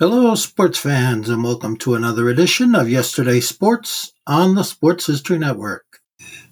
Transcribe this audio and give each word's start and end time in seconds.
Hello, 0.00 0.34
sports 0.34 0.80
fans, 0.80 1.28
and 1.28 1.44
welcome 1.44 1.76
to 1.76 1.94
another 1.94 2.28
edition 2.28 2.74
of 2.74 2.90
Yesterday 2.90 3.38
Sports 3.38 4.12
on 4.26 4.56
the 4.56 4.64
Sports 4.64 5.06
History 5.06 5.38
Network. 5.38 6.00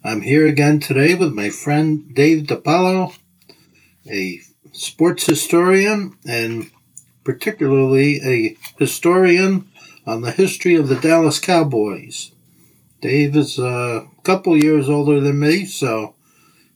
I'm 0.04 0.20
here 0.20 0.46
again 0.46 0.78
today 0.78 1.16
with 1.16 1.32
my 1.32 1.50
friend 1.50 2.14
Dave 2.14 2.46
DiPaolo, 2.46 3.18
a 4.08 4.38
sports 4.70 5.26
historian 5.26 6.16
and 6.24 6.70
particularly 7.24 8.20
a 8.22 8.56
historian 8.78 9.68
on 10.06 10.20
the 10.20 10.30
history 10.30 10.76
of 10.76 10.86
the 10.86 11.00
Dallas 11.00 11.40
Cowboys. 11.40 12.30
Dave 13.00 13.34
is 13.34 13.58
a 13.58 14.06
couple 14.22 14.56
years 14.56 14.88
older 14.88 15.18
than 15.18 15.40
me, 15.40 15.64
so 15.64 16.14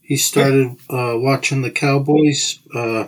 he 0.03 0.17
started 0.17 0.73
uh, 0.91 1.15
watching 1.15 1.63
the 1.63 1.71
Cowboys 1.71 2.59
uh, 2.75 3.07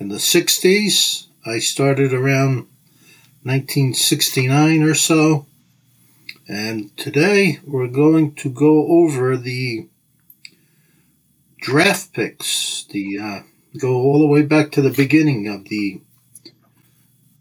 in 0.00 0.08
the 0.08 0.16
60s. 0.16 1.26
I 1.46 1.60
started 1.60 2.12
around 2.12 2.66
1969 3.48 4.82
or 4.82 4.92
so. 4.92 5.46
And 6.46 6.94
today 6.98 7.60
we're 7.66 7.88
going 7.88 8.34
to 8.36 8.50
go 8.50 8.86
over 8.88 9.38
the 9.38 9.88
draft 11.58 12.12
picks, 12.12 12.84
the 12.90 13.18
uh, 13.18 13.40
go 13.78 13.94
all 13.94 14.18
the 14.18 14.26
way 14.26 14.42
back 14.42 14.70
to 14.72 14.82
the 14.82 14.90
beginning 14.90 15.48
of 15.48 15.64
the 15.70 16.02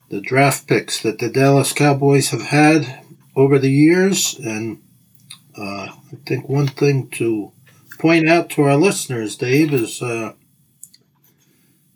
the 0.09 0.21
draft 0.21 0.65
picks 0.65 1.01
that 1.01 1.19
the 1.19 1.27
Dallas 1.27 1.73
Cowboys 1.73 2.29
have 2.29 2.43
had 2.43 3.03
over 3.35 3.59
the 3.59 3.71
years. 3.71 4.39
And 4.39 4.81
uh, 5.57 5.89
I 5.91 6.17
think 6.25 6.47
one 6.47 6.67
thing 6.67 7.09
to 7.11 7.51
point 7.99 8.29
out 8.29 8.49
to 8.51 8.61
our 8.61 8.77
listeners, 8.77 9.35
Dave, 9.35 9.73
is 9.73 10.01
uh, 10.01 10.33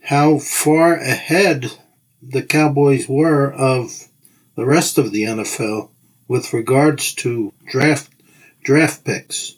how 0.03 0.37
far 0.39 0.95
ahead 0.95 1.80
the 2.21 2.43
Cowboys 2.43 3.07
were 3.07 3.51
of 3.51 4.07
the 4.55 4.65
rest 4.65 4.97
of 4.97 5.11
the 5.11 5.23
NFL 5.23 5.89
with 6.27 6.53
regards 6.53 7.13
to 7.15 7.53
draft 7.65 8.11
draft 8.63 9.03
picks. 9.03 9.55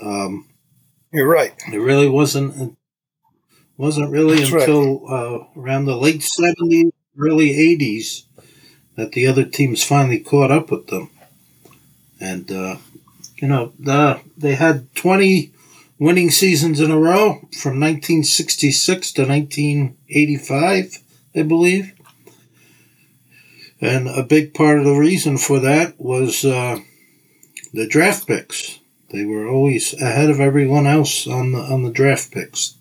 Um, 0.00 0.48
You're 1.12 1.28
right. 1.28 1.52
It 1.72 1.78
really 1.78 2.08
wasn't 2.08 2.76
wasn't 3.76 4.10
really 4.10 4.38
That's 4.38 4.52
until 4.52 5.00
right. 5.00 5.14
uh, 5.14 5.60
around 5.60 5.86
the 5.86 5.96
late 5.96 6.22
seventies, 6.22 6.92
early 7.18 7.50
eighties 7.50 8.24
that 8.96 9.12
the 9.12 9.26
other 9.26 9.44
teams 9.44 9.82
finally 9.82 10.20
caught 10.20 10.50
up 10.50 10.70
with 10.70 10.86
them. 10.88 11.10
And 12.20 12.50
uh, 12.50 12.76
you 13.36 13.48
know, 13.48 13.72
the, 13.78 14.20
they 14.36 14.54
had 14.54 14.94
twenty 14.94 15.52
winning 15.98 16.30
seasons 16.30 16.80
in 16.80 16.90
a 16.90 16.98
row 16.98 17.34
from 17.52 17.78
1966 17.78 19.12
to 19.12 19.26
1985, 19.26 20.98
I 21.34 21.42
believe. 21.42 21.92
And 23.80 24.08
a 24.08 24.22
big 24.22 24.52
part 24.52 24.78
of 24.78 24.84
the 24.84 24.94
reason 24.94 25.38
for 25.38 25.58
that 25.60 25.98
was 25.98 26.44
uh, 26.44 26.80
the 27.72 27.86
draft 27.86 28.26
picks. 28.26 28.78
They 29.10 29.24
were 29.24 29.48
always 29.48 29.94
ahead 29.94 30.30
of 30.30 30.38
everyone 30.38 30.86
else 30.86 31.26
on 31.26 31.52
the 31.52 31.58
on 31.58 31.82
the 31.82 31.90
draft 31.90 32.30
picks. 32.30 32.76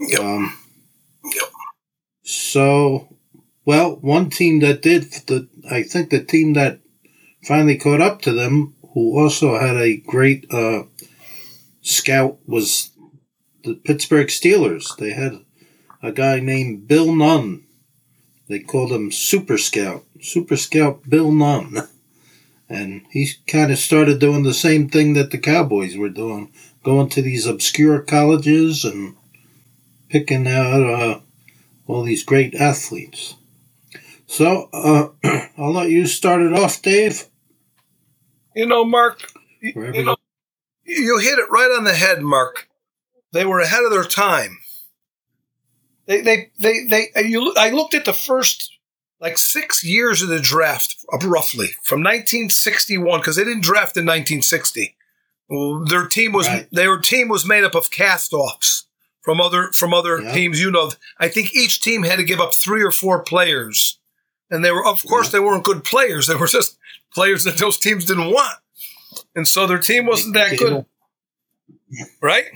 Yep. 0.00 0.20
Um, 0.20 0.58
yep. 1.24 1.50
So, 2.22 3.16
well, 3.64 3.96
one 3.96 4.30
team 4.30 4.60
that 4.60 4.80
did 4.80 5.04
the 5.26 5.48
I 5.70 5.82
think 5.82 6.10
the 6.10 6.22
team 6.22 6.54
that 6.54 6.80
finally 7.44 7.76
caught 7.76 8.00
up 8.00 8.22
to 8.22 8.32
them, 8.32 8.74
who 8.94 9.18
also 9.18 9.58
had 9.58 9.76
a 9.76 9.96
great 9.96 10.46
uh, 10.52 10.84
scout, 11.82 12.38
was 12.46 12.90
the 13.64 13.74
Pittsburgh 13.74 14.28
Steelers. 14.28 14.96
They 14.96 15.10
had 15.12 15.44
a 16.02 16.12
guy 16.12 16.40
named 16.40 16.88
Bill 16.88 17.14
Nunn. 17.14 17.64
They 18.48 18.58
called 18.58 18.90
him 18.90 19.12
Super 19.12 19.56
Scout. 19.56 20.04
Super 20.20 20.56
Scout 20.56 21.08
Bill 21.08 21.32
Nunn. 21.32 21.88
And 22.68 23.02
he 23.10 23.28
kind 23.46 23.70
of 23.70 23.76
started 23.76 24.18
doing 24.18 24.44
the 24.44 24.54
same 24.54 24.88
thing 24.88 25.12
that 25.12 25.30
the 25.30 25.36
Cowboys 25.36 25.94
were 25.94 26.08
doing, 26.08 26.50
going 26.82 27.10
to 27.10 27.20
these 27.20 27.44
obscure 27.44 28.00
colleges 28.00 28.82
and 28.82 29.14
picking 30.08 30.48
out 30.48 30.82
uh, 30.82 31.20
all 31.86 32.02
these 32.02 32.24
great 32.24 32.54
athletes. 32.54 33.34
So 34.26 34.70
uh, 34.72 35.08
I'll 35.58 35.74
let 35.74 35.90
you 35.90 36.06
start 36.06 36.40
it 36.40 36.54
off, 36.54 36.80
Dave. 36.80 37.24
You 38.56 38.64
know, 38.64 38.86
Mark, 38.86 39.20
you, 39.60 39.74
you, 39.92 40.04
know, 40.04 40.16
you 40.84 41.18
hit 41.18 41.38
it 41.38 41.50
right 41.50 41.74
on 41.76 41.84
the 41.84 41.92
head, 41.92 42.22
Mark. 42.22 42.68
They 43.32 43.44
were 43.44 43.60
ahead 43.60 43.84
of 43.84 43.90
their 43.90 44.04
time. 44.04 44.56
They, 46.06 46.20
they, 46.20 46.50
they, 46.58 46.84
they. 46.84 47.08
Uh, 47.16 47.20
you, 47.20 47.54
I 47.56 47.70
looked 47.70 47.94
at 47.94 48.04
the 48.04 48.12
first 48.12 48.72
like 49.20 49.38
six 49.38 49.84
years 49.84 50.20
of 50.20 50.28
the 50.28 50.40
draft, 50.40 50.96
uh, 51.12 51.18
roughly 51.26 51.68
from 51.82 52.00
1961, 52.00 53.20
because 53.20 53.36
they 53.36 53.44
didn't 53.44 53.62
draft 53.62 53.96
in 53.96 54.04
1960. 54.04 54.96
Their 55.88 56.06
team 56.06 56.32
was 56.32 56.48
right. 56.48 56.66
their 56.72 56.98
team 56.98 57.28
was 57.28 57.46
made 57.46 57.62
up 57.62 57.74
of 57.74 57.90
cast-offs 57.90 58.86
from 59.20 59.40
other 59.40 59.70
from 59.72 59.92
other 59.92 60.20
yeah. 60.20 60.32
teams. 60.32 60.60
You 60.60 60.70
know, 60.70 60.90
I 61.18 61.28
think 61.28 61.54
each 61.54 61.82
team 61.82 62.02
had 62.02 62.16
to 62.16 62.24
give 62.24 62.40
up 62.40 62.54
three 62.54 62.82
or 62.82 62.90
four 62.90 63.22
players, 63.22 63.98
and 64.50 64.64
they 64.64 64.70
were, 64.70 64.84
of 64.84 65.04
course, 65.06 65.26
yeah. 65.26 65.32
they 65.32 65.44
weren't 65.44 65.64
good 65.64 65.84
players. 65.84 66.26
They 66.26 66.34
were 66.34 66.46
just 66.46 66.78
players 67.14 67.44
that 67.44 67.58
those 67.58 67.78
teams 67.78 68.06
didn't 68.06 68.30
want, 68.30 68.58
and 69.36 69.46
so 69.46 69.66
their 69.66 69.78
team 69.78 70.06
wasn't 70.06 70.34
that 70.34 70.58
good, 70.58 70.86
right? 72.22 72.46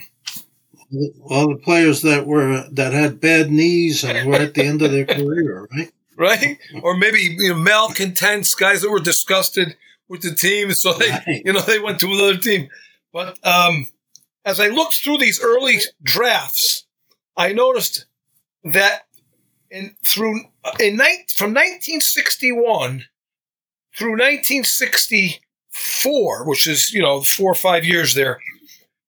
All 1.23 1.49
the 1.49 1.59
players 1.63 2.01
that 2.03 2.25
were 2.25 2.65
that 2.71 2.93
had 2.93 3.19
bad 3.19 3.51
knees 3.51 4.03
and 4.03 4.29
were 4.29 4.35
at 4.35 4.53
the 4.53 4.63
end 4.63 4.81
of 4.81 4.91
their 4.91 5.05
career, 5.05 5.67
right? 5.71 5.91
right? 6.17 6.57
or 6.81 6.95
maybe 6.95 7.35
you 7.37 7.49
know, 7.49 7.59
malcontents, 7.59 8.55
guys 8.55 8.81
that 8.81 8.89
were 8.89 8.99
disgusted 8.99 9.75
with 10.07 10.21
the 10.21 10.33
team, 10.33 10.71
so 10.71 10.93
they 10.93 11.09
right. 11.09 11.41
you 11.45 11.53
know 11.53 11.61
they 11.61 11.79
went 11.79 11.99
to 11.99 12.07
another 12.07 12.37
team. 12.37 12.69
But 13.11 13.37
um, 13.45 13.87
as 14.45 14.59
I 14.59 14.67
looked 14.67 15.03
through 15.03 15.17
these 15.17 15.41
early 15.41 15.79
drafts, 16.01 16.85
I 17.35 17.53
noticed 17.53 18.05
that 18.63 19.07
in 19.69 19.95
through 20.03 20.45
in 20.79 20.97
night 20.97 21.31
from 21.35 21.51
1961 21.51 23.05
through 23.95 24.11
1964, 24.11 26.47
which 26.47 26.67
is 26.67 26.93
you 26.93 27.01
know 27.01 27.21
four 27.21 27.51
or 27.51 27.55
five 27.55 27.83
years 27.83 28.13
there, 28.13 28.39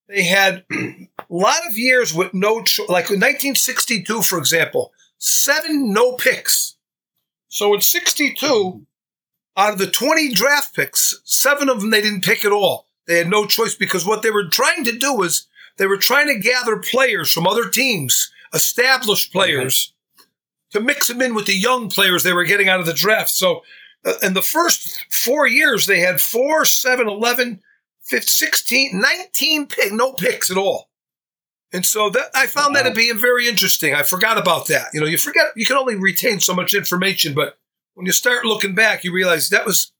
they 0.09 0.23
had 0.23 0.65
a 0.71 1.07
lot 1.29 1.61
of 1.69 1.77
years 1.77 2.13
with 2.13 2.33
no 2.33 2.63
cho- 2.63 2.83
like 2.83 3.09
in 3.09 3.19
1962, 3.19 4.23
for 4.23 4.38
example, 4.38 4.91
seven 5.17 5.94
no 5.94 6.13
picks. 6.13 6.75
So 7.47 7.73
in 7.73 7.81
62, 7.81 8.85
out 9.56 9.73
of 9.73 9.79
the 9.79 9.88
20 9.88 10.33
draft 10.33 10.75
picks, 10.75 11.21
seven 11.23 11.69
of 11.69 11.79
them 11.79 11.91
they 11.91 12.01
didn't 12.01 12.23
pick 12.23 12.44
at 12.44 12.51
all. 12.51 12.88
They 13.07 13.19
had 13.19 13.29
no 13.29 13.45
choice 13.45 13.75
because 13.75 14.06
what 14.06 14.21
they 14.21 14.31
were 14.31 14.47
trying 14.47 14.83
to 14.83 14.97
do 14.97 15.13
was 15.15 15.47
they 15.77 15.88
were 15.88 15.97
trying 15.97 16.27
to 16.27 16.39
gather 16.39 16.77
players 16.77 17.31
from 17.31 17.47
other 17.47 17.69
teams, 17.69 18.31
established 18.53 19.31
players, 19.31 19.94
to 20.71 20.79
mix 20.79 21.07
them 21.07 21.21
in 21.21 21.33
with 21.33 21.45
the 21.45 21.56
young 21.56 21.89
players 21.89 22.23
they 22.23 22.33
were 22.33 22.44
getting 22.44 22.69
out 22.69 22.79
of 22.79 22.85
the 22.85 22.94
draft. 22.94 23.29
So 23.29 23.63
uh, 24.06 24.13
in 24.21 24.33
the 24.33 24.41
first 24.41 25.06
four 25.11 25.47
years, 25.47 25.85
they 25.85 26.00
had 26.00 26.21
four, 26.21 26.65
seven, 26.65 27.07
11, 27.07 27.61
15, 28.09 28.27
16, 28.27 29.00
19 29.00 29.67
pick, 29.67 29.91
no 29.94 30.13
picks 30.13 30.50
at 30.51 30.57
all. 30.57 30.89
And 31.71 31.85
so 31.85 32.09
that 32.09 32.31
I 32.33 32.47
found 32.47 32.73
wow. 32.73 32.81
that 32.83 32.89
to 32.89 32.95
be 32.95 33.11
very 33.13 33.47
interesting. 33.47 33.94
I 33.94 34.01
forgot 34.03 34.39
about 34.39 34.67
that. 34.67 34.88
You 34.94 35.00
know, 35.01 35.06
you 35.06 35.17
forget 35.19 35.45
you 35.56 35.65
can 35.65 35.77
only 35.77 35.95
retain 35.95 36.39
so 36.39 36.53
much 36.56 36.73
information, 36.73 37.35
but 37.35 37.57
when 37.94 38.06
you 38.07 38.11
start 38.11 38.44
looking 38.45 38.73
back, 38.73 39.03
you 39.03 39.13
realize 39.13 39.50
that 39.50 39.65
was 39.67 39.91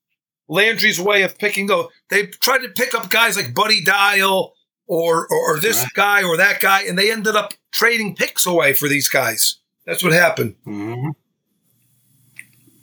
Landry's 0.48 1.00
way 1.00 1.22
of 1.22 1.38
picking 1.38 1.66
go. 1.66 1.90
They 2.08 2.26
tried 2.26 2.62
to 2.62 2.68
pick 2.70 2.92
up 2.94 3.08
guys 3.08 3.36
like 3.36 3.54
Buddy 3.54 3.84
Dial 3.84 4.52
or, 4.88 5.28
or, 5.28 5.54
or 5.54 5.60
this 5.60 5.82
Right. 5.84 5.92
guy 5.94 6.22
or 6.24 6.36
that 6.38 6.58
guy, 6.58 6.82
and 6.82 6.98
they 6.98 7.12
ended 7.12 7.36
up 7.36 7.54
trading 7.72 8.16
picks 8.16 8.46
away 8.46 8.72
for 8.72 8.88
these 8.88 9.08
guys. 9.08 9.58
That's 9.86 10.02
what 10.02 10.12
happened. 10.12 10.56
hmm 10.64 11.10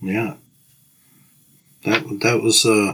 Yeah. 0.02 0.36
That 1.84 2.04
that 2.22 2.42
was 2.42 2.66
uh 2.66 2.94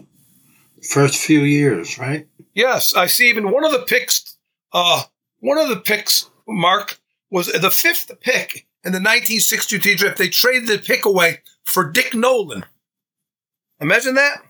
first 0.89 1.15
few 1.23 1.39
years, 1.41 1.97
right? 1.97 2.27
Yes, 2.53 2.93
I 2.95 3.07
see. 3.07 3.29
Even 3.29 3.51
one 3.51 3.65
of 3.65 3.71
the 3.71 3.79
picks, 3.85 4.37
uh, 4.71 5.03
one 5.39 5.57
of 5.57 5.69
the 5.69 5.77
picks, 5.77 6.29
Mark, 6.47 6.99
was 7.29 7.47
the 7.47 7.71
fifth 7.71 8.11
pick 8.21 8.67
in 8.83 8.91
the 8.91 8.97
1962 8.99 9.95
draft. 9.95 10.17
They 10.17 10.29
traded 10.29 10.67
the 10.67 10.77
pick 10.77 11.05
away 11.05 11.41
for 11.63 11.89
Dick 11.91 12.13
Nolan. 12.13 12.65
Imagine 13.79 14.15
that. 14.15 14.43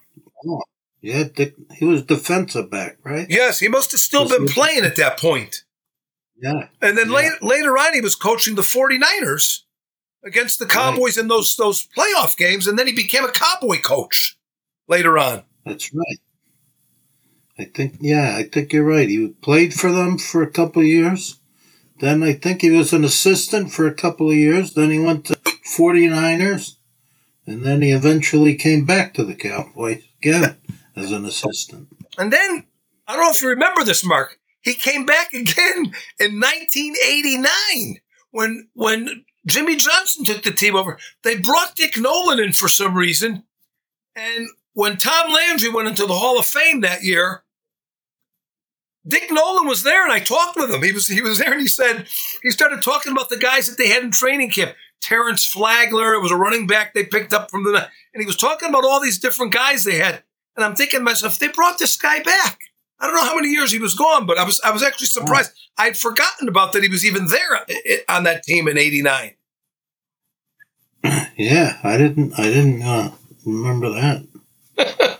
Yeah, 1.02 1.24
Dick, 1.34 1.56
he 1.76 1.86
was 1.86 2.04
defensive 2.04 2.70
back, 2.72 2.98
right? 3.04 3.28
Yes, 3.30 3.60
he 3.60 3.68
must 3.68 3.92
have 3.92 4.00
still 4.00 4.28
been 4.28 4.48
playing 4.48 4.86
at 4.86 4.96
that 4.96 5.20
point. 5.20 5.64
Yeah. 6.42 6.68
And 6.82 6.98
then 6.98 7.10
Yeah. 7.10 7.16
later, 7.16 7.38
later 7.42 7.78
on, 7.78 7.94
he 7.94 8.02
was 8.02 8.16
coaching 8.16 8.56
the 8.56 8.62
49ers 8.64 9.64
against 10.24 10.60
the 10.60 10.66
Cowboys 10.66 11.18
in 11.18 11.28
those 11.28 11.56
those 11.56 11.86
playoff 11.88 12.38
games, 12.38 12.68
and 12.68 12.80
then 12.80 12.88
he 12.88 12.94
became 12.94 13.26
a 13.26 13.32
Cowboy 13.32 13.80
coach 13.82 14.38
later 14.88 15.18
on. 15.18 15.44
That's 15.66 15.94
right. 15.94 16.20
I 17.58 17.66
think 17.66 17.98
yeah, 18.00 18.36
I 18.36 18.44
think 18.44 18.74
you're 18.74 18.84
right. 18.84 19.08
He 19.08 19.28
played 19.42 19.74
for 19.74 19.92
them 19.92 20.18
for 20.18 20.42
a 20.42 20.52
couple 20.52 20.82
of 20.82 20.88
years. 20.88 21.40
Then 22.00 22.24
I 22.24 22.34
think 22.34 22.62
he 22.62 22.72
was 22.72 22.92
an 22.94 23.04
assistant 23.04 23.72
for 23.72 23.88
a 23.88 23.94
couple 23.94 24.30
of 24.30 24.36
years. 24.36 24.74
Then 24.74 24.90
he 24.90 25.00
went 25.00 25.26
to 25.26 25.36
49ers. 25.78 26.76
And 27.46 27.64
then 27.64 27.82
he 27.82 27.92
eventually 27.92 28.56
came 28.56 28.86
back 28.86 29.14
to 29.14 29.24
the 29.24 29.36
Cowboys 29.36 30.04
again 30.20 30.58
as 30.96 31.12
an 31.12 31.26
assistant. 31.26 31.90
And 32.18 32.32
then 32.32 32.66
I 33.08 33.14
don't 33.14 33.24
know 33.24 33.32
if 33.32 33.42
you 33.42 33.50
remember 33.50 33.84
this, 33.84 34.04
Mark. 34.04 34.40
He 34.62 34.74
came 34.74 35.06
back 35.06 35.34
again 35.34 35.94
in 36.20 36.40
1989 36.40 38.00
when 38.32 38.70
when 38.74 39.26
Jimmy 39.46 39.76
Johnson 39.76 40.24
took 40.24 40.44
the 40.44 40.52
team 40.52 40.76
over. 40.76 40.98
They 41.24 41.38
brought 41.38 41.76
Dick 41.76 41.98
Nolan 41.98 42.40
in 42.40 42.54
for 42.54 42.70
some 42.70 42.96
reason, 42.96 43.44
and 44.16 44.48
when 44.74 44.98
Tom 44.98 45.32
Landry 45.32 45.70
went 45.70 45.90
into 45.90 46.06
the 46.06 46.16
Hall 46.16 46.40
of 46.40 46.46
Fame 46.46 46.82
that 46.82 47.04
year, 47.04 47.43
Dick 49.06 49.30
Nolan 49.32 49.68
was 49.68 49.84
there, 49.84 50.04
and 50.04 50.14
I 50.14 50.20
talked 50.20 50.56
with 50.56 50.72
him. 50.72 50.82
He 50.82 50.92
was 50.92 51.08
he 51.08 51.22
was 51.22 51.40
there, 51.40 51.52
and 51.52 51.62
he 51.62 51.68
said 51.68 52.08
he 52.42 52.52
started 52.52 52.82
talking 52.82 53.12
about 53.12 53.30
the 53.30 53.38
guys 53.38 53.68
that 53.68 53.78
they 53.78 53.90
had 53.90 54.04
in 54.04 54.12
training 54.12 54.50
camp. 54.50 54.76
Terrence 55.02 55.46
Flagler, 55.46 56.14
it 56.14 56.22
was 56.22 56.32
a 56.32 56.38
running 56.38 56.66
back 56.66 56.94
they 56.94 57.04
picked 57.04 57.34
up 57.34 57.52
from 57.52 57.66
the, 57.66 57.76
and 58.14 58.22
he 58.22 58.26
was 58.26 58.38
talking 58.38 58.70
about 58.70 58.86
all 58.86 59.02
these 59.02 59.20
different 59.20 59.52
guys 59.52 59.84
they 59.84 59.98
had. 59.98 60.24
And 60.56 60.64
I'm 60.64 60.76
thinking 60.76 61.02
to 61.02 61.04
myself, 61.04 61.38
they 61.40 61.50
brought 61.50 61.78
this 61.78 61.98
guy 61.98 62.24
back. 62.24 62.60
I 63.00 63.08
don't 63.08 63.16
know 63.16 63.26
how 63.26 63.36
many 63.36 63.50
years 63.50 63.74
he 63.74 63.80
was 63.80 63.96
gone, 63.96 64.26
but 64.26 64.38
I 64.38 64.46
was 64.46 64.62
I 64.62 64.72
was 64.72 64.82
actually 64.82 65.08
hmm. 65.08 65.26
surprised. 65.26 65.52
I'd 65.78 65.98
forgotten 65.98 66.48
about 66.48 66.72
that 66.72 66.84
he 66.84 66.90
was 66.90 67.06
even 67.06 67.28
there 67.28 67.56
i- 67.56 67.66
i- 67.70 68.16
on 68.16 68.24
that 68.24 68.44
team 68.44 68.68
in 68.70 68.78
'89. 68.78 69.32
Yeah, 71.36 71.80
I 71.84 71.98
didn't 71.98 72.40
I 72.40 72.44
didn't 72.44 72.82
uh, 72.84 73.12
remember 73.46 73.90
that. 73.90 75.20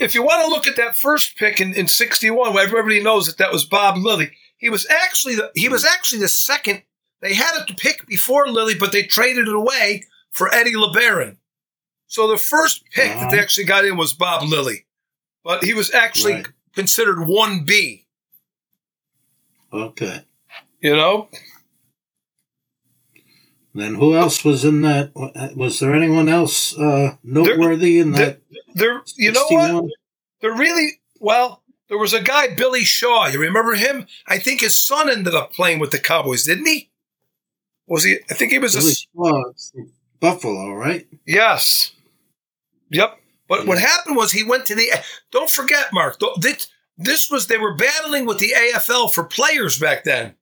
If 0.00 0.14
you 0.14 0.22
want 0.22 0.42
to 0.42 0.48
look 0.48 0.66
at 0.66 0.76
that 0.76 0.96
first 0.96 1.36
pick 1.36 1.60
in, 1.60 1.74
in 1.74 1.86
'61, 1.86 2.54
where 2.54 2.64
everybody 2.66 3.02
knows 3.02 3.26
that 3.26 3.38
that 3.38 3.52
was 3.52 3.64
Bob 3.64 3.96
Lilly, 3.98 4.32
he 4.56 4.70
was 4.70 4.86
actually 4.88 5.34
the, 5.36 5.50
he 5.54 5.68
was 5.68 5.84
actually 5.84 6.20
the 6.20 6.28
second. 6.28 6.82
They 7.20 7.34
had 7.34 7.52
a 7.68 7.74
pick 7.74 8.06
before 8.06 8.48
Lilly, 8.48 8.74
but 8.74 8.92
they 8.92 9.02
traded 9.04 9.46
it 9.48 9.54
away 9.54 10.04
for 10.30 10.52
Eddie 10.52 10.74
LeBaron. 10.74 11.36
So 12.06 12.28
the 12.28 12.36
first 12.38 12.84
pick 12.90 13.18
that 13.18 13.30
they 13.30 13.38
actually 13.38 13.64
got 13.64 13.84
in 13.84 13.96
was 13.96 14.12
Bob 14.12 14.42
Lilly, 14.48 14.86
but 15.44 15.64
he 15.64 15.72
was 15.72 15.92
actually 15.94 16.34
Right. 16.34 16.48
considered 16.74 17.26
one 17.26 17.64
B. 17.64 18.06
Okay. 19.72 20.24
You 20.80 20.96
know, 20.96 21.28
Then 23.74 23.94
who 23.94 24.14
else 24.14 24.44
was 24.44 24.64
in 24.64 24.82
that? 24.82 25.12
Was 25.56 25.80
there 25.80 25.94
anyone 25.94 26.28
else 26.28 26.76
uh, 26.76 27.16
noteworthy 27.24 27.98
in 27.98 28.12
that? 28.12 28.41
There. 28.74 29.02
You 29.16 29.32
know 29.32 29.42
what? 29.48 29.70
61? 29.70 29.90
There 30.40 30.52
really 30.54 31.00
well. 31.20 31.62
There 31.88 31.98
was 31.98 32.12
a 32.14 32.22
guy, 32.22 32.54
Billy 32.54 32.84
Shaw. 32.84 33.26
You 33.26 33.38
remember 33.38 33.74
him? 33.74 34.06
I 34.26 34.38
think 34.38 34.60
his 34.60 34.76
son 34.78 35.10
ended 35.10 35.34
up 35.34 35.52
playing 35.52 35.78
with 35.78 35.90
the 35.90 35.98
Cowboys, 35.98 36.44
didn't 36.44 36.66
he? 36.66 36.90
Was 37.86 38.04
he? 38.04 38.18
I 38.30 38.34
think 38.34 38.52
he 38.52 38.58
was 38.58 38.74
a 38.74 38.94
Shaw, 38.94 39.42
Buffalo, 40.20 40.72
right? 40.72 41.06
Yes. 41.26 41.92
Yep. 42.90 43.18
But 43.48 43.66
what 43.66 43.78
happened 43.78 44.16
was 44.16 44.32
he 44.32 44.42
went 44.42 44.64
to 44.66 44.74
the. 44.74 44.88
Don't 45.30 45.50
forget, 45.50 45.92
Mark. 45.92 46.18
This, 46.38 46.68
this 46.96 47.30
was 47.30 47.46
they 47.48 47.58
were 47.58 47.74
battling 47.74 48.24
with 48.24 48.38
the 48.38 48.52
AFL 48.56 49.12
for 49.12 49.24
players 49.24 49.78
back 49.78 50.04
then, 50.04 50.34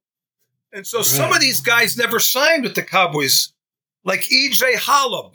and 0.72 0.86
so 0.86 1.02
some 1.02 1.32
of 1.32 1.40
these 1.40 1.60
guys 1.60 1.96
never 1.96 2.20
signed 2.20 2.62
with 2.62 2.74
the 2.76 2.82
Cowboys, 2.82 3.52
like 4.04 4.20
EJ 4.32 4.74
Holub, 4.74 5.34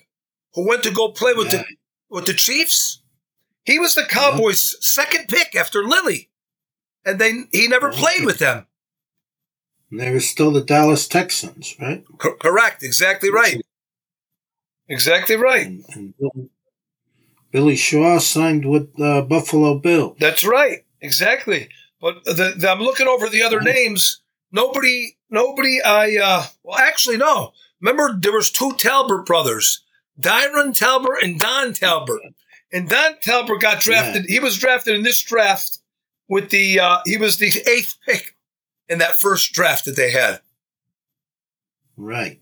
who 0.53 0.67
went 0.67 0.83
to 0.83 0.91
go 0.91 1.09
play 1.09 1.33
with 1.33 1.51
Yeah. 1.51 1.63
the 1.63 1.65
with 2.09 2.25
the 2.25 2.33
Chiefs. 2.33 3.01
He 3.63 3.79
was 3.79 3.95
the 3.95 4.03
Cowboys' 4.03 4.75
second 4.85 5.27
pick 5.27 5.55
after 5.55 5.83
Lilly, 5.83 6.29
and 7.03 7.19
then 7.19 7.47
he 7.51 7.67
never 7.67 7.89
Okay. 7.89 7.97
played 7.99 8.25
with 8.25 8.39
them. 8.39 8.67
And 9.89 9.99
they 9.99 10.11
were 10.11 10.19
still 10.19 10.51
the 10.51 10.61
Dallas 10.63 11.07
Texans, 11.07 11.75
right? 11.79 12.03
Co- 12.17 12.35
correct. 12.35 12.83
Exactly 12.83 13.31
right. 13.31 13.61
Exactly 14.87 15.35
right. 15.35 15.65
And, 15.65 15.85
and 15.93 16.13
Billy, 16.17 16.49
Billy 17.51 17.75
Shaw 17.75 18.19
signed 18.19 18.65
with 18.65 18.99
uh, 18.99 19.21
Buffalo 19.21 19.79
Bill. 19.79 20.15
That's 20.19 20.45
right. 20.45 20.85
Exactly. 21.01 21.69
But 22.01 22.23
the, 22.25 22.53
the, 22.57 22.69
I'm 22.69 22.79
looking 22.81 23.07
over 23.07 23.29
the 23.29 23.41
other 23.43 23.61
names. 23.61 24.21
Nobody, 24.51 25.17
nobody. 25.29 25.81
I 25.81 26.17
uh, 26.21 26.43
well, 26.63 26.77
actually, 26.77 27.17
no. 27.17 27.53
Remember, 27.81 28.15
there 28.19 28.31
was 28.33 28.51
two 28.51 28.73
Talbert 28.73 29.25
brothers, 29.25 29.83
Diron 30.19 30.77
Talbert 30.77 31.21
and 31.23 31.39
Don 31.39 31.73
Talbert. 31.73 32.21
And 32.71 32.89
Don 32.89 33.17
Talbert 33.21 33.61
got 33.61 33.81
drafted. 33.81 34.25
He 34.25 34.39
was 34.39 34.57
drafted 34.57 34.95
in 34.95 35.03
this 35.03 35.21
draft 35.21 35.79
with 36.27 36.49
the. 36.49 36.79
Uh, 36.79 36.97
he 37.05 37.17
was 37.17 37.37
the 37.37 37.47
eighth 37.47 37.95
pick 38.05 38.35
in 38.89 38.99
that 38.99 39.17
first 39.17 39.53
draft 39.53 39.85
that 39.85 39.95
they 39.95 40.11
had. 40.11 40.41
Right. 41.97 42.39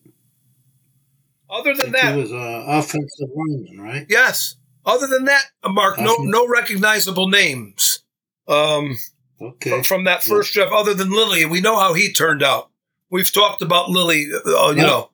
Other 1.50 1.76
than 1.76 1.92
that, 1.92 2.16
he 2.16 2.22
was 2.22 2.32
uh, 2.32 2.64
offensive 2.68 3.30
lineman, 3.36 3.80
right? 3.80 4.06
yes. 4.10 4.56
Other 4.86 5.08
than 5.08 5.26
that, 5.26 5.44
Mark, 5.66 6.00
no, 6.00 6.16
no 6.20 6.48
recognizable 6.48 7.30
names. 7.30 8.00
Um, 8.48 8.98
Okay. 9.42 9.82
from, 9.84 10.06
that 10.06 10.24
first 10.24 10.54
draft, 10.54 10.72
other 10.72 10.94
than 10.94 11.12
Lilly. 11.12 11.46
We 11.46 11.60
know 11.60 11.78
how 11.78 11.94
he 11.94 12.14
turned 12.14 12.42
out. 12.44 12.70
We've 13.10 13.32
talked 13.32 13.62
about 13.62 13.90
Lilly, 13.90 14.30
uh, 14.34 14.70
you 14.70 14.82
Yeah. 14.82 14.86
know. 14.86 15.10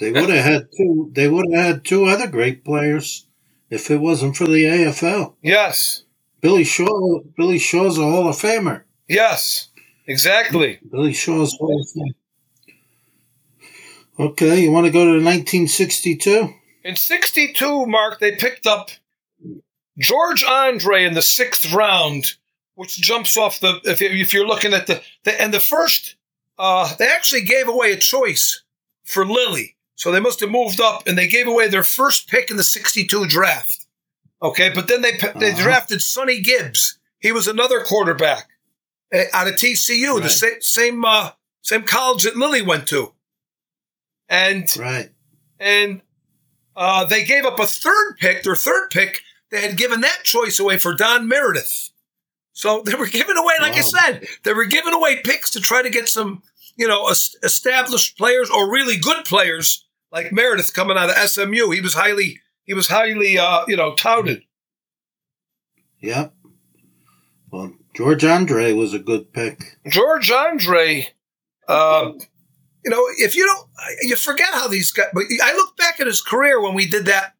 They 0.00 0.10
would 0.12 0.30
have 0.30 0.44
had 0.44 0.68
two. 0.76 1.10
They 1.14 1.28
would 1.28 1.46
have 1.54 1.64
had 1.64 1.84
two 1.84 2.06
other 2.06 2.26
great 2.26 2.64
players 2.64 3.26
if 3.68 3.90
it 3.90 3.98
wasn't 3.98 4.36
for 4.36 4.46
the 4.46 4.64
AFL. 4.64 5.34
Yes, 5.42 6.04
Billy 6.40 6.64
Shaw. 6.64 7.20
Billy 7.36 7.58
Shaw's 7.58 7.98
a 7.98 8.02
Hall 8.02 8.28
of 8.28 8.36
Famer. 8.36 8.82
yes, 9.08 9.68
exactly. 10.06 10.78
Billy 10.90 11.12
Shaw's 11.12 11.54
Hall 11.58 11.80
of 11.80 11.86
Famer. 11.94 12.14
Okay, 14.18 14.60
you 14.62 14.70
want 14.72 14.86
to 14.86 14.92
go 14.92 15.04
to 15.04 15.12
1962? 15.24 16.52
In 16.84 16.96
62, 16.96 17.86
Mark, 17.86 18.20
they 18.20 18.32
picked 18.36 18.66
up 18.66 18.90
George 19.98 20.44
Andrie 20.44 21.06
in 21.06 21.14
the 21.14 21.22
sixth 21.22 21.72
round, 21.72 22.24
which 22.74 22.96
jumps 23.00 23.36
off 23.36 23.60
the, 23.60 23.80
if, 23.84 24.00
you- 24.00 24.10
if 24.10 24.34
you're 24.34 24.46
looking 24.46 24.74
at 24.74 24.86
the, 24.86 25.00
the 25.24 25.40
and 25.40 25.54
the 25.54 25.60
first, 25.60 26.16
uh, 26.58 26.94
they 26.96 27.06
actually 27.08 27.42
gave 27.42 27.68
away 27.68 27.92
a 27.92 27.96
choice 27.96 28.62
for 29.04 29.24
Lilly. 29.26 29.76
So 30.00 30.10
they 30.10 30.18
must 30.20 30.40
have 30.40 30.48
moved 30.50 30.80
up 30.80 31.06
and 31.06 31.18
they 31.18 31.26
gave 31.28 31.46
away 31.46 31.68
their 31.68 31.82
first 31.84 32.26
pick 32.26 32.50
in 32.50 32.56
the 32.56 32.64
62 32.64 33.26
draft. 33.26 33.84
Okay, 34.42 34.70
but 34.70 34.88
then 34.88 35.02
they 35.02 35.12
they 35.38 35.50
Uh-huh. 35.50 35.62
drafted 35.62 36.00
Sonny 36.00 36.40
Gibbs. 36.40 36.98
He 37.18 37.32
was 37.32 37.46
another 37.46 37.84
quarterback 37.84 38.48
uh, 39.14 39.24
out 39.34 39.46
of 39.46 39.56
TCU, 39.56 40.14
the 40.14 40.20
Right. 40.22 40.30
same 40.30 40.62
same 40.62 41.04
uh, 41.04 41.32
same 41.60 41.82
college 41.82 42.22
that 42.22 42.34
Lilly 42.34 42.62
went 42.62 42.88
to. 42.88 43.12
And 44.30 44.74
Right. 44.78 45.10
and 45.58 46.00
uh, 46.74 47.04
they 47.04 47.22
gave 47.26 47.44
up 47.44 47.58
a 47.58 47.66
third 47.66 48.16
pick. 48.18 48.42
Their 48.42 48.56
third 48.56 48.88
pick, 48.88 49.20
they 49.50 49.60
had 49.60 49.76
given 49.76 50.00
that 50.00 50.24
choice 50.24 50.58
away 50.58 50.78
for 50.78 50.94
Don 50.94 51.28
Meredith. 51.28 51.90
So 52.54 52.80
they 52.86 52.94
were 52.94 53.06
giving 53.06 53.36
away, 53.36 53.54
like 53.60 53.76
I 53.76 53.82
said, 53.82 54.26
they 54.44 54.54
were 54.54 54.64
giving 54.64 54.94
away 54.94 55.20
picks 55.22 55.50
to 55.50 55.60
try 55.60 55.82
to 55.82 55.90
get 55.90 56.08
some, 56.08 56.42
you 56.76 56.88
know, 56.88 57.06
established 57.42 58.16
players 58.16 58.48
or 58.48 58.70
really 58.72 58.96
good 58.96 59.26
players 59.26 59.84
like 60.12 60.32
Meredith 60.32 60.74
coming 60.74 60.96
out 60.96 61.10
of 61.10 61.16
SMU. 61.16 61.70
He 61.70 61.80
was 61.80 61.94
highly, 61.94 62.40
he 62.64 62.74
was 62.74 62.88
highly, 62.88 63.38
uh, 63.38 63.64
you 63.68 63.76
know, 63.76 63.94
touted. 63.94 64.42
Yep. 66.00 66.34
Well, 67.50 67.74
George 67.94 68.22
Andrie 68.22 68.76
was 68.76 68.94
a 68.94 68.98
good 68.98 69.32
pick. 69.32 69.78
George 69.88 70.30
Andrie, 70.30 71.06
um, 71.68 72.18
you 72.84 72.90
know, 72.90 73.04
if 73.18 73.36
you 73.36 73.44
don't, 73.44 73.68
you 74.02 74.16
forget 74.16 74.48
how 74.52 74.68
these 74.68 74.92
guys. 74.92 75.08
But 75.12 75.24
I 75.42 75.52
look 75.54 75.76
back 75.76 76.00
at 76.00 76.06
his 76.06 76.22
career 76.22 76.60
when 76.60 76.74
we 76.74 76.86
did 76.86 77.06
that, 77.06 77.34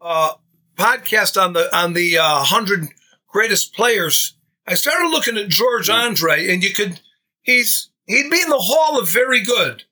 uh, 0.00 0.34
podcast 0.76 1.40
on 1.40 1.52
the 1.52 1.74
on 1.76 1.92
the 1.92 2.18
uh, 2.18 2.42
hundred 2.42 2.88
greatest 3.28 3.74
players, 3.74 4.34
I 4.66 4.74
started 4.74 5.08
looking 5.08 5.36
at 5.36 5.48
George 5.48 5.88
Andrie, 5.88 6.52
and 6.52 6.62
you 6.62 6.72
could 6.72 7.00
he's 7.42 7.90
he'd 8.06 8.30
be 8.30 8.40
in 8.40 8.48
the 8.48 8.58
Hall 8.58 8.98
of 8.98 9.08
Very 9.08 9.42
Good. 9.42 9.84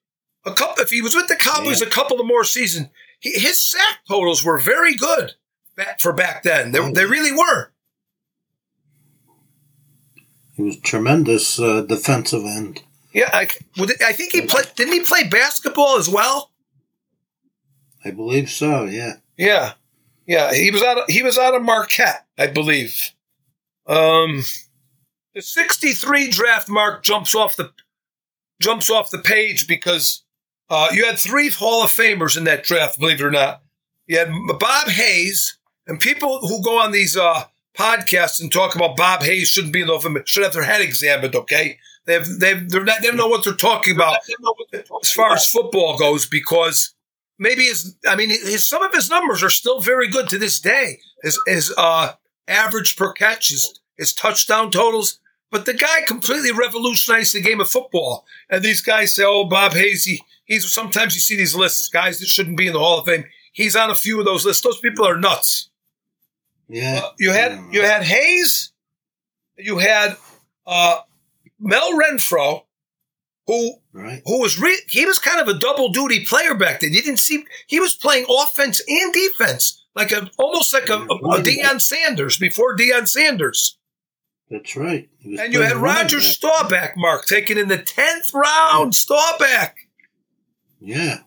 A 0.44 0.52
couple, 0.52 0.82
if 0.82 0.90
he 0.90 1.02
was 1.02 1.14
with 1.14 1.28
the 1.28 1.36
Cowboys 1.36 1.80
Yeah. 1.80 1.88
a 1.88 1.90
couple 1.90 2.18
of 2.20 2.26
more 2.26 2.44
seasons, 2.44 2.88
he, 3.18 3.32
his 3.32 3.60
sack 3.60 3.98
totals 4.08 4.42
were 4.44 4.58
very 4.58 4.94
good 4.94 5.34
back 5.76 6.00
for 6.00 6.12
back 6.12 6.42
then. 6.42 6.72
They, 6.72 6.78
Oh. 6.78 6.92
they 6.92 7.04
really 7.04 7.32
were. 7.32 7.72
He 10.56 10.62
was 10.62 10.78
tremendous 10.78 11.58
uh, 11.58 11.82
defensive 11.82 12.44
end. 12.44 12.82
Yeah, 13.12 13.30
I, 13.32 13.48
would 13.78 14.00
I 14.02 14.12
think 14.12 14.32
he 14.32 14.42
played. 14.42 14.66
Didn't 14.76 14.92
he 14.92 15.00
play 15.00 15.24
basketball 15.24 15.96
as 15.96 16.08
well? 16.08 16.50
I 18.04 18.10
believe 18.10 18.50
so. 18.50 18.84
Yeah. 18.84 19.14
Yeah, 19.36 19.72
yeah. 20.26 20.52
He 20.52 20.70
was 20.70 20.82
out. 20.82 20.98
Of, 20.98 21.04
he 21.08 21.22
was 21.22 21.38
out 21.38 21.54
of 21.54 21.62
Marquette, 21.62 22.26
I 22.38 22.46
believe. 22.46 22.96
Um, 23.86 24.42
the 25.34 25.42
'63 25.42 26.28
draft 26.30 26.68
mark 26.68 27.02
jumps 27.02 27.34
off 27.34 27.56
the 27.56 27.72
jumps 28.60 28.90
off 28.90 29.10
the 29.10 29.18
page 29.18 29.66
because 29.66 30.22
uh, 30.70 30.88
you 30.92 31.04
had 31.04 31.18
three 31.18 31.50
Hall 31.50 31.82
of 31.82 31.90
Famers 31.90 32.36
in 32.38 32.44
that 32.44 32.64
draft. 32.64 32.98
Believe 32.98 33.20
it 33.20 33.24
or 33.24 33.30
not, 33.30 33.62
you 34.06 34.18
had 34.18 34.30
Bob 34.58 34.88
Hayes, 34.88 35.58
and 35.86 35.98
people 36.00 36.46
who 36.46 36.62
go 36.62 36.78
on 36.80 36.92
these 36.92 37.16
uh, 37.16 37.44
podcasts 37.76 38.40
and 38.40 38.52
talk 38.52 38.74
about 38.74 38.96
Bob 38.96 39.22
Hayes 39.22 39.48
shouldn't 39.48 39.72
be 39.72 39.80
in 39.80 39.86
the 39.86 39.92
Hall 39.92 39.98
of 39.98 40.04
Fame 40.04 40.22
should 40.24 40.44
have 40.44 40.52
their 40.52 40.62
head 40.62 40.80
examined. 40.80 41.34
Okay, 41.34 41.78
they 42.06 42.14
have 42.14 42.26
they 42.38 42.50
have, 42.50 42.68
they're 42.70 42.84
not, 42.84 43.02
they 43.02 43.08
don't 43.08 43.16
know 43.16 43.28
what 43.28 43.44
they're 43.44 43.54
talking 43.54 43.94
about 43.94 44.18
as 45.02 45.10
far 45.10 45.32
as 45.34 45.50
football 45.50 45.98
goes 45.98 46.26
because 46.26 46.94
maybe 47.38 47.64
his 47.64 47.96
I 48.08 48.16
mean 48.16 48.30
his 48.30 48.66
some 48.66 48.82
of 48.82 48.94
his 48.94 49.10
numbers 49.10 49.42
are 49.42 49.50
still 49.50 49.80
very 49.80 50.08
good 50.08 50.28
to 50.28 50.38
this 50.38 50.60
day. 50.60 51.00
His 51.22 51.38
his 51.46 51.74
uh 51.76 52.12
average 52.48 52.96
per 52.96 53.12
catch, 53.12 53.48
his, 53.48 53.80
his 53.96 54.12
touchdown 54.12 54.70
totals. 54.70 55.18
But 55.50 55.66
the 55.66 55.74
guy 55.74 56.02
completely 56.06 56.52
revolutionized 56.52 57.34
the 57.34 57.40
game 57.40 57.60
of 57.60 57.68
football. 57.68 58.24
And 58.48 58.62
these 58.62 58.80
guys 58.80 59.14
say, 59.14 59.24
"Oh, 59.26 59.44
Bob 59.44 59.72
Hayes, 59.72 60.04
he, 60.04 60.22
he's 60.50 60.70
sometimes 60.70 61.14
you 61.14 61.20
see 61.22 61.36
these 61.36 61.54
lists, 61.54 61.88
guys 61.88 62.18
that 62.20 62.26
shouldn't 62.26 62.58
be 62.58 62.66
in 62.66 62.74
the 62.74 62.78
Hall 62.78 62.98
of 62.98 63.06
Fame. 63.06 63.24
He's 63.52 63.76
on 63.76 63.90
a 63.90 63.94
few 63.94 64.18
of 64.18 64.26
those 64.26 64.44
lists. 64.44 64.62
Those 64.62 64.80
people 64.80 65.06
are 65.06 65.18
nuts." 65.18 65.70
Yeah. 66.68 67.00
Uh, 67.04 67.10
you 67.18 67.32
had 67.32 67.58
you 67.72 67.82
had 67.82 68.02
Hayes, 68.02 68.72
you 69.56 69.78
had 69.78 70.16
uh, 70.66 71.00
Mel 71.58 71.92
Renfro, 71.98 72.64
who 73.46 73.74
right. 73.92 74.22
who 74.26 74.40
was 74.40 74.60
re- 74.60 74.82
he 74.88 75.06
was 75.06 75.18
kind 75.18 75.40
of 75.40 75.48
a 75.48 75.58
double 75.58 75.90
duty 75.90 76.24
player 76.24 76.54
back 76.54 76.80
then. 76.80 76.92
You 76.92 77.02
didn't 77.02 77.20
see 77.20 77.44
he 77.66 77.80
was 77.80 77.94
playing 77.94 78.26
offense 78.28 78.82
and 78.86 79.12
defense, 79.12 79.84
like 79.94 80.12
a 80.12 80.30
almost 80.38 80.74
like 80.74 80.88
a, 80.88 80.98
a, 80.98 81.16
a 81.16 81.42
Deion 81.42 81.80
Sanders 81.80 82.36
before 82.36 82.76
Deion 82.76 83.08
Sanders. 83.08 83.78
That's 84.50 84.76
right. 84.76 85.08
And 85.24 85.52
you 85.52 85.60
had 85.60 85.76
Roger. 85.76 86.20
Staubach, 86.20 86.96
Mark, 86.96 87.26
taken 87.26 87.56
in 87.56 87.68
the 87.68 87.78
tenth 87.78 88.34
round. 88.34 88.96
Staubach. 88.96 89.74
Yeah. 90.80 91.20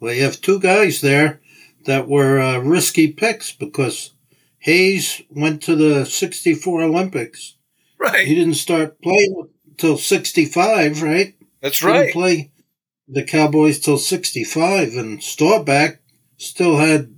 Well, 0.00 0.14
you 0.14 0.22
have 0.22 0.40
two 0.40 0.60
guys 0.60 1.00
there 1.00 1.40
that 1.84 2.08
were 2.08 2.40
uh, 2.40 2.58
risky 2.58 3.12
picks 3.12 3.52
because 3.52 4.12
Hayes 4.58 5.22
went 5.30 5.62
to 5.62 5.74
the 5.74 6.04
64 6.04 6.82
Olympics. 6.82 7.56
Right. 7.98 8.26
He 8.26 8.34
didn't 8.34 8.54
start 8.54 9.00
playing 9.02 9.48
until 9.68 9.96
65, 9.96 11.02
right? 11.02 11.34
That's 11.60 11.82
right. 11.82 11.98
Didn't 12.02 12.12
play 12.12 12.52
the 13.08 13.22
Cowboys 13.22 13.78
till 13.78 13.98
65, 13.98 14.94
and 14.94 15.22
Staubach 15.22 15.98
still 16.36 16.78
had, 16.78 17.14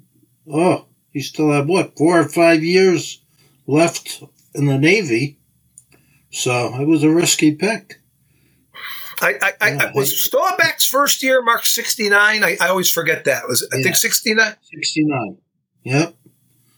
oh, 0.50 0.86
he 1.10 1.20
still 1.20 1.50
had 1.50 1.66
what, 1.66 1.96
four 1.96 2.20
or 2.20 2.28
five 2.28 2.62
years 2.62 3.22
left 3.66 4.22
in 4.54 4.66
the 4.66 4.78
Navy. 4.78 5.38
So 6.30 6.74
it 6.80 6.86
was 6.86 7.02
a 7.02 7.10
risky 7.10 7.54
pick. 7.54 8.00
I, 9.20 9.34
I, 9.42 9.52
I, 9.60 9.68
Yeah, 9.70 9.92
was 9.94 10.12
Staubach's 10.12 10.86
first 10.86 11.22
year, 11.22 11.42
Mark 11.42 11.64
sixty 11.64 12.08
nine. 12.08 12.44
I, 12.44 12.56
I 12.60 12.68
always 12.68 12.90
forget 12.90 13.24
that. 13.24 13.48
Was 13.48 13.62
it, 13.62 13.70
I 13.72 13.78
Yeah. 13.78 13.82
think 13.84 13.96
sixty 13.96 14.34
nine. 14.34 14.54
69. 14.62 15.38
Yep. 15.84 16.14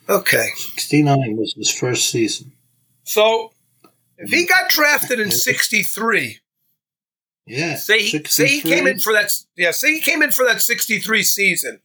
Okay. 0.08 0.48
69 0.56 1.36
was 1.36 1.54
his 1.56 1.72
first 1.72 2.10
season. 2.10 2.52
So 3.04 3.52
if 4.18 4.30
he 4.30 4.44
mm-hmm. 4.44 4.48
got 4.48 4.70
drafted 4.70 5.20
in 5.20 5.30
sixty 5.30 5.82
three, 5.82 6.40
Yeah. 7.46 7.76
Say 7.76 8.02
he, 8.02 8.22
say 8.24 8.46
he 8.48 8.60
came 8.60 8.86
in 8.86 8.98
for 8.98 9.12
that. 9.12 9.32
Yeah, 9.56 9.70
say 9.70 9.94
he 9.94 10.00
came 10.00 10.22
in 10.22 10.30
for 10.30 10.44
that 10.44 10.60
'63 10.60 11.22
season. 11.22 11.80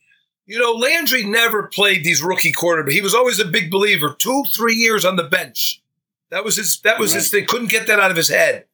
You 0.45 0.59
know, 0.59 0.71
Landry 0.73 1.23
never 1.23 1.63
played 1.63 2.03
these 2.03 2.21
rookie 2.21 2.51
quarterbacks. 2.51 2.85
But 2.85 2.93
he 2.93 3.01
was 3.01 3.15
always 3.15 3.39
a 3.39 3.45
big 3.45 3.71
believer. 3.71 4.15
Two, 4.17 4.43
three 4.55 4.75
years 4.75 5.03
on 5.03 5.15
the 5.15 5.23
bench. 5.23 5.81
That 6.29 6.43
was 6.43 6.57
his. 6.57 6.79
That 6.81 6.99
was 6.99 7.13
his 7.13 7.31
thing. 7.31 7.45
Couldn't 7.47 7.69
get 7.69 7.87
that 7.87 7.99
out 7.99 8.11
of 8.11 8.17
his 8.17 8.29
head. 8.29 8.65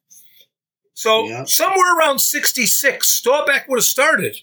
So 0.94 1.28
Yeah. 1.28 1.44
somewhere 1.44 1.96
around 1.96 2.20
'66, 2.20 3.08
Staubach 3.08 3.66
would 3.68 3.78
have 3.78 3.84
started. 3.84 4.42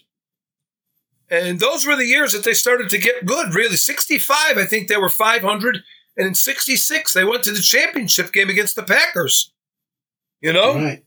And 1.28 1.60
those 1.60 1.86
were 1.86 1.94
the 1.94 2.06
years 2.06 2.32
that 2.32 2.42
they 2.42 2.54
started 2.54 2.90
to 2.90 2.98
get 2.98 3.24
good. 3.24 3.54
Really, 3.54 3.76
'65, 3.76 4.58
I 4.58 4.64
think 4.66 4.88
they 4.88 4.96
were 4.96 5.08
500, 5.08 5.84
and 6.16 6.26
in 6.26 6.34
'66 6.34 7.12
they 7.12 7.24
went 7.24 7.44
to 7.44 7.52
the 7.52 7.60
championship 7.62 8.32
game 8.32 8.50
against 8.50 8.74
the 8.74 8.82
Packers. 8.82 9.52
You 10.40 10.52
know, 10.52 10.74
Right. 10.74 11.04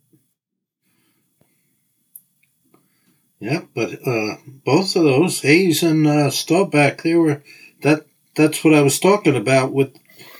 Yep, 3.39 3.67
but 3.75 4.07
uh, 4.07 4.35
both 4.63 4.95
of 4.95 5.03
those, 5.03 5.41
Hayes 5.41 5.83
and 5.83 6.07
uh, 6.07 6.29
Staubach, 6.29 7.01
they 7.03 7.15
were 7.15 7.43
that. 7.81 8.05
That's 8.35 8.63
what 8.63 8.73
I 8.73 8.81
was 8.81 8.99
talking 9.01 9.35
about. 9.35 9.73
With 9.73 9.93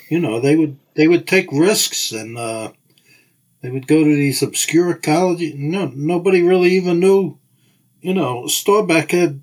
you 0.10 0.19
know, 0.22 0.39
they 0.39 0.55
would 0.55 0.79
they 0.95 1.10
would 1.10 1.27
take 1.27 1.51
risks 1.51 2.13
and 2.13 2.38
uh, 2.38 2.72
they 3.63 3.72
would 3.72 3.88
go 3.88 4.03
to 4.03 4.15
these 4.15 4.43
obscure 4.43 4.93
colleges. 4.93 5.53
No, 5.55 5.88
nobody 5.96 6.41
really 6.43 6.72
even 6.75 7.00
knew. 7.00 7.39
You 8.01 8.13
know, 8.13 8.46
Staubach 8.48 9.12
had 9.12 9.41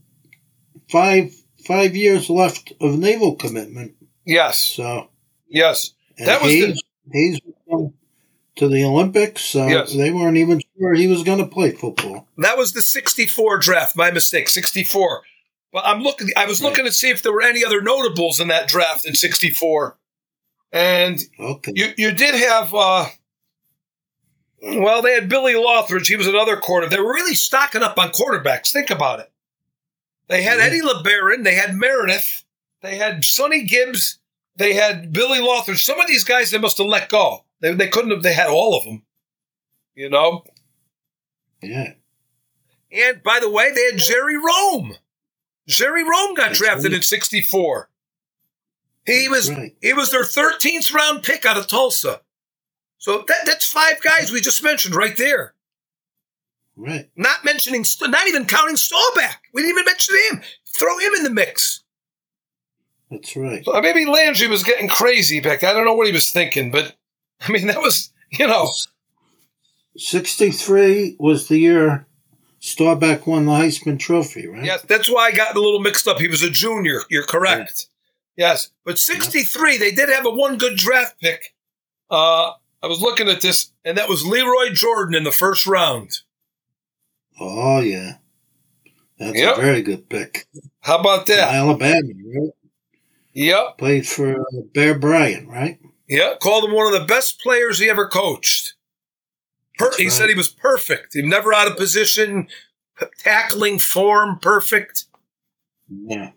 five 0.89 1.35
five 1.67 1.97
years 1.97 2.31
left 2.31 2.73
of 2.81 2.99
naval 2.99 3.35
commitment. 3.35 3.95
yes, 4.25 4.59
So 4.59 5.09
yes. 5.49 5.95
and 6.19 6.29
That 6.29 6.43
was 6.43 6.53
the- 6.53 6.81
Hayes, 7.13 7.41
was 7.45 7.55
going 7.69 7.93
to 8.57 8.69
the 8.69 8.85
Olympics, 8.85 9.43
so 9.45 9.67
Yes. 9.67 9.93
they 9.95 10.11
weren't 10.13 10.37
even 10.37 10.61
sure 10.79 10.95
he 10.95 11.07
was 11.09 11.23
going 11.25 11.39
to 11.39 11.47
play 11.47 11.73
football. 11.73 12.29
That 12.39 12.57
was 12.59 12.73
the 12.73 12.83
64 12.83 13.59
draft. 13.59 13.97
My 13.97 14.11
mistake, 14.11 14.49
64. 14.49 15.23
But 15.73 15.87
I'm 15.87 16.03
looking. 16.03 16.29
I 16.37 16.47
was 16.47 16.61
looking 16.63 16.85
to 16.85 16.93
see 16.93 17.11
if 17.11 17.23
there 17.23 17.33
were 17.33 17.43
any 17.43 17.65
other 17.65 17.81
notables 17.81 18.39
in 18.41 18.49
that 18.49 18.69
draft 18.69 19.07
in 19.07 19.15
64, 19.15 19.97
and 20.73 21.19
Okay. 21.39 21.73
you 21.75 21.95
you 21.97 22.13
did 22.13 22.35
have. 22.35 22.75
uh 22.75 23.07
Well, 24.63 25.01
they 25.03 25.15
had 25.15 25.29
Billy 25.29 25.55
Lothridge. 25.55 26.09
He 26.09 26.17
was 26.17 26.27
another 26.27 26.57
quarter. 26.57 26.87
They 26.89 27.01
were 27.01 27.15
really 27.15 27.35
stocking 27.35 27.83
up 27.83 27.99
on 27.99 28.11
quarterbacks. 28.11 28.71
Think 28.71 28.91
about 28.91 29.21
it. 29.21 29.33
They 30.29 30.43
had 30.43 30.61
Eddie 30.61 30.83
LeBaron. 30.83 31.45
They 31.45 31.55
had 31.55 31.75
Meredith. 31.75 32.45
They 32.83 32.97
had 32.97 33.25
Sonny 33.25 33.65
Gibbs. 33.65 34.19
They 34.57 34.75
had 34.75 35.13
Billy 35.13 35.39
Lothridge. 35.39 35.83
Some 35.85 35.99
of 35.99 36.07
these 36.07 36.25
guys 36.25 36.51
they 36.51 36.59
must 36.59 36.79
have 36.79 36.87
let 36.87 37.09
go. 37.09 37.45
They, 37.61 37.73
they 37.75 37.89
couldn't 37.89 38.11
have. 38.11 38.23
They 38.23 38.35
had 38.35 38.49
all 38.49 38.77
of 38.77 38.85
them. 38.85 39.03
You 39.95 40.11
know. 40.11 40.45
yeah. 41.63 41.95
And 42.93 43.23
by 43.23 43.39
the 43.41 43.51
way, 43.51 43.73
they 43.73 43.85
had 43.91 43.99
Jerry 43.99 44.37
Rhome. 44.37 44.95
Jerry 45.67 46.03
Rhome 46.03 46.35
got 46.35 46.49
That's 46.49 46.59
drafted 46.59 46.93
right. 46.93 46.97
in 46.97 47.03
'64. 47.03 47.89
He 49.07 49.29
was 49.29 49.51
right. 49.51 49.75
he 49.81 49.93
was 49.93 50.11
their 50.11 50.25
13th 50.25 50.93
round 50.93 51.23
pick 51.23 51.45
out 51.47 51.57
of 51.57 51.67
Tulsa. 51.67 52.21
So 53.01 53.25
that, 53.27 53.39
that's 53.47 53.65
five 53.65 54.01
guys 54.03 54.31
we 54.31 54.41
just 54.41 54.63
mentioned 54.63 54.95
right 54.95 55.17
there. 55.17 55.55
Right. 56.77 57.09
Not 57.17 57.45
mentioning, 57.45 57.85
not 58.03 58.29
even 58.29 58.45
counting 58.45 58.77
Staubach. 58.77 59.41
We 59.53 59.63
didn't 59.63 59.73
even 59.79 59.85
mention 59.87 60.15
him. 60.31 60.43
Throw 60.67 60.99
him 60.99 61.15
in 61.15 61.25
the 61.25 61.31
mix. 61.31 61.83
That's 63.11 63.35
right. 63.37 63.65
So 63.65 63.81
maybe 63.81 64.07
Landry 64.07 64.47
was 64.47 64.63
getting 64.63 64.89
crazy 64.89 65.41
back. 65.41 65.61
then. 65.61 65.71
I 65.71 65.73
don't 65.73 65.87
know 65.87 65.95
what 65.95 66.07
he 66.07 66.13
was 66.13 66.31
thinking, 66.31 66.71
but 66.71 66.95
I 67.41 67.51
mean 67.51 67.67
that 67.67 67.81
was 67.81 68.13
you 68.31 68.47
know 68.47 68.69
63 69.97 71.17
was 71.19 71.49
the 71.49 71.59
year 71.59 72.07
Staubach 72.61 73.27
won 73.27 73.47
the 73.47 73.53
Heisman 73.53 73.99
Trophy, 73.99 74.47
right? 74.47 74.63
Yes, 74.65 74.83
that's 74.83 75.11
why 75.11 75.29
I 75.29 75.33
got 75.33 75.57
a 75.57 75.61
little 75.61 75.81
mixed 75.81 76.07
up. 76.07 76.19
He 76.19 76.29
was 76.29 76.43
a 76.43 76.51
junior. 76.51 77.01
You're 77.09 77.25
correct. 77.25 77.87
Yes, 78.37 78.71
but 78.85 78.99
63, 78.99 79.79
they 79.79 79.91
did 79.91 80.11
have 80.11 80.27
a 80.27 80.31
one 80.31 80.59
good 80.59 80.77
draft 80.77 81.19
pick. 81.21 81.55
Uh, 82.11 82.53
I 82.83 82.87
was 82.87 83.01
looking 83.01 83.29
at 83.29 83.41
this, 83.41 83.73
and 83.85 83.99
that 83.99 84.09
was 84.09 84.25
Lee 84.27 84.41
Roy 84.43 84.71
Jordan 84.73 85.15
in 85.15 85.25
the 85.25 85.33
first 85.33 85.67
round. 85.67 86.11
Oh, 87.39 87.81
yeah. 87.81 88.15
That's 89.19 89.37
Yep. 89.37 89.59
a 89.59 89.61
very 89.61 89.83
good 89.83 90.09
pick. 90.09 90.47
How 90.81 90.99
about 90.99 91.27
that? 91.27 91.53
Alabama, 91.55 92.01
right? 92.35 92.51
Yep, 93.33 93.79
Played 93.79 94.09
for 94.09 94.41
uh, 94.41 94.45
Bear 94.75 94.99
Bryant, 94.99 95.49
right? 95.49 95.79
yep. 96.09 96.41
Called 96.41 96.65
him 96.65 96.73
one 96.73 96.93
of 96.93 96.99
the 96.99 97.07
best 97.07 97.41
players 97.41 97.79
he 97.79 97.89
ever 97.89 98.09
coached. 98.09 98.75
Per- 99.79 99.93
he 99.97 100.05
right. 100.05 100.13
said 100.13 100.29
he 100.29 100.35
was 100.35 100.49
perfect. 100.49 101.15
He 101.15 101.23
never 101.23 101.55
out 101.55 101.71
of 101.71 101.77
position, 101.77 102.49
tackling 103.19 103.79
form 103.79 104.39
perfect. 104.41 105.05
Yeah. 105.89 106.33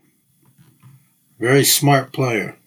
Very 1.40 1.64
smart 1.64 2.14
player. 2.14 2.58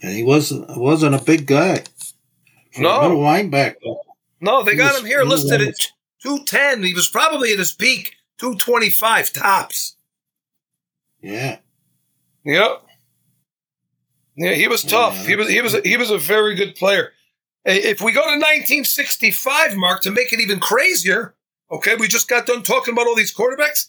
And 0.00 0.12
he 0.14 0.22
wasn't 0.22 0.78
wasn't 0.78 1.14
a 1.16 1.22
big 1.22 1.46
guy. 1.46 1.82
No. 2.78 3.02
middle 3.02 3.22
linebacker. 3.22 3.96
No, 4.40 4.62
they 4.62 4.72
He 4.72 4.76
got 4.76 4.98
him 4.98 5.06
here 5.06 5.24
listed 5.24 5.60
at 5.60 5.74
210. 6.22 6.84
He 6.84 6.94
was 6.94 7.08
probably 7.08 7.52
at 7.52 7.58
his 7.58 7.72
peak, 7.72 8.16
225 8.38 9.32
tops. 9.32 9.96
Yeah. 11.20 11.58
Yep. 12.44 12.82
Yeah, 14.36 14.52
he 14.52 14.68
was 14.68 14.84
tough. 14.84 15.16
Yeah, 15.16 15.28
he 15.28 15.36
was 15.36 15.48
he 15.48 15.60
was 15.60 15.76
he 15.84 15.96
was 15.96 16.10
a 16.10 16.18
very 16.18 16.54
good 16.54 16.76
player. 16.76 17.12
If 17.64 18.00
we 18.00 18.12
go 18.12 18.20
to 18.20 18.36
1965, 18.36 19.76
Mark, 19.76 20.02
to 20.02 20.12
make 20.12 20.32
it 20.32 20.40
even 20.40 20.60
crazier, 20.60 21.34
okay, 21.70 21.96
we 21.96 22.06
just 22.06 22.28
got 22.28 22.46
done 22.46 22.62
talking 22.62 22.94
about 22.94 23.08
all 23.08 23.16
these 23.16 23.34
quarterbacks. 23.34 23.88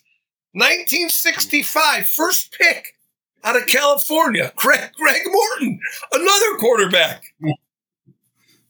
1965, 0.54 2.10
first 2.10 2.52
pick 2.52 2.96
out 3.44 3.56
of 3.56 3.68
California, 3.68 4.52
Craig, 4.56 4.90
Craig 4.98 5.22
Morton, 5.28 5.80
another 6.12 6.58
quarterback. 6.58 7.24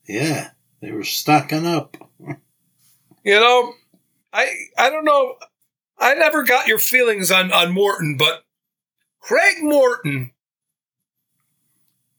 Yeah. 0.10 0.50
They 0.82 0.92
were 0.92 1.04
stocking 1.04 1.66
up. 1.68 1.98
You 3.24 3.40
know, 3.40 3.74
I 4.34 4.54
I 4.78 4.90
don't 4.90 5.06
know. 5.06 5.36
I 5.98 6.16
never 6.16 6.44
got 6.44 6.68
your 6.68 6.80
feelings 6.80 7.32
on 7.32 7.52
on 7.52 7.74
Morton, 7.74 8.18
but 8.18 8.44
Craig 9.20 9.58
Morton. 9.62 10.32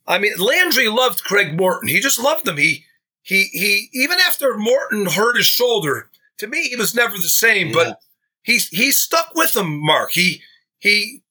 I 0.06 0.18
mean, 0.18 0.34
Landry 0.38 0.88
loved 0.88 1.24
Craig 1.24 1.56
Morton. 1.56 1.88
He 1.88 2.00
just 2.00 2.20
loved 2.20 2.46
him. 2.46 2.58
He 2.58 2.84
he 3.22 3.44
he. 3.52 3.88
Even 3.92 4.18
after 4.20 4.56
Morton 4.56 5.06
hurt 5.06 5.36
his 5.36 5.46
shoulder, 5.46 6.10
to 6.38 6.46
me, 6.46 6.68
he 6.68 6.76
was 6.76 6.94
never 6.94 7.16
the 7.16 7.22
same. 7.28 7.68
Yeah. 7.68 7.74
But 7.74 8.00
he's 8.42 8.68
he 8.68 8.92
stuck 8.92 9.32
with 9.34 9.56
him, 9.56 9.84
Mark. 9.84 10.12
He 10.12 10.42
he. 10.78 11.22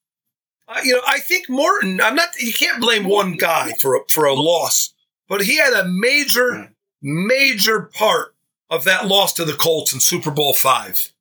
You 0.84 0.94
know, 0.94 1.02
I 1.06 1.18
think 1.20 1.48
Morton. 1.48 2.00
I'm 2.00 2.14
not. 2.14 2.28
You 2.38 2.52
can't 2.52 2.80
blame 2.80 3.04
one 3.04 3.34
guy 3.34 3.72
for 3.80 3.96
a, 3.96 4.00
for 4.08 4.24
a 4.24 4.34
loss, 4.34 4.94
but 5.30 5.42
he 5.42 5.56
had 5.56 5.72
a 5.72 5.88
major 5.88 6.74
major 7.00 7.82
part 7.82 8.34
of 8.68 8.84
that 8.84 9.06
loss 9.06 9.32
to 9.34 9.44
the 9.46 9.54
Colts 9.54 9.94
in 9.94 10.00
Super 10.00 10.30
Bowl 10.30 10.52
five. 10.52 11.12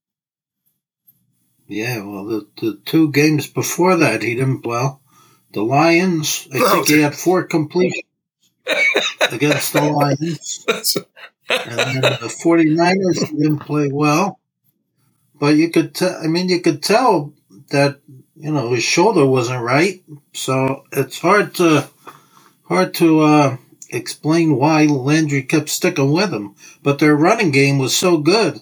Yeah, 1.67 2.03
well, 2.03 2.25
the, 2.25 2.47
the 2.59 2.81
two 2.83 3.11
games 3.11 3.45
before 3.45 3.97
that, 3.97 4.23
he 4.23 4.35
didn't, 4.35 4.65
well, 4.65 5.01
the 5.53 5.61
Lions, 5.61 6.47
I 6.51 6.59
think 6.71 6.87
he 6.87 7.01
had 7.01 7.15
four 7.15 7.43
completions 7.43 8.03
against 9.31 9.73
the 9.73 9.83
Lions. 9.83 10.65
And 11.49 11.79
then 11.79 12.01
the 12.01 12.35
49ers 12.43 13.29
didn't 13.29 13.59
play 13.59 13.89
well. 13.91 14.39
But 15.39 15.55
you 15.55 15.69
could 15.69 15.93
tell, 15.93 16.19
I 16.21 16.27
mean, 16.27 16.49
you 16.49 16.61
could 16.61 16.81
tell 16.81 17.33
that, 17.69 17.99
you 18.35 18.51
know, 18.51 18.73
his 18.73 18.83
shoulder 18.83 19.25
wasn't 19.25 19.63
right. 19.63 20.03
So 20.33 20.85
it's 20.91 21.19
hard 21.19 21.53
to, 21.55 21.87
hard 22.63 22.95
to, 22.95 23.19
uh, 23.19 23.57
explain 23.89 24.55
why 24.57 24.85
Landry 24.85 25.43
kept 25.43 25.69
sticking 25.69 26.11
with 26.11 26.31
him. 26.33 26.55
But 26.83 26.99
their 26.99 27.15
running 27.15 27.51
game 27.51 27.79
was 27.79 27.95
so 27.95 28.17
good 28.17 28.61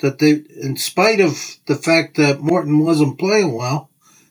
that 0.00 0.18
they, 0.18 0.42
in 0.62 0.76
spite 0.76 1.20
of 1.20 1.58
the 1.66 1.76
fact 1.76 2.16
that 2.16 2.40
Morton 2.40 2.80
wasn't 2.80 3.18
playing 3.18 3.52
well, 3.54 3.90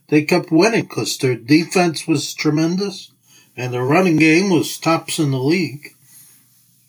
they 0.10 0.24
kept 0.24 0.52
winning 0.52 0.84
because 0.84 1.18
their 1.18 1.36
defense 1.36 2.08
was 2.08 2.34
tremendous 2.34 3.12
and 3.58 3.74
their 3.74 3.84
running 3.86 4.18
game 4.18 4.50
was 4.50 4.78
tops 4.80 5.20
in 5.20 5.32
the 5.32 5.40
league. 5.40 5.90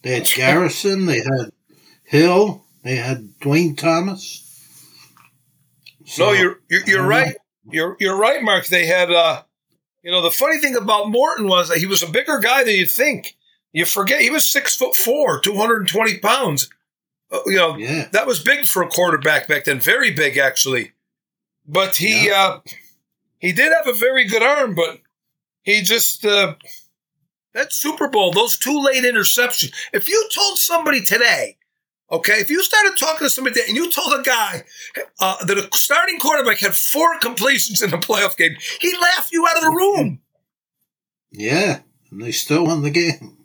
They 0.02 0.14
had 0.14 0.24
Garrison, 0.34 1.06
they 1.06 1.18
had 1.18 1.52
Hill, 2.04 2.64
they 2.84 2.96
had 2.96 3.38
Duane 3.40 3.76
Thomas. 3.76 4.58
So, 6.06 6.26
no, 6.26 6.32
you're 6.32 6.60
you're, 6.70 6.82
you're 6.86 7.06
right. 7.06 7.36
You're 7.70 7.96
you're 8.00 8.16
right, 8.18 8.42
Mark. 8.42 8.66
They 8.66 8.86
had, 8.86 9.12
uh, 9.12 9.42
you 10.02 10.10
know, 10.10 10.22
the 10.22 10.30
funny 10.30 10.58
thing 10.58 10.76
about 10.76 11.10
Morton 11.10 11.46
was 11.48 11.68
that 11.68 11.78
he 11.78 11.86
was 11.86 12.02
a 12.02 12.10
bigger 12.10 12.38
guy 12.38 12.64
than 12.64 12.74
you'd 12.74 12.90
think. 12.90 13.36
You 13.72 13.84
forget 13.84 14.20
he 14.20 14.30
was 14.30 14.44
six 14.44 14.74
foot 14.74 14.94
four, 14.94 15.40
two 15.40 15.54
hundred 15.56 15.80
and 15.80 15.88
twenty 15.88 16.18
pounds. 16.18 16.68
Uh, 17.30 17.40
you 17.46 17.56
know, 17.56 17.76
Yeah, 17.76 18.08
that 18.12 18.26
was 18.26 18.42
big 18.42 18.64
for 18.66 18.82
a 18.82 18.88
quarterback 18.88 19.46
back 19.46 19.64
then. 19.64 19.78
Very 19.78 20.10
big, 20.10 20.36
actually. 20.38 20.92
But 21.66 21.96
he 21.96 22.30
uh, 22.30 22.58
he 23.38 23.52
did 23.52 23.72
have 23.72 23.86
a 23.86 23.96
very 23.96 24.24
good 24.26 24.42
arm, 24.42 24.74
but 24.74 24.98
he 25.62 25.82
just 25.82 26.24
uh, 26.24 26.54
that 27.54 27.72
Super 27.72 28.08
Bowl, 28.08 28.32
those 28.32 28.58
two 28.58 28.82
late 28.82 29.04
interceptions. 29.04 29.72
If 29.92 30.08
you 30.08 30.28
told 30.34 30.58
somebody 30.58 31.02
today, 31.02 31.58
okay, 32.10 32.34
if 32.40 32.50
you 32.50 32.62
started 32.62 32.96
talking 32.98 33.26
to 33.26 33.30
somebody 33.30 33.60
and 33.66 33.76
you 33.76 33.90
told 33.90 34.12
a 34.18 34.22
guy 34.22 34.64
uh, 35.20 35.44
that 35.44 35.58
a 35.58 35.68
starting 35.76 36.18
quarterback 36.18 36.58
had 36.58 36.74
four 36.74 37.18
completions 37.20 37.82
in 37.82 37.92
a 37.92 37.98
playoff 37.98 38.36
game, 38.36 38.56
he'd 38.80 38.98
laugh 39.00 39.28
you 39.32 39.46
out 39.46 39.56
of 39.56 39.62
the 39.62 39.70
room. 39.70 40.20
yeah, 41.32 41.80
and 42.10 42.22
they 42.22 42.32
still 42.32 42.64
won 42.66 42.82
the 42.82 42.90
game. 42.90 43.36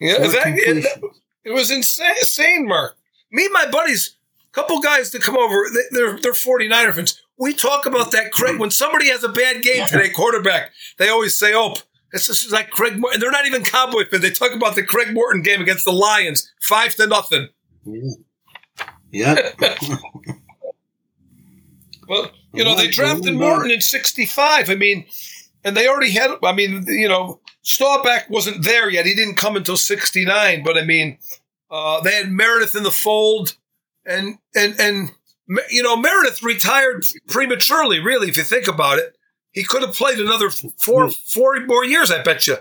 Yeah, 0.00 0.18
that, 0.18 0.42
it, 0.46 1.02
it 1.44 1.50
was 1.52 1.70
insane, 1.70 2.10
insane, 2.20 2.66
Mark. 2.68 2.96
Me 3.30 3.44
and 3.44 3.52
my 3.52 3.66
buddies, 3.70 4.16
a 4.50 4.52
couple 4.52 4.80
guys 4.80 5.10
that 5.12 5.22
come 5.22 5.36
over, 5.36 5.66
they- 5.72 5.88
they're 5.96 6.18
they're 6.20 6.32
49er 6.32 6.94
fans. 6.94 7.20
We 7.38 7.52
talk 7.54 7.86
about 7.86 8.12
that 8.12 8.30
Craig 8.32 8.60
when 8.60 8.70
somebody 8.70 9.08
has 9.08 9.24
a 9.24 9.28
bad 9.28 9.62
game 9.62 9.86
today, 9.86 10.08
quarterback. 10.10 10.70
They 10.98 11.08
always 11.08 11.36
say, 11.38 11.52
"Oh, 11.54 11.74
this 12.14 12.44
is 12.44 12.52
like 12.52 12.70
Craig." 12.70 12.98
Morton. 12.98 13.20
They're 13.20 13.30
not 13.30 13.46
even 13.46 13.62
Cowboy 13.64 14.04
fans. 14.06 14.22
They 14.22 14.30
talk 14.30 14.52
about 14.52 14.74
the 14.74 14.82
Craig 14.82 15.12
Morton 15.12 15.42
game 15.42 15.60
against 15.60 15.84
the 15.84 15.92
Lions, 15.92 16.50
five 16.60 16.94
to 16.96 17.06
nothing. 17.06 17.48
Yeah, 19.10 19.50
Well, 22.08 22.30
you 22.52 22.64
know, 22.64 22.76
they 22.76 22.88
drafted 22.88 23.34
Morton 23.34 23.70
in 23.70 23.80
'65. 23.80 24.70
I 24.70 24.74
mean, 24.74 25.06
and 25.64 25.76
they 25.76 25.88
already 25.88 26.12
had. 26.12 26.30
I 26.42 26.52
mean, 26.52 26.84
you 26.86 27.08
know, 27.08 27.40
Staubach 27.62 28.28
wasn't 28.28 28.64
there 28.64 28.90
yet. 28.90 29.06
He 29.06 29.14
didn't 29.14 29.36
come 29.36 29.56
until 29.56 29.76
'69. 29.76 30.62
But 30.64 30.76
I 30.76 30.84
mean, 30.84 31.18
uh, 31.70 32.00
they 32.00 32.12
had 32.12 32.30
Meredith 32.30 32.76
in 32.76 32.82
the 32.82 32.90
fold, 32.90 33.56
and 34.04 34.38
and 34.54 34.78
and 34.78 35.10
you 35.70 35.82
know, 35.82 35.96
Meredith 35.96 36.42
retired 36.42 37.04
prematurely. 37.28 38.00
Really, 38.00 38.28
if 38.28 38.36
you 38.36 38.42
think 38.42 38.68
about 38.68 38.98
it, 38.98 39.16
he 39.54 39.64
could 39.64 39.82
have 39.82 39.94
played 39.94 40.18
another 40.18 40.50
four 40.50 41.08
four 41.10 41.58
more 41.64 41.84
years. 41.84 42.10
I 42.10 42.22
bet 42.22 42.46
you. 42.46 42.56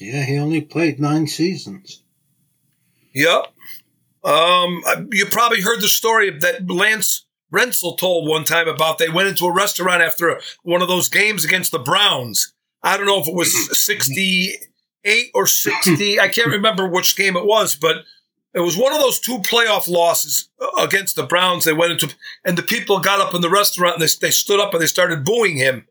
yeah, 0.00 0.24
he 0.24 0.38
only 0.38 0.62
played 0.62 0.98
nine 0.98 1.26
seasons. 1.28 2.02
Yep. 3.14 3.46
Um, 4.24 4.82
you 5.12 5.26
probably 5.26 5.60
heard 5.60 5.80
the 5.80 5.88
story 5.88 6.30
that 6.30 6.68
Lance 6.70 7.26
Rentzel 7.52 7.98
told 7.98 8.28
one 8.28 8.44
time 8.44 8.68
about 8.68 8.98
they 8.98 9.08
went 9.08 9.28
into 9.28 9.44
a 9.44 9.52
restaurant 9.52 10.02
after 10.02 10.40
one 10.62 10.82
of 10.82 10.88
those 10.88 11.08
games 11.08 11.44
against 11.44 11.72
the 11.72 11.78
Browns. 11.78 12.52
I 12.82 12.96
don't 12.96 13.06
know 13.06 13.20
if 13.20 13.28
it 13.28 13.34
was 13.34 13.52
68 13.84 15.30
or 15.34 15.46
60. 15.46 16.20
I 16.20 16.28
can't 16.28 16.48
remember 16.48 16.88
which 16.88 17.16
game 17.16 17.36
it 17.36 17.44
was, 17.44 17.74
but 17.74 17.96
it 18.54 18.60
was 18.60 18.76
one 18.76 18.92
of 18.92 19.00
those 19.00 19.20
two 19.20 19.38
playoff 19.38 19.88
losses 19.88 20.48
against 20.78 21.16
the 21.16 21.22
Browns. 21.24 21.64
They 21.64 21.72
went 21.72 21.92
into, 21.92 22.14
and 22.44 22.58
the 22.58 22.62
people 22.62 22.98
got 23.00 23.20
up 23.20 23.34
in 23.34 23.40
the 23.42 23.50
restaurant 23.50 23.94
and 23.94 24.02
they, 24.02 24.12
they 24.20 24.30
stood 24.32 24.58
up 24.60 24.72
and 24.74 24.82
they 24.82 24.86
started 24.86 25.24
booing 25.24 25.56
him. 25.56 25.86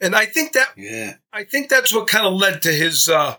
And 0.00 0.16
I 0.16 0.26
think 0.26 0.52
that 0.54 0.68
Yeah, 0.76 1.14
I 1.32 1.44
think 1.44 1.68
that's 1.68 1.94
what 1.94 2.08
kind 2.08 2.26
of 2.26 2.32
led 2.34 2.60
to 2.62 2.72
his. 2.72 3.08
Uh, 3.08 3.36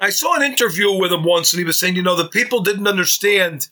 I 0.00 0.10
saw 0.10 0.34
an 0.34 0.42
interview 0.42 0.92
with 0.92 1.12
him 1.12 1.22
once, 1.24 1.52
and 1.52 1.58
he 1.58 1.64
was 1.64 1.78
saying, 1.78 1.94
you 1.96 2.02
know, 2.02 2.16
the 2.16 2.28
people 2.28 2.60
didn't 2.62 2.88
understand. 2.88 3.68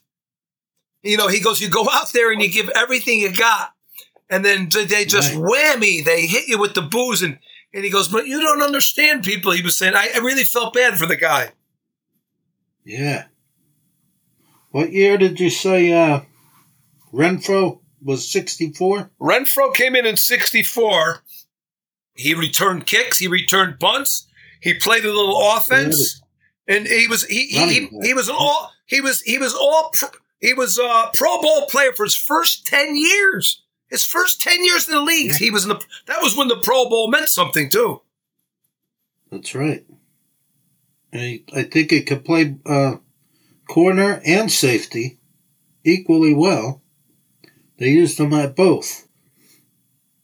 You 1.02 1.16
know, 1.16 1.28
he 1.28 1.40
goes, 1.40 1.60
you 1.60 1.68
go 1.68 1.86
out 1.92 2.12
there 2.12 2.32
and 2.32 2.40
you 2.42 2.48
give 2.50 2.68
everything 2.70 3.20
you 3.20 3.32
got, 3.32 3.72
and 4.30 4.44
then 4.44 4.68
they- 4.72 4.84
they 4.86 5.04
just 5.04 5.34
Right. 5.34 5.42
whammy, 5.78 6.04
they 6.04 6.26
hit 6.26 6.48
you 6.48 6.58
with 6.58 6.74
the 6.74 6.82
booze, 6.82 7.22
and 7.22 7.38
and 7.74 7.84
he 7.84 7.90
goes, 7.90 8.08
but 8.08 8.26
you 8.26 8.40
don't 8.40 8.62
understand 8.62 9.22
people. 9.24 9.52
He 9.52 9.60
was 9.62 9.76
saying, 9.76 9.94
I, 9.94 10.08
I 10.14 10.18
really 10.18 10.44
felt 10.44 10.72
bad 10.74 10.96
for 10.98 11.04
the 11.06 11.16
guy. 11.16 11.52
yeah. 12.84 13.26
What 14.70 14.92
year 14.92 15.16
did 15.16 15.40
you 15.40 15.50
say 15.50 15.92
uh, 15.92 16.20
Renfro 17.12 17.80
was 18.02 18.30
64? 18.30 19.10
Renfro 19.20 19.74
came 19.74 19.96
in 19.96 20.06
in 20.06 20.16
'64. 20.16 21.22
He 22.14 22.34
returned 22.34 22.86
kicks. 22.86 23.18
He 23.18 23.28
returned 23.28 23.78
punts. 23.78 24.26
He 24.60 24.74
played 24.74 25.04
a 25.04 25.08
little 25.12 25.50
offense, 25.52 26.22
and 26.66 26.86
he 26.86 27.06
was 27.06 27.24
he 27.26 27.46
he, 27.46 27.66
he, 27.66 27.88
he 28.02 28.14
was 28.14 28.28
all 28.28 28.72
he 28.86 29.00
was 29.00 29.20
he 29.22 29.38
was 29.38 29.54
all 29.54 29.92
he 30.40 30.54
was 30.54 30.78
a 30.78 31.10
Pro 31.14 31.40
Bowl 31.40 31.66
player 31.66 31.92
for 31.92 32.04
his 32.04 32.14
first 32.14 32.66
ten 32.66 32.96
years. 32.96 33.62
His 33.88 34.04
first 34.04 34.40
ten 34.40 34.64
years 34.64 34.88
in 34.88 34.94
the 34.94 35.00
league, 35.00 35.34
he 35.34 35.50
was 35.50 35.64
in 35.64 35.68
the. 35.68 35.84
That 36.06 36.22
was 36.22 36.36
when 36.36 36.48
the 36.48 36.56
Pro 36.56 36.88
Bowl 36.88 37.08
meant 37.08 37.28
something 37.28 37.70
too. 37.70 38.02
That's 39.30 39.54
right. 39.54 39.84
He, 41.12 41.44
I 41.54 41.62
think 41.62 41.90
he 41.90 42.02
could 42.02 42.24
play 42.24 42.56
uh, 42.66 42.96
corner 43.68 44.20
and 44.26 44.50
safety 44.50 45.18
equally 45.84 46.34
well. 46.34 46.82
They 47.78 47.90
used 47.90 48.18
him 48.18 48.32
at 48.32 48.56
both. 48.56 49.06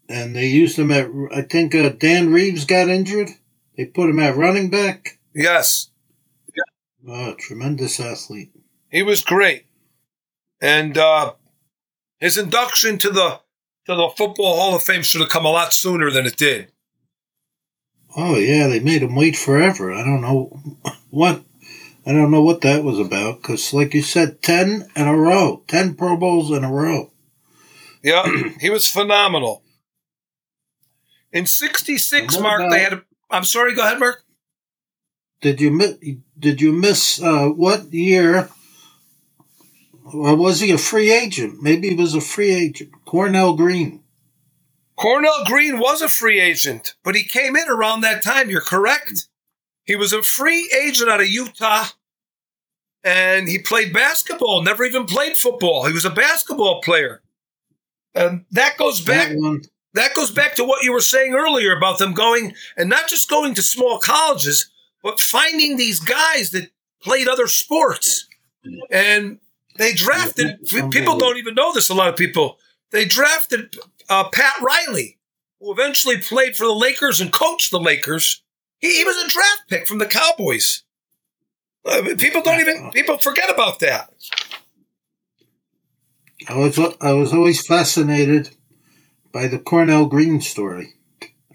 And 0.09 0.35
they 0.37 0.46
used 0.48 0.78
him 0.78 0.90
at, 0.90 1.09
I 1.35 1.42
think 1.42 1.74
uh, 1.74 1.88
Dan 1.90 2.33
Reeves 2.33 2.64
got 2.64 2.88
injured. 2.88 3.31
They 3.76 3.87
put 3.87 4.11
him 4.11 4.18
at 4.18 4.37
running 4.37 4.68
back. 4.70 5.18
Yes, 5.35 5.88
Oh, 7.09 7.35
tremendous 7.35 7.98
athlete. 7.98 8.52
he 8.88 9.02
was 9.02 9.22
great, 9.24 9.64
and 10.61 10.96
uh, 10.96 11.33
his 12.20 12.38
induction 12.38 12.96
to 12.98 13.11
the 13.11 13.40
to 13.87 13.96
the 13.96 14.09
Football 14.16 14.55
Hall 14.57 14.76
of 14.76 14.85
Fame 14.85 15.02
should 15.02 15.20
have 15.20 15.31
come 15.31 15.44
a 15.44 15.50
lot 15.50 15.72
sooner 15.72 16.12
than 16.12 16.26
it 16.26 16.37
did. 16.37 16.68
Oh 18.16 18.37
yeah, 18.37 18.68
they 18.68 18.78
made 18.78 19.02
him 19.02 19.16
wait 19.16 19.35
forever. 19.37 19.92
I 19.92 20.05
don't 20.05 20.20
know 20.20 20.76
what. 21.11 21.42
I 22.05 22.12
don't 22.12 22.31
know 22.31 22.43
what 22.43 22.61
that 22.62 22.83
was 22.85 22.99
about. 22.99 23.41
Because, 23.43 23.73
like 23.73 23.95
you 23.95 24.03
said, 24.03 24.43
ten 24.43 24.88
in 24.97 25.07
a 25.07 25.17
row, 25.17 25.62
ten 25.69 25.95
Pro 25.95 26.17
Bowls 26.17 26.51
in 26.51 26.65
a 26.65 26.73
row. 26.73 27.12
Yeah, 28.03 28.25
he 28.61 28.71
was 28.71 28.88
phenomenal. 28.88 29.62
In 31.33 31.47
'66, 31.47 32.38
Mark, 32.41 32.61
about- 32.61 32.71
they 32.71 32.81
had. 32.81 32.93
A, 32.95 33.03
I'm 33.31 33.45
sorry. 33.45 33.75
Go 33.75 33.83
ahead, 33.83 34.01
Mark. 34.01 34.25
Did 35.41 35.61
you 35.61 35.71
miss? 35.71 35.97
Did 36.38 36.61
you 36.61 36.73
miss 36.73 37.23
uh, 37.23 37.49
what 37.49 37.93
year? 37.93 38.49
Or 40.12 40.35
was 40.35 40.61
he 40.61 40.73
a 40.73 40.79
free 40.79 41.12
agent? 41.12 41.62
Maybe 41.62 41.91
he 41.91 41.95
was 41.95 42.15
a 42.15 42.21
free 42.21 42.51
agent. 42.51 42.91
Cornell 43.05 43.55
Green. 43.55 44.01
Cornell 44.97 45.45
Green 45.47 45.79
was 45.79 46.03
a 46.03 46.09
free 46.09 46.41
agent, 46.41 46.95
but 47.03 47.15
he 47.15 47.23
came 47.25 47.57
in 47.57 47.69
around 47.69 48.01
that 48.03 48.23
time. 48.23 48.51
You're 48.51 48.61
correct. 48.61 49.29
He 49.92 49.96
was 49.96 50.14
a 50.14 50.22
free 50.22 50.72
agent 50.83 51.11
out 51.11 51.20
of 51.20 51.28
Utah, 51.28 51.85
and 53.05 53.46
he 53.46 53.59
played 53.59 53.92
basketball. 53.92 54.62
Never 54.62 54.85
even 54.85 55.05
played 55.05 55.37
football. 55.37 55.85
He 55.85 55.92
was 55.92 56.07
a 56.07 56.11
basketball 56.11 56.81
player, 56.81 57.20
and 58.14 58.46
that 58.52 58.78
goes 58.78 59.02
back. 59.02 59.28
That 59.28 59.68
that 59.92 60.14
goes 60.14 60.31
back 60.31 60.55
to 60.55 60.64
what 60.64 60.83
you 60.83 60.94
were 60.94 61.02
saying 61.02 61.35
earlier 61.35 61.76
about 61.76 61.98
them 61.98 62.14
going 62.14 62.55
and 62.74 62.88
not 62.88 63.07
just 63.07 63.28
going 63.28 63.52
to 63.52 63.61
small 63.62 63.98
colleges, 63.98 64.70
but 65.02 65.20
finding 65.20 65.76
these 65.76 66.00
guys 66.00 66.52
that 66.52 66.70
played 67.02 67.28
other 67.28 67.46
sports. 67.46 68.26
And 68.90 69.40
they 69.76 69.92
drafted, 69.92 70.59
people 70.90 71.18
don't 71.18 71.37
even 71.37 71.55
know 71.55 71.74
this, 71.74 71.90
a 71.90 71.94
lot 71.94 72.09
of 72.09 72.16
people. 72.16 72.57
They 72.92 73.05
drafted 73.05 73.76
uh, 74.09 74.31
Pat 74.31 74.55
Riley, 74.62 75.18
who 75.61 75.70
eventually 75.70 76.16
played 76.16 76.57
for 76.57 76.64
the 76.64 76.72
Lakers 76.74 77.20
and 77.20 77.31
coached 77.31 77.70
the 77.70 77.78
Lakers. 77.78 78.42
He, 78.83 78.99
he 78.99 79.05
was 79.05 79.16
a 79.16 79.29
draft 79.29 79.62
pick 79.68 79.87
from 79.88 79.99
the 79.99 80.07
Cowboys. 80.07 80.83
Uh, 81.87 82.03
people 82.18 82.42
don't 82.42 82.61
even, 82.61 82.90
people 82.92 83.16
forget 83.18 83.49
about 83.51 83.79
that. 83.81 84.11
I 86.49 86.57
was 86.57 86.79
I 87.01 87.12
was 87.12 87.33
always 87.33 87.64
fascinated 87.66 88.51
by 89.33 89.47
the 89.47 89.59
Cornell 89.59 90.07
Green 90.07 90.40
story. 90.40 90.95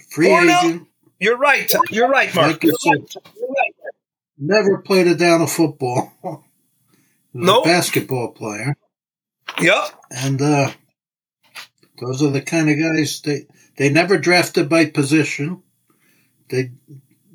Free 0.10 0.28
Cornell? 0.28 0.60
agent, 0.66 0.88
You're 1.20 1.38
right. 1.38 1.72
You're 1.92 2.10
right, 2.10 2.34
Mark. 2.34 2.52
like 2.54 2.64
you 2.64 2.76
said, 2.80 3.22
never 4.38 4.78
played 4.80 5.08
a 5.08 5.16
down 5.16 5.42
of 5.42 5.52
football. 5.52 6.14
No 6.24 6.44
Nope. 7.34 7.66
basketball 7.66 8.32
player, 8.32 8.76
Yep. 9.62 9.84
and 10.10 10.42
uh, 10.42 10.72
those 12.00 12.24
are 12.24 12.32
the 12.32 12.42
kind 12.42 12.70
of 12.70 12.78
guys 12.80 13.22
they 13.22 13.46
they 13.76 13.90
never 13.90 14.18
drafted 14.18 14.70
by 14.70 14.86
position. 14.86 15.62
They 16.50 16.72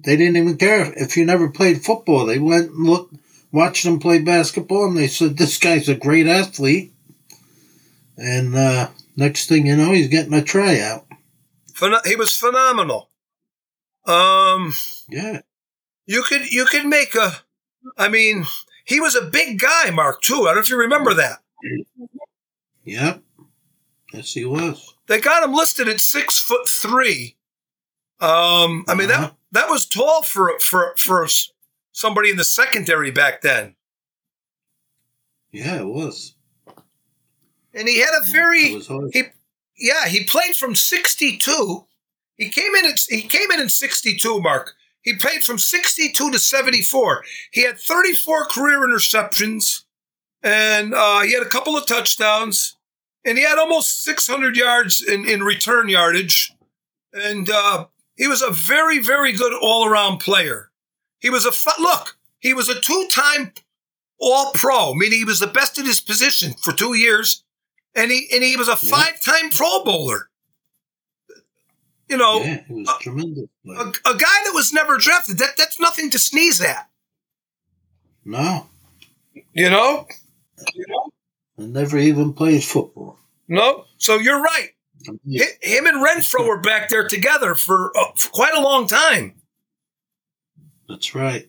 they 0.04 0.16
didn't 0.16 0.36
even 0.36 0.56
care 0.56 0.92
if 0.96 1.16
you 1.16 1.24
never 1.24 1.48
played 1.48 1.84
football. 1.84 2.26
They 2.26 2.38
went 2.38 2.70
and 2.70 2.86
looked, 2.86 3.14
watched 3.52 3.84
them 3.84 3.98
play 3.98 4.18
basketball, 4.20 4.86
and 4.86 4.96
they 4.96 5.06
said 5.08 5.36
this 5.36 5.58
guy's 5.58 5.88
a 5.88 5.94
great 5.94 6.26
athlete. 6.26 6.92
And 8.16 8.54
uh, 8.54 8.88
next 9.16 9.48
thing 9.48 9.66
you 9.66 9.76
know, 9.76 9.92
he's 9.92 10.08
getting 10.08 10.34
a 10.34 10.42
tryout. 10.42 11.06
He 12.04 12.16
was 12.16 12.36
phenomenal. 12.36 13.10
Um, 14.06 14.72
Yeah, 15.08 15.40
you 16.06 16.22
could 16.22 16.50
you 16.52 16.64
could 16.66 16.86
make 16.86 17.14
a. 17.14 17.32
I 17.96 18.08
mean, 18.08 18.44
he 18.84 19.00
was 19.00 19.14
a 19.16 19.22
big 19.22 19.58
guy, 19.58 19.90
Mark. 19.90 20.22
Too. 20.22 20.42
I 20.42 20.46
don't 20.46 20.54
know 20.56 20.60
if 20.60 20.70
you 20.70 20.78
remember 20.78 21.14
that. 21.14 21.40
yep. 22.84 23.22
Yes, 24.12 24.32
he 24.34 24.44
was. 24.44 24.94
They 25.06 25.20
got 25.20 25.42
him 25.42 25.52
listed 25.54 25.88
at 25.88 26.00
six 26.00 26.38
foot 26.38 26.68
three. 26.68 27.36
Um, 28.20 28.84
I 28.88 28.94
mean 28.94 29.10
Uh-huh. 29.10 29.20
that 29.22 29.34
that 29.52 29.68
was 29.68 29.86
tall 29.86 30.22
for 30.22 30.58
for 30.58 30.94
for 30.96 31.26
somebody 31.92 32.30
in 32.30 32.36
the 32.36 32.44
secondary 32.44 33.10
back 33.10 33.42
then, 33.42 33.76
Yeah, 35.50 35.80
it 35.80 35.86
was. 35.86 36.34
and 37.74 37.88
he 37.88 38.00
had 38.00 38.14
a 38.20 38.30
very 38.30 38.80
he 39.12 39.22
yeah 39.78 40.06
he 40.06 40.24
played 40.24 40.56
from 40.56 40.74
sixty 40.74 41.36
two. 41.36 41.86
He 42.36 42.48
came 42.48 42.74
in 42.74 42.86
at 42.86 42.98
he 43.08 43.22
came 43.22 43.50
in 43.52 43.60
in 43.60 43.68
sixty 43.68 44.16
two, 44.16 44.40
Mark. 44.40 44.74
He 45.02 45.16
played 45.16 45.42
from 45.42 45.58
62 45.58 46.30
to 46.30 46.38
74. 46.38 47.24
He 47.50 47.64
had 47.64 47.76
34 47.76 48.44
career 48.46 48.78
interceptions, 48.86 49.82
and 50.44 50.94
uh, 50.94 51.22
he 51.22 51.32
had 51.34 51.42
a 51.42 51.48
couple 51.48 51.76
of 51.76 51.86
touchdowns, 51.88 52.76
and 53.24 53.36
he 53.36 53.42
had 53.42 53.58
almost 53.58 54.04
600 54.04 54.56
yards 54.56 55.02
in, 55.02 55.28
in 55.28 55.42
return 55.42 55.88
yardage. 55.88 56.52
And 57.12 57.50
uh, 57.50 57.86
he 58.16 58.28
was 58.28 58.42
a 58.42 58.50
very, 58.50 58.98
very 58.98 59.32
good 59.32 59.52
all 59.60 59.86
around 59.86 60.18
player. 60.18 60.70
He 61.18 61.30
was 61.30 61.44
a 61.44 61.52
fu- 61.52 61.80
look. 61.82 62.16
He 62.40 62.52
was 62.54 62.68
a 62.68 62.80
two 62.80 63.06
time 63.12 63.52
All 64.18 64.52
Pro, 64.52 64.94
meaning 64.94 65.18
he 65.18 65.24
was 65.24 65.40
the 65.40 65.46
best 65.46 65.78
in 65.78 65.84
his 65.86 66.00
position 66.00 66.54
for 66.62 66.72
two 66.72 66.94
years, 66.94 67.44
and 67.94 68.10
he 68.10 68.28
and 68.32 68.42
he 68.42 68.56
was 68.56 68.68
a 68.68 68.76
five 68.76 69.20
time 69.20 69.50
Pro 69.50 69.84
Bowler. 69.84 70.28
You 72.08 72.18
know, 72.18 72.42
yeah, 72.42 72.62
tremendous. 73.00 73.44
a, 73.66 73.80
a 73.88 74.16
guy 74.16 74.38
that 74.44 74.52
was 74.52 74.72
never 74.72 74.98
drafted. 74.98 75.38
That 75.38 75.56
that's 75.56 75.80
nothing 75.80 76.10
to 76.10 76.18
sneeze 76.18 76.60
at. 76.60 76.90
No, 78.24 78.66
You 79.54 79.70
know, 79.70 80.06
and 81.56 81.72
never 81.72 81.98
even 81.98 82.32
played 82.34 82.62
football. 82.62 83.18
no. 83.48 83.84
So 83.98 84.16
you're 84.18 84.40
right. 84.42 84.70
Hi- 85.06 85.58
Him 85.62 85.86
and 85.86 86.04
Renfro 86.04 86.46
were 86.46 86.60
back 86.60 86.88
there 86.88 87.06
together 87.06 87.54
for, 87.54 87.96
uh, 87.96 88.12
for 88.16 88.28
quite 88.30 88.54
a 88.54 88.60
long 88.60 88.86
time. 88.86 89.34
That's 90.88 91.14
right. 91.14 91.48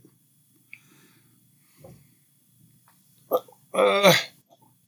Uh, 3.74 4.14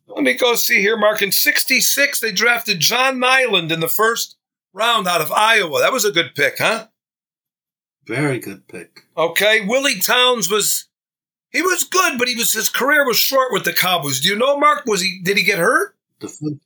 let 0.08 0.23
me 0.23 0.34
go 0.36 0.56
see 0.56 0.80
here, 0.80 0.97
Mark. 0.97 1.21
In 1.21 1.32
'66, 1.32 2.19
they 2.19 2.32
drafted 2.32 2.80
John 2.80 3.17
Niland 3.17 3.71
in 3.71 3.80
the 3.80 3.88
first 3.88 4.38
round 4.73 5.08
out 5.08 5.21
of 5.21 5.32
Iowa. 5.32 5.80
That 5.80 5.91
was 5.93 6.06
a 6.06 6.12
good 6.12 6.36
pick, 6.36 6.56
huh? 6.60 6.88
Very 8.06 8.38
good 8.39 8.67
pick. 8.67 9.01
Okay, 9.17 9.65
Willie 9.65 9.99
Towns 9.99 10.49
was 10.49 10.86
he 11.49 11.62
was 11.63 11.84
good, 11.84 12.19
but 12.19 12.28
he 12.28 12.36
was 12.36 12.54
his 12.54 12.69
career 12.69 13.06
was 13.06 13.17
short 13.17 13.51
with 13.51 13.65
the 13.65 13.73
Cowboys. 13.73 14.19
Do 14.19 14.30
you 14.30 14.36
know, 14.36 14.58
Mark? 14.60 14.84
Was 14.86 15.01
he 15.01 15.19
did 15.23 15.38
he 15.38 15.43
get 15.43 15.58
hurt? 15.58 15.95
Defen- 16.21 16.60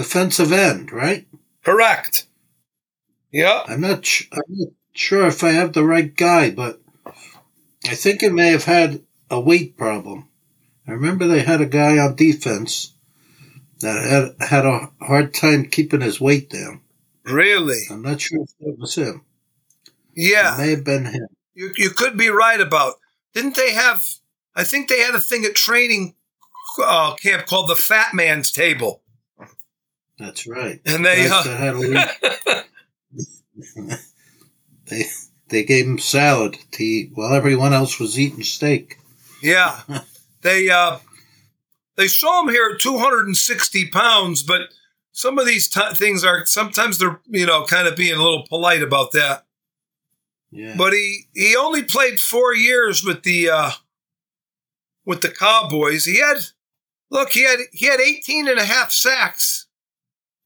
defensive 0.00 0.50
end, 0.50 0.90
right? 0.92 1.26
Correct. 1.62 2.26
Yeah. 3.30 3.62
I'm 3.66 3.82
not. 3.82 4.06
Sh- 4.06 4.28
I'm 4.32 4.42
not 4.48 4.68
sure 4.92 5.26
if 5.26 5.44
I 5.44 5.50
have 5.50 5.74
the 5.74 5.84
right 5.84 6.14
guy, 6.14 6.50
but 6.50 6.80
I 7.84 7.94
think 7.94 8.22
it 8.22 8.32
may 8.32 8.48
have 8.48 8.64
had 8.64 9.02
a 9.30 9.38
weight 9.38 9.76
problem. 9.76 10.28
I 10.88 10.92
remember 10.92 11.26
they 11.26 11.42
had 11.42 11.60
a 11.60 11.66
guy 11.66 11.98
on 11.98 12.16
defense 12.16 12.94
that 13.80 14.34
had 14.40 14.48
had 14.48 14.64
a 14.64 14.90
hard 15.02 15.34
time 15.34 15.66
keeping 15.66 16.00
his 16.00 16.20
weight 16.20 16.48
down. 16.48 16.80
Really? 17.24 17.82
I'm 17.90 18.02
not 18.02 18.22
sure 18.22 18.42
if 18.42 18.50
that 18.60 18.78
was 18.78 18.94
him. 18.94 19.22
Yeah. 20.16 20.54
It 20.54 20.58
may 20.58 20.70
have 20.70 20.84
been 20.84 21.04
him. 21.04 21.28
You, 21.54 21.72
you 21.76 21.90
could 21.90 22.16
be 22.16 22.30
right 22.30 22.60
about. 22.60 22.94
Didn't 23.34 23.56
they 23.56 23.72
have? 23.72 24.02
I 24.56 24.64
think 24.64 24.88
they 24.88 25.00
had 25.00 25.14
a 25.14 25.20
thing 25.20 25.44
at 25.44 25.54
training 25.54 26.14
uh, 26.82 27.14
camp 27.16 27.46
called 27.46 27.68
the 27.68 27.76
Fat 27.76 28.14
Man's 28.14 28.50
Table, 28.50 29.02
That's 30.20 30.46
right. 30.46 30.80
and 30.86 31.04
they. 31.04 31.26
Uh, 31.28 31.42
had 31.42 31.74
a 31.74 31.78
weight- 31.80 32.64
they 34.86 35.04
they 35.48 35.64
gave 35.64 35.86
him 35.86 35.98
salad 35.98 36.58
to 36.72 36.84
eat 36.84 37.10
while 37.14 37.34
everyone 37.34 37.72
else 37.72 37.98
was 37.98 38.18
eating 38.18 38.42
steak. 38.42 38.98
yeah, 39.42 39.80
they 40.42 40.68
uh, 40.70 40.98
they 41.96 42.06
show 42.06 42.42
him 42.42 42.48
here 42.48 42.70
at 42.74 42.80
260 42.80 43.88
pounds, 43.88 44.42
but 44.42 44.62
some 45.12 45.38
of 45.38 45.46
these 45.46 45.68
t- 45.68 45.94
things 45.94 46.24
are 46.24 46.44
sometimes 46.46 46.98
they're 46.98 47.20
you 47.26 47.46
know 47.46 47.64
kind 47.64 47.88
of 47.88 47.96
being 47.96 48.14
a 48.14 48.22
little 48.22 48.46
polite 48.48 48.82
about 48.82 49.12
that. 49.12 49.44
Yeah. 50.50 50.74
But 50.76 50.92
he 50.92 51.26
he 51.34 51.56
only 51.56 51.82
played 51.82 52.18
four 52.20 52.54
years 52.54 53.04
with 53.04 53.22
the 53.22 53.50
uh, 53.50 53.70
with 55.04 55.20
the 55.22 55.30
Cowboys. 55.30 56.04
He 56.04 56.18
had 56.18 56.38
look 57.10 57.30
he 57.30 57.44
had 57.44 57.58
he 57.72 57.86
had 57.86 58.00
18 58.00 58.48
and 58.48 58.58
a 58.58 58.64
half 58.64 58.90
sacks. 58.92 59.66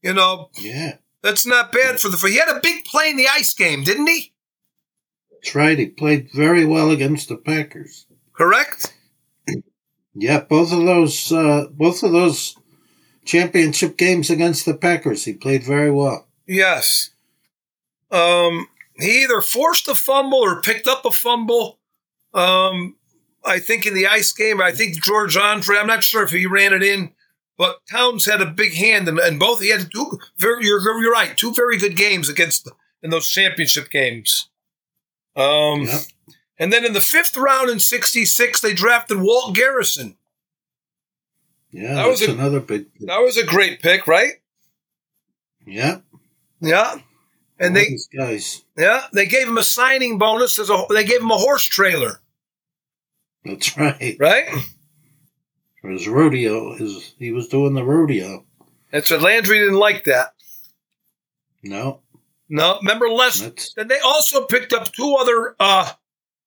You 0.05 0.13
know, 0.13 0.51
yeah. 0.59 0.97
That's 1.23 1.47
not 1.47 1.71
bad 1.71 1.99
for 1.99 2.09
the. 2.09 2.17
He 2.27 2.37
had 2.37 2.47
a 2.47 2.59
big 2.61 2.85
play 2.85 3.09
in 3.09 3.17
the 3.17 3.27
ice 3.27 3.55
game, 3.55 3.83
didn't 3.83 4.05
he? 4.05 4.33
That's 5.31 5.55
right. 5.55 5.79
He 5.79 5.87
played 5.87 6.29
very 6.31 6.63
well 6.63 6.91
against 6.91 7.27
the 7.27 7.37
Packers. 7.37 8.05
Correct. 8.31 8.93
Yeah, 10.13 10.41
both 10.41 10.71
of 10.71 10.85
those 10.85 11.31
uh, 11.31 11.65
both 11.71 12.03
of 12.03 12.11
those 12.11 12.55
championship 13.25 13.97
games 13.97 14.29
against 14.29 14.67
the 14.67 14.75
Packers, 14.75 15.25
he 15.25 15.33
played 15.33 15.63
very 15.63 15.89
well. 15.89 16.27
Yes. 16.45 17.09
Um, 18.11 18.67
he 18.95 19.23
either 19.23 19.41
forced 19.41 19.87
a 19.87 19.95
fumble 19.95 20.37
or 20.37 20.61
picked 20.61 20.87
up 20.87 21.03
a 21.03 21.11
fumble. 21.11 21.79
Um, 22.31 22.95
I 23.43 23.57
think 23.57 23.87
in 23.87 23.95
the 23.95 24.05
ice 24.05 24.31
game, 24.31 24.61
I 24.61 24.71
think 24.71 25.03
George 25.03 25.35
Andrie. 25.35 25.81
I'm 25.81 25.87
not 25.87 26.03
sure 26.03 26.21
if 26.21 26.29
he 26.29 26.45
ran 26.45 26.73
it 26.73 26.83
in 26.83 27.11
but 27.57 27.77
Towns 27.89 28.25
had 28.25 28.41
a 28.41 28.45
big 28.45 28.73
hand, 28.73 29.07
and, 29.07 29.17
and 29.19 29.39
both 29.39 29.61
he 29.61 29.69
had 29.69 29.89
two 29.91 30.19
very. 30.37 30.65
You're, 30.65 30.81
you're 31.01 31.11
right, 31.11 31.37
two 31.37 31.53
very 31.53 31.77
good 31.77 31.95
games 31.95 32.29
against 32.29 32.69
in 33.01 33.09
those 33.09 33.27
championship 33.29 33.89
games. 33.89 34.49
Um, 35.35 35.81
Yep. 35.83 36.01
and 36.59 36.71
then 36.73 36.85
in 36.85 36.93
the 36.93 37.01
fifth 37.01 37.35
round 37.37 37.69
in 37.69 37.79
'66, 37.79 38.61
they 38.61 38.73
drafted 38.73 39.21
Walt 39.21 39.55
Garrison. 39.55 40.15
Yeah, 41.71 41.95
That 41.95 42.07
was 42.07 42.21
a- 42.21 42.31
another 42.31 42.59
big. 42.61 42.85
That 43.01 43.19
was 43.19 43.37
a 43.37 43.45
great 43.45 43.81
pick, 43.81 44.07
right? 44.07 44.33
Yeah. 45.65 45.99
Yeah. 46.61 46.99
And 47.59 47.75
they, 47.75 47.97
guys. 48.15 48.63
yeah, 48.77 49.07
they 49.13 49.25
gave 49.25 49.47
him 49.47 49.57
a 49.57 49.63
signing 49.63 50.17
bonus 50.17 50.59
as 50.59 50.69
a. 50.69 50.85
They 50.89 51.05
gave 51.05 51.21
him 51.21 51.31
a 51.31 51.37
horse 51.37 51.63
trailer, 51.65 52.19
That's 53.45 53.77
right. 53.77 54.17
right? 54.19 54.49
His 55.89 56.07
rodeo, 56.07 56.75
his 56.75 57.13
he 57.19 57.31
was 57.31 57.47
doing 57.47 57.73
the 57.73 57.83
rodeo. 57.83 58.45
That's 58.91 59.09
what 59.11 59.21
Landry 59.21 59.59
didn't 59.59 59.75
like 59.79 60.05
that. 60.05 60.33
No, 61.63 62.01
No, 62.49 62.77
remember 62.79 63.09
Les? 63.09 63.39
that's 63.41 63.73
Then 63.73 63.87
they 63.87 63.99
also 63.99 64.45
picked 64.45 64.71
up 64.73 64.91
two 64.91 65.15
other. 65.19 65.55
uh 65.59 65.91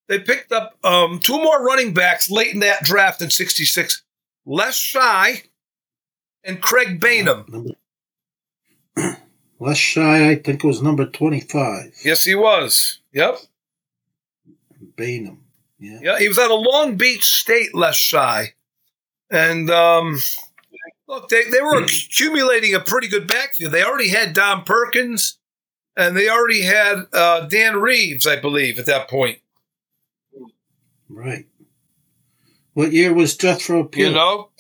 They 0.09 0.19
picked 0.21 0.53
up 0.53 0.77
um 0.85 1.19
two 1.19 1.37
more 1.43 1.63
running 1.65 1.93
backs 1.95 2.31
late 2.31 2.55
in 2.55 2.61
that 2.61 2.85
draft 2.85 3.21
in 3.23 3.31
'66. 3.31 4.03
Les 4.47 4.77
Shy 4.77 5.43
and 6.45 6.61
Craig 6.63 7.01
Baynham. 7.01 7.49
number. 7.49 7.71
Les 9.61 9.77
Shy, 9.77 10.31
I 10.31 10.37
think 10.37 10.63
it 10.63 10.67
was 10.67 10.81
number 10.81 11.05
twenty-five. 11.07 11.93
Yes, 12.05 12.25
he 12.25 12.35
was. 12.35 13.01
Yep. 13.13 13.39
Baynham. 14.97 15.39
Yeah. 15.81 15.99
Yeah, 16.03 16.19
he 16.19 16.29
was 16.29 16.39
out 16.39 16.51
of 16.51 16.61
Long 16.61 16.97
Beach 16.97 17.25
State, 17.41 17.75
Les 17.75 17.97
Shy, 17.97 18.55
and 19.31 19.71
um, 19.71 20.19
look, 21.07 21.29
they 21.29 21.45
they 21.51 21.61
were 21.61 21.83
accumulating 21.83 22.75
a 22.75 22.81
pretty 22.81 23.09
good 23.09 23.27
backfield. 23.27 23.73
They 23.73 23.83
already 23.83 24.09
had 24.09 24.33
Don 24.33 24.65
Perkins, 24.65 25.39
and 25.97 26.17
they 26.17 26.29
already 26.29 26.63
had 26.63 27.07
uh, 27.13 27.41
Dan 27.47 27.77
Reeves, 27.77 28.27
I 28.27 28.37
believe, 28.37 28.79
at 28.79 28.87
that 28.87 29.09
point. 29.09 29.39
Right. 31.09 31.47
What 32.75 32.93
year 32.93 33.13
was 33.13 33.37
Jethro 33.37 33.85
Pugh? 33.85 34.09
You 34.09 34.15
know, 34.15 34.51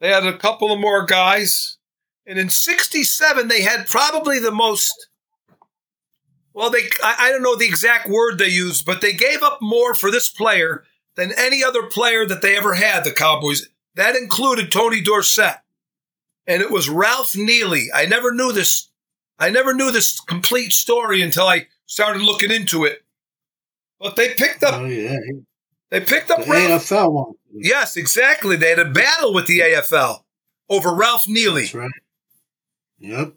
they 0.00 0.10
had 0.10 0.26
a 0.26 0.36
couple 0.36 0.72
of 0.72 0.80
more 0.80 1.06
guys, 1.06 1.78
and 2.26 2.38
in 2.38 2.50
'67 2.50 3.48
they 3.48 3.62
had 3.62 3.86
probably 3.86 4.38
the 4.38 4.52
most. 4.52 5.08
Well, 6.52 6.70
they 6.70 6.82
I, 7.02 7.16
I 7.18 7.30
don't 7.30 7.42
know 7.42 7.56
the 7.56 7.66
exact 7.66 8.08
word 8.08 8.38
they 8.38 8.48
used, 8.48 8.86
but 8.86 9.00
they 9.00 9.12
gave 9.12 9.42
up 9.42 9.58
more 9.60 9.94
for 9.94 10.10
this 10.10 10.28
player 10.28 10.84
than 11.16 11.32
any 11.36 11.62
other 11.62 11.84
player 11.84 12.26
that 12.26 12.42
they 12.42 12.56
ever 12.56 12.74
had. 12.74 13.04
The 13.04 13.12
Cowboys 13.12 13.68
that 13.94 14.16
included 14.16 14.72
Tony 14.72 15.00
Dorsett, 15.00 15.56
and 16.46 16.62
it 16.62 16.70
was 16.70 16.88
Ralph 16.88 17.36
Neely. 17.36 17.88
I 17.94 18.06
never 18.06 18.32
knew 18.32 18.52
this. 18.52 18.88
I 19.38 19.50
never 19.50 19.74
knew 19.74 19.90
this 19.90 20.20
complete 20.20 20.72
story 20.72 21.20
until 21.22 21.46
I 21.46 21.66
started 21.86 22.22
looking 22.22 22.50
into 22.50 22.84
it. 22.84 23.04
But 24.00 24.16
they 24.16 24.34
picked 24.34 24.62
up. 24.62 24.80
Oh 24.80 24.84
yeah, 24.86 25.16
They 25.90 26.00
picked 26.00 26.28
the 26.28 26.34
up 26.38 26.46
Ralph. 26.48 26.82
AFL 26.82 27.12
one. 27.12 27.32
Yes, 27.52 27.96
exactly. 27.96 28.56
They 28.56 28.70
had 28.70 28.78
a 28.80 28.90
battle 28.90 29.32
with 29.32 29.46
the 29.46 29.60
AFL 29.60 30.22
over 30.68 30.92
Ralph 30.94 31.28
Neely. 31.28 31.62
That's 31.62 31.74
right. 31.74 31.90
Yep. 32.98 33.34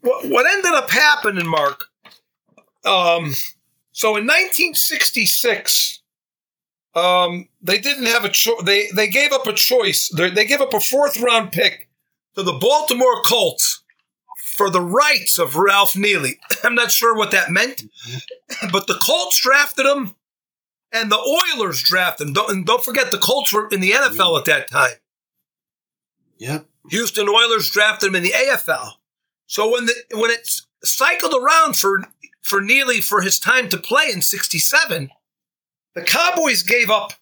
What, 0.00 0.26
what 0.28 0.46
ended 0.46 0.72
up 0.72 0.88
happening, 0.90 1.46
Mark? 1.46 1.86
Um, 2.84 3.34
so 3.96 4.08
in 4.08 4.24
1966, 4.24 6.02
um, 6.94 7.48
they 7.62 7.78
didn't 7.78 8.04
have 8.04 8.26
a 8.26 8.28
choice. 8.28 8.62
They 8.62 8.88
they 8.94 9.08
gave 9.08 9.32
up 9.32 9.46
a 9.46 9.54
choice. 9.54 10.10
They, 10.10 10.28
they 10.28 10.44
gave 10.44 10.60
up 10.60 10.74
a 10.74 10.80
fourth 10.80 11.18
round 11.18 11.50
pick 11.50 11.88
to 12.34 12.42
the 12.42 12.52
Baltimore 12.52 13.22
Colts 13.22 13.82
for 14.36 14.68
the 14.68 14.82
rights 14.82 15.38
of 15.38 15.56
Ralph 15.56 15.96
Neely. 15.96 16.38
I'm 16.62 16.74
not 16.74 16.92
sure 16.92 17.16
what 17.16 17.30
that 17.30 17.50
meant, 17.50 17.84
but 18.70 18.86
the 18.86 19.00
Colts 19.00 19.40
drafted 19.40 19.86
him, 19.86 20.14
and 20.92 21.10
the 21.10 21.40
Oilers 21.56 21.82
drafted 21.82 22.28
him. 22.28 22.34
Don't, 22.34 22.50
and 22.50 22.66
don't 22.66 22.84
forget, 22.84 23.10
the 23.10 23.16
Colts 23.16 23.50
were 23.50 23.66
in 23.68 23.80
the 23.80 23.92
NFL 23.92 24.38
at 24.38 24.44
that 24.44 24.70
time. 24.70 24.96
Yep. 26.36 26.66
Houston 26.90 27.30
Oilers 27.30 27.70
drafted 27.70 28.10
him 28.10 28.16
in 28.16 28.24
the 28.24 28.32
AFL. 28.32 28.90
So 29.46 29.72
when 29.72 29.86
the 29.86 29.94
when 30.12 30.30
it 30.30 30.46
cycled 30.84 31.34
around 31.34 31.76
for 31.76 32.02
for 32.46 32.60
Neely 32.60 33.00
for 33.00 33.22
his 33.22 33.40
time 33.40 33.68
to 33.70 33.76
play 33.76 34.08
in 34.12 34.22
'67, 34.22 35.10
the 35.96 36.02
Cowboys 36.02 36.62
gave 36.62 36.88
up 36.90 37.14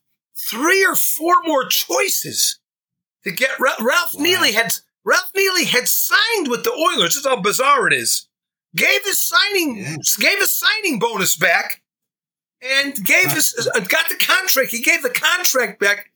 three 0.50 0.84
or 0.84 0.94
four 0.94 1.36
more 1.46 1.64
choices 1.66 2.58
to 3.24 3.30
get 3.30 3.58
Ra- 3.58 3.72
Ralph 3.80 4.14
Wow. 4.14 4.22
Neely 4.22 4.52
had 4.52 4.74
Ralph 5.02 5.30
Neely 5.34 5.64
had 5.64 5.88
signed 5.88 6.48
with 6.48 6.64
the 6.64 6.72
Oilers. 6.72 7.14
This 7.14 7.24
is 7.24 7.26
how 7.26 7.40
bizarre 7.40 7.86
it 7.88 7.94
is. 7.94 8.28
Gave 8.76 9.04
his 9.04 9.22
signing 9.22 9.76
gave 10.18 10.38
his 10.40 10.52
signing 10.52 10.98
bonus 10.98 11.36
back, 11.36 11.80
and 12.60 12.94
gave 13.04 13.32
his 13.32 13.68
uh, 13.74 13.80
got 13.80 14.08
the 14.10 14.16
contract. 14.16 14.72
He 14.72 14.82
gave 14.82 15.02
the 15.02 15.10
contract 15.10 15.80
back. 15.80 16.10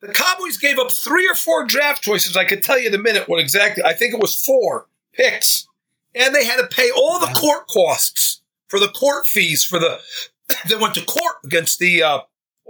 The 0.00 0.12
Cowboys 0.14 0.56
gave 0.56 0.78
up 0.78 0.92
three 0.92 1.28
or 1.28 1.34
four 1.34 1.66
draft 1.66 2.02
choices. 2.02 2.36
I 2.36 2.44
could 2.44 2.62
tell 2.62 2.78
you 2.78 2.88
in 2.88 2.94
a 2.94 2.98
minute 2.98 3.28
what 3.28 3.40
exactly. 3.40 3.82
I 3.84 3.92
think 3.92 4.14
it 4.14 4.20
was 4.20 4.42
four 4.44 4.86
picks, 5.12 5.66
and 6.14 6.34
they 6.34 6.44
had 6.44 6.56
to 6.58 6.66
pay 6.68 6.90
all 6.90 7.18
the 7.18 7.26
Wow. 7.26 7.32
court 7.34 7.66
costs 7.66 8.40
for 8.68 8.78
the 8.80 8.88
court 8.88 9.26
fees 9.26 9.64
for 9.64 9.78
the. 9.78 10.00
They 10.68 10.76
went 10.76 10.94
to 10.94 11.04
court 11.04 11.36
against 11.44 11.80
the 11.80 12.02
uh, 12.04 12.20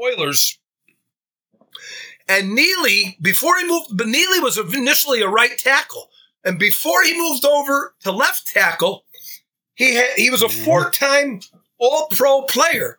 Oilers. 0.02 0.58
And 2.28 2.54
Neely, 2.54 3.16
before 3.20 3.56
he 3.58 3.66
moved, 3.66 3.96
but 3.96 4.08
Neely 4.08 4.40
was 4.40 4.58
initially 4.58 5.20
a 5.22 5.28
right 5.28 5.56
tackle, 5.56 6.08
and 6.44 6.58
before 6.58 7.02
he 7.04 7.16
moved 7.16 7.44
over 7.44 7.94
to 8.00 8.10
left 8.12 8.46
tackle, 8.48 9.04
he 9.74 9.94
had 9.94 10.08
he 10.16 10.30
was 10.30 10.42
a 10.42 10.48
four-time 10.48 11.40
All-Pro 11.78 12.42
player 12.42 12.98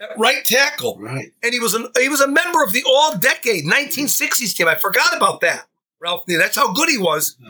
at 0.00 0.10
right 0.18 0.44
tackle 0.44 0.98
Right. 1.00 1.32
and 1.42 1.52
he 1.52 1.60
was 1.60 1.74
an, 1.74 1.88
he 1.98 2.08
was 2.08 2.20
a 2.20 2.28
member 2.28 2.62
of 2.62 2.72
the 2.72 2.84
All 2.86 3.16
Decade 3.16 3.64
1960s 3.64 4.54
team. 4.54 4.68
I 4.68 4.74
forgot 4.74 5.16
about 5.16 5.40
that, 5.42 5.66
Ralph. 6.00 6.24
That's 6.26 6.56
how 6.56 6.72
good 6.72 6.88
he 6.88 6.98
was. 6.98 7.36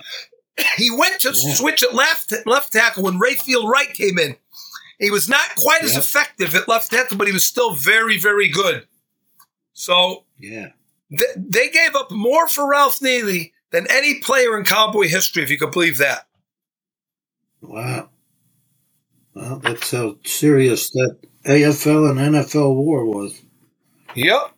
He 0.77 0.91
went 0.91 1.21
to 1.21 1.33
Yeah. 1.35 1.55
switch 1.55 1.85
at 1.85 1.95
left 1.95 2.33
left 2.45 2.73
tackle 2.73 3.05
when 3.05 3.21
Rayfield 3.21 3.69
Wright 3.71 3.93
came 3.95 4.19
in. 4.19 4.37
He 4.99 5.11
was 5.11 5.29
not 5.29 5.55
quite 5.57 5.83
as 5.85 5.97
effective 5.97 6.55
at 6.55 6.69
left 6.69 6.91
tackle, 6.91 7.17
but 7.17 7.27
he 7.29 7.33
was 7.33 7.47
still 7.47 7.75
very 7.75 8.19
very 8.19 8.49
good. 8.49 8.87
So 9.73 10.25
Yeah. 10.39 10.71
th- 11.17 11.31
they 11.37 11.69
gave 11.69 11.95
up 11.95 12.11
more 12.11 12.49
for 12.49 12.69
Ralph 12.69 13.01
Neely 13.01 13.53
than 13.71 13.87
any 13.91 14.21
player 14.21 14.59
in 14.59 14.65
Cowboy 14.65 15.09
history, 15.09 15.43
if 15.43 15.51
you 15.51 15.59
could 15.59 15.71
believe 15.71 15.99
that. 15.99 16.27
Wow. 17.61 18.11
Well, 19.35 19.59
that's 19.61 19.91
how 19.93 20.17
serious 20.25 20.91
that 20.91 21.19
AFL 21.45 22.11
and 22.11 22.19
NFL 22.19 22.75
war 22.75 23.05
was. 23.05 23.41
Yep. 24.15 24.53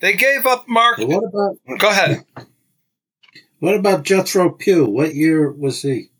They 0.00 0.12
gave 0.14 0.46
up 0.46 0.68
Mark. 0.68 0.98
What 0.98 1.24
about 1.24 1.56
Go 1.78 1.88
ahead. 1.88 2.24
what 3.58 3.74
about 3.74 4.04
Jethro 4.04 4.50
Pugh? 4.50 4.86
What 4.86 5.14
year 5.14 5.50
was 5.50 5.82
he? 5.82 6.10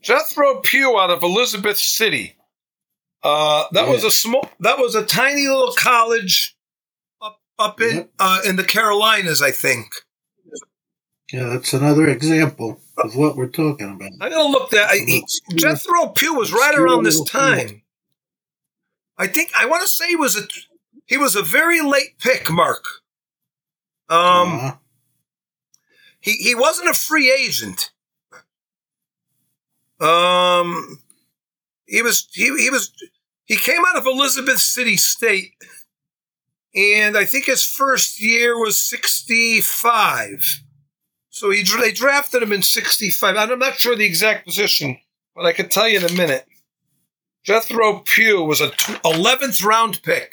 Jethro 0.00 0.60
Pugh 0.62 0.98
out 0.98 1.10
of 1.10 1.22
Elizabeth 1.22 1.76
City. 1.78 2.34
Uh, 3.22 3.64
that 3.72 3.86
was 3.88 4.02
a 4.04 4.10
small. 4.10 4.48
That 4.60 4.78
was 4.78 4.94
a 4.94 5.04
tiny 5.04 5.46
little 5.46 5.72
college 5.76 6.56
up 7.20 7.40
up 7.58 7.80
in 7.80 7.96
Yep. 7.96 8.10
uh, 8.18 8.40
in 8.46 8.56
the 8.56 8.64
Carolinas, 8.64 9.42
I 9.42 9.50
think. 9.50 9.86
Yeah, 11.32 11.44
that's 11.48 11.72
another 11.72 12.08
example 12.08 12.80
of 12.96 13.14
what 13.14 13.36
we're 13.36 13.46
talking 13.48 13.92
about. 13.94 14.10
I'm 14.20 14.30
gonna 14.32 14.48
look 14.50 14.70
that. 14.70 14.90
I, 14.90 14.96
he, 14.96 15.24
Jethro 15.54 16.08
Pugh 16.08 16.34
was 16.34 16.52
right 16.52 16.74
around 16.76 17.04
this 17.04 17.22
time. 17.22 17.82
I 19.18 19.26
think 19.26 19.50
I 19.56 19.66
want 19.66 19.82
to 19.82 19.88
say 19.88 20.08
he 20.08 20.16
was 20.16 20.36
a 20.36 20.42
he 21.06 21.16
was 21.18 21.36
a 21.36 21.42
very 21.42 21.82
late 21.82 22.18
pick, 22.18 22.50
Mark. 22.50 22.84
Um, 24.08 24.18
Uh-huh. 24.54 24.76
he 26.20 26.32
he 26.32 26.54
wasn't 26.54 26.88
a 26.88 26.94
free 26.94 27.30
agent. 27.30 27.92
Um, 30.00 31.00
he 31.86 32.02
was 32.02 32.26
he 32.32 32.46
he 32.58 32.70
was 32.70 32.90
he 33.50 33.56
came 33.56 33.82
out 33.84 33.96
of 33.96 34.06
Elizabeth 34.06 34.60
City 34.60 34.96
State, 34.96 35.54
and 36.72 37.18
I 37.18 37.24
think 37.24 37.46
his 37.46 37.64
first 37.64 38.22
year 38.22 38.56
was 38.56 38.80
sixty 38.80 39.60
five. 39.60 40.60
So 41.30 41.50
he 41.50 41.64
they 41.64 41.90
drafted 41.90 42.44
him 42.44 42.52
in 42.52 42.62
sixty 42.62 43.10
five. 43.10 43.34
I'm 43.36 43.58
not 43.58 43.74
sure 43.74 43.96
the 43.96 44.04
exact 44.04 44.46
position, 44.46 44.98
but 45.34 45.46
I 45.46 45.52
can 45.52 45.68
tell 45.68 45.88
you 45.88 45.98
in 45.98 46.04
a 46.04 46.12
minute. 46.12 46.46
Jethro 47.42 48.04
Pugh 48.06 48.44
was 48.44 48.60
a 48.60 48.70
eleventh 49.04 49.64
round 49.64 50.00
pick. 50.04 50.30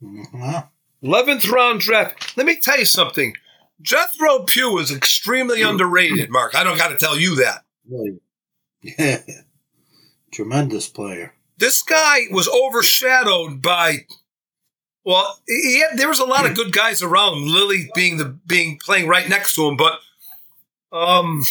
Uh-huh. 0.00 0.62
11th 1.02 1.50
round 1.50 1.80
draft. 1.80 2.36
Let 2.36 2.46
me 2.46 2.60
tell 2.60 2.78
you 2.78 2.84
something. 2.84 3.34
Jethro 3.82 4.44
Pugh 4.44 4.78
is 4.78 4.92
extremely 4.92 5.60
underrated, 5.62 6.30
Mark. 6.30 6.54
I 6.54 6.62
don't 6.62 6.78
got 6.78 6.90
to 6.90 6.96
tell 6.96 7.18
you 7.18 7.34
that. 7.36 7.64
Yeah. 8.80 9.22
Tremendous 10.32 10.88
player. 10.88 11.34
This 11.56 11.82
guy 11.82 12.22
was 12.30 12.48
overshadowed 12.48 13.60
by, 13.62 14.06
Well, 15.04 15.40
he 15.46 15.80
had, 15.80 15.98
there 15.98 16.08
was 16.08 16.20
a 16.20 16.24
lot 16.24 16.46
of 16.46 16.54
good 16.54 16.72
guys 16.72 17.02
around 17.02 17.38
him. 17.38 17.48
Lilly 17.48 17.90
being 17.94 18.18
the 18.18 18.26
being 18.46 18.78
playing 18.78 19.08
right 19.08 19.28
next 19.28 19.54
to 19.54 19.66
him, 19.68 19.76
but 19.76 20.00
um, 20.92 21.42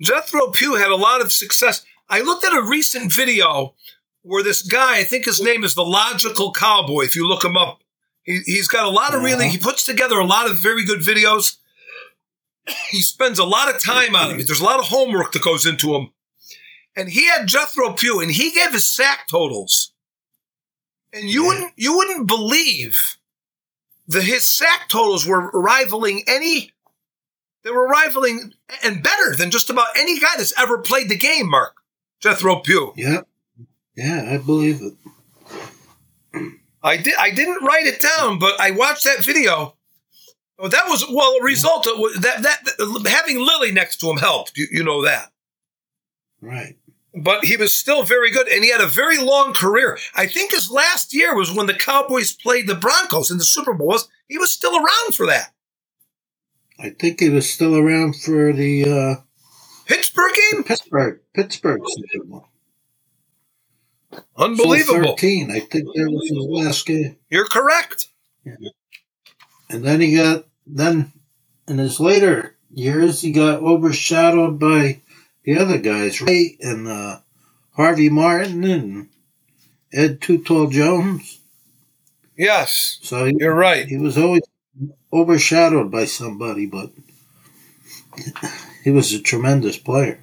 Jethro 0.00 0.50
Pugh 0.50 0.74
had 0.74 0.90
a 0.90 0.96
lot 0.96 1.20
of 1.20 1.32
success. 1.32 1.84
I 2.08 2.20
looked 2.20 2.44
at 2.44 2.52
a 2.52 2.62
recent 2.62 3.12
video 3.12 3.74
where 4.22 4.42
this 4.42 4.62
guy, 4.62 4.98
I 4.98 5.04
think 5.04 5.24
his 5.24 5.40
name 5.40 5.64
is 5.64 5.74
the 5.74 5.84
Logical 5.84 6.52
Cowboy. 6.52 7.04
If 7.04 7.16
you 7.16 7.26
look 7.26 7.44
him 7.44 7.56
up, 7.56 7.82
he, 8.22 8.40
he's 8.44 8.68
got 8.68 8.84
a 8.84 8.90
lot 8.90 9.14
of 9.14 9.22
really. 9.22 9.48
He 9.48 9.58
puts 9.58 9.84
together 9.84 10.18
a 10.18 10.26
lot 10.26 10.48
of 10.48 10.58
very 10.58 10.84
good 10.84 11.00
videos. 11.00 11.56
He 12.90 13.02
spends 13.02 13.40
a 13.40 13.44
lot 13.44 13.74
of 13.74 13.82
time 13.82 14.14
on 14.14 14.38
it. 14.38 14.46
There's 14.46 14.60
a 14.60 14.64
lot 14.64 14.78
of 14.78 14.86
homework 14.86 15.32
that 15.32 15.42
goes 15.42 15.66
into 15.66 15.96
him. 15.96 16.12
And 16.94 17.08
he 17.08 17.26
had 17.26 17.46
Jethro 17.46 17.92
Pugh, 17.92 18.20
and 18.20 18.30
he 18.30 18.50
gave 18.50 18.72
his 18.72 18.86
sack 18.86 19.26
totals 19.28 19.92
and 21.12 21.28
you 21.28 21.44
wouldn't 21.46 21.72
you 21.76 21.96
wouldn't 21.96 22.26
believe 22.26 23.16
that 24.08 24.22
his 24.22 24.46
sack 24.48 24.88
totals 24.88 25.26
were 25.26 25.50
rivaling 25.52 26.24
any 26.26 26.72
they 27.62 27.70
were 27.70 27.88
rivaling 27.88 28.52
and 28.82 29.02
better 29.02 29.36
than 29.36 29.50
just 29.50 29.70
about 29.70 29.88
any 29.96 30.18
guy 30.18 30.34
that's 30.36 30.58
ever 30.58 30.78
played 30.78 31.08
the 31.08 31.16
game, 31.16 31.48
Mark. 31.48 31.76
Jethro 32.18 32.56
Pugh. 32.56 32.92
Yeah. 32.96 33.20
Yeah, 33.94 34.26
I 34.32 34.38
believe 34.38 34.80
it. 34.82 34.94
I 36.82 36.96
did 36.96 37.14
I 37.18 37.30
didn't 37.30 37.64
write 37.64 37.86
it 37.86 38.00
down, 38.00 38.38
but 38.38 38.60
I 38.60 38.72
watched 38.72 39.04
that 39.04 39.24
video. 39.24 39.76
Oh, 40.58 40.68
that 40.68 40.88
was 40.88 41.04
well 41.08 41.36
a 41.40 41.44
result 41.44 41.86
of 41.86 42.22
that, 42.22 42.42
that 42.42 42.64
that 42.64 43.08
having 43.08 43.38
Lilly 43.38 43.70
next 43.70 43.98
to 43.98 44.10
him 44.10 44.16
helped. 44.16 44.56
You, 44.56 44.66
you 44.70 44.82
know 44.82 45.04
that. 45.04 45.30
Right 46.40 46.76
but 47.14 47.44
he 47.44 47.56
was 47.56 47.74
still 47.74 48.02
very 48.02 48.30
good 48.30 48.48
and 48.48 48.64
he 48.64 48.70
had 48.70 48.80
a 48.80 48.86
very 48.86 49.18
long 49.18 49.52
career. 49.52 49.98
I 50.14 50.26
think 50.26 50.52
his 50.52 50.70
last 50.70 51.14
year 51.14 51.34
was 51.34 51.52
when 51.52 51.66
the 51.66 51.74
Cowboys 51.74 52.32
played 52.32 52.66
the 52.66 52.74
Broncos 52.74 53.30
in 53.30 53.38
the 53.38 53.44
Super 53.44 53.74
Bowl. 53.74 53.98
He 54.28 54.38
was 54.38 54.50
still 54.50 54.76
around 54.76 55.14
for 55.14 55.26
that. 55.26 55.52
I 56.78 56.90
think 56.90 57.20
he 57.20 57.28
was 57.28 57.48
still 57.48 57.76
around 57.76 58.16
for 58.16 58.52
the 58.52 58.84
uh, 58.84 59.22
Pittsburgh 59.86 60.32
game? 60.34 60.64
Pittsburgh. 60.64 61.20
Pittsburgh 61.34 61.82
Super 61.86 62.24
Bowl. 62.24 62.48
Unbelievable. 64.36 65.16
13. 65.16 65.50
I 65.50 65.60
think 65.60 65.84
that 65.94 66.10
was 66.10 66.28
his 66.28 66.64
last 66.66 66.86
game. 66.86 67.16
You're 67.30 67.46
correct. 67.46 68.08
Yeah. 68.44 68.54
And 69.68 69.84
then 69.84 70.00
he 70.00 70.16
got, 70.16 70.46
then 70.66 71.12
in 71.68 71.78
his 71.78 72.00
later 72.00 72.56
years, 72.70 73.20
he 73.20 73.32
got 73.32 73.62
overshadowed 73.62 74.58
by 74.58 75.00
the 75.44 75.58
other 75.58 75.78
guys, 75.78 76.20
Ray 76.20 76.56
and 76.60 76.86
uh, 76.86 77.20
Harvey 77.72 78.08
Martin 78.08 78.64
and 78.64 79.08
Ed 79.92 80.20
Tall 80.20 80.68
Jones. 80.68 81.40
Yes. 82.36 82.98
So 83.02 83.26
he, 83.26 83.34
you're 83.38 83.54
right. 83.54 83.86
He 83.86 83.98
was 83.98 84.16
always 84.16 84.42
overshadowed 85.12 85.90
by 85.90 86.06
somebody, 86.06 86.66
but 86.66 86.90
he 88.84 88.90
was 88.90 89.12
a 89.12 89.20
tremendous 89.20 89.76
player. 89.76 90.20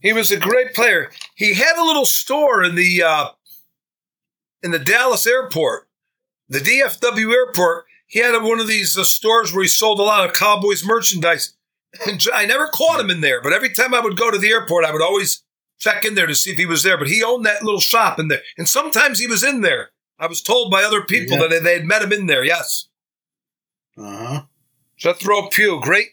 He 0.00 0.12
was 0.12 0.30
a 0.30 0.38
great 0.38 0.74
player. 0.74 1.10
He 1.34 1.54
had 1.54 1.76
a 1.76 1.84
little 1.84 2.04
store 2.04 2.62
in 2.62 2.74
the 2.74 3.02
uh, 3.02 3.28
in 4.62 4.70
the 4.70 4.78
Dallas 4.78 5.26
airport, 5.26 5.88
the 6.48 6.60
DFW 6.60 7.32
airport. 7.32 7.86
He 8.06 8.20
had 8.20 8.40
one 8.42 8.60
of 8.60 8.68
these 8.68 8.96
uh, 8.96 9.04
stores 9.04 9.52
where 9.52 9.62
he 9.62 9.68
sold 9.68 9.98
a 9.98 10.02
lot 10.02 10.28
of 10.28 10.34
Cowboys 10.34 10.84
merchandise. 10.84 11.54
And 12.06 12.22
I 12.34 12.44
never 12.44 12.68
caught 12.68 13.00
him 13.00 13.10
in 13.10 13.20
there, 13.20 13.40
but 13.42 13.52
every 13.52 13.70
time 13.70 13.94
I 13.94 14.00
would 14.00 14.16
go 14.16 14.30
to 14.30 14.38
the 14.38 14.50
airport, 14.50 14.84
I 14.84 14.92
would 14.92 15.02
always 15.02 15.42
check 15.78 16.04
in 16.04 16.14
there 16.14 16.26
to 16.26 16.34
see 16.34 16.50
if 16.50 16.58
he 16.58 16.66
was 16.66 16.82
there. 16.82 16.98
But 16.98 17.08
he 17.08 17.22
owned 17.22 17.46
that 17.46 17.62
little 17.62 17.80
shop 17.80 18.18
in 18.18 18.28
there. 18.28 18.42
And 18.56 18.68
sometimes 18.68 19.18
he 19.18 19.26
was 19.26 19.42
in 19.42 19.62
there. 19.62 19.90
I 20.18 20.26
was 20.26 20.42
told 20.42 20.70
by 20.70 20.82
other 20.82 21.02
people 21.02 21.38
yeah. 21.38 21.46
that 21.48 21.62
they 21.62 21.74
had 21.74 21.84
met 21.84 22.02
him 22.02 22.12
in 22.12 22.26
there. 22.26 22.44
Yes. 22.44 22.88
Uh 23.96 24.26
huh. 24.26 24.42
Jethro 24.96 25.48
Pugh, 25.48 25.80
great. 25.80 26.08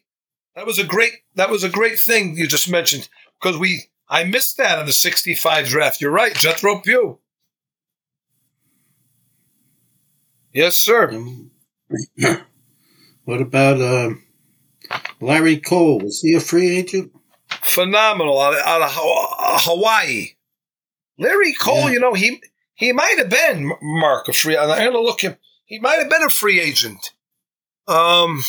That 0.56 0.66
was 0.66 0.80
a 0.80 0.84
great. 0.84 1.14
That 1.36 1.50
was 1.50 1.64
a 1.64 1.70
great 1.70 2.00
thing 2.00 2.38
you 2.38 2.48
just 2.48 2.70
mentioned 2.70 3.10
because 3.42 3.58
we. 3.58 3.86
I 4.08 4.24
missed 4.24 4.58
that 4.58 4.80
in 4.80 4.86
the 4.86 4.94
'65 4.94 5.66
draft. 5.66 6.00
You're 6.00 6.12
right, 6.12 6.36
Jethro 6.36 6.80
Pugh. 6.82 7.20
Yes, 10.54 10.78
sir. 10.78 11.10
Um, 11.10 11.52
what 13.26 13.42
about 13.42 13.82
um, 13.82 14.24
Larry 15.20 15.58
Cole, 15.58 16.00
was 16.00 16.22
he 16.22 16.36
a 16.36 16.40
free 16.40 16.78
agent? 16.78 17.12
Phenomenal 17.50 18.40
out 18.42 18.54
of, 18.54 18.60
out 18.60 18.82
of 18.82 18.90
uh, 18.90 19.60
Hawaii. 19.62 20.30
Larry 21.18 21.54
Cole, 21.54 21.86
yeah. 21.86 21.92
you 21.92 22.00
know, 22.00 22.14
he 22.14 22.42
he 22.74 22.92
might 22.92 23.18
have 23.18 23.30
been 23.30 23.72
Mark 23.82 24.28
a 24.28 24.34
free. 24.34 24.58
I'm 24.58 24.68
gonna 24.68 25.00
look 25.00 25.22
him. 25.22 25.38
He 25.66 25.80
might 25.80 26.00
have 26.00 26.10
been 26.10 26.24
a 26.24 26.30
free 26.30 26.60
agent. 26.60 27.12
Um, 27.88 28.44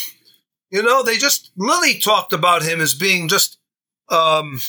you 0.69 0.83
know, 0.83 1.03
they 1.03 1.17
just 1.17 1.51
Lilly 1.55 1.99
talked 1.99 2.33
about 2.33 2.63
him 2.63 2.81
as 2.81 2.93
being 2.93 3.27
just 3.27 3.57
um 4.09 4.59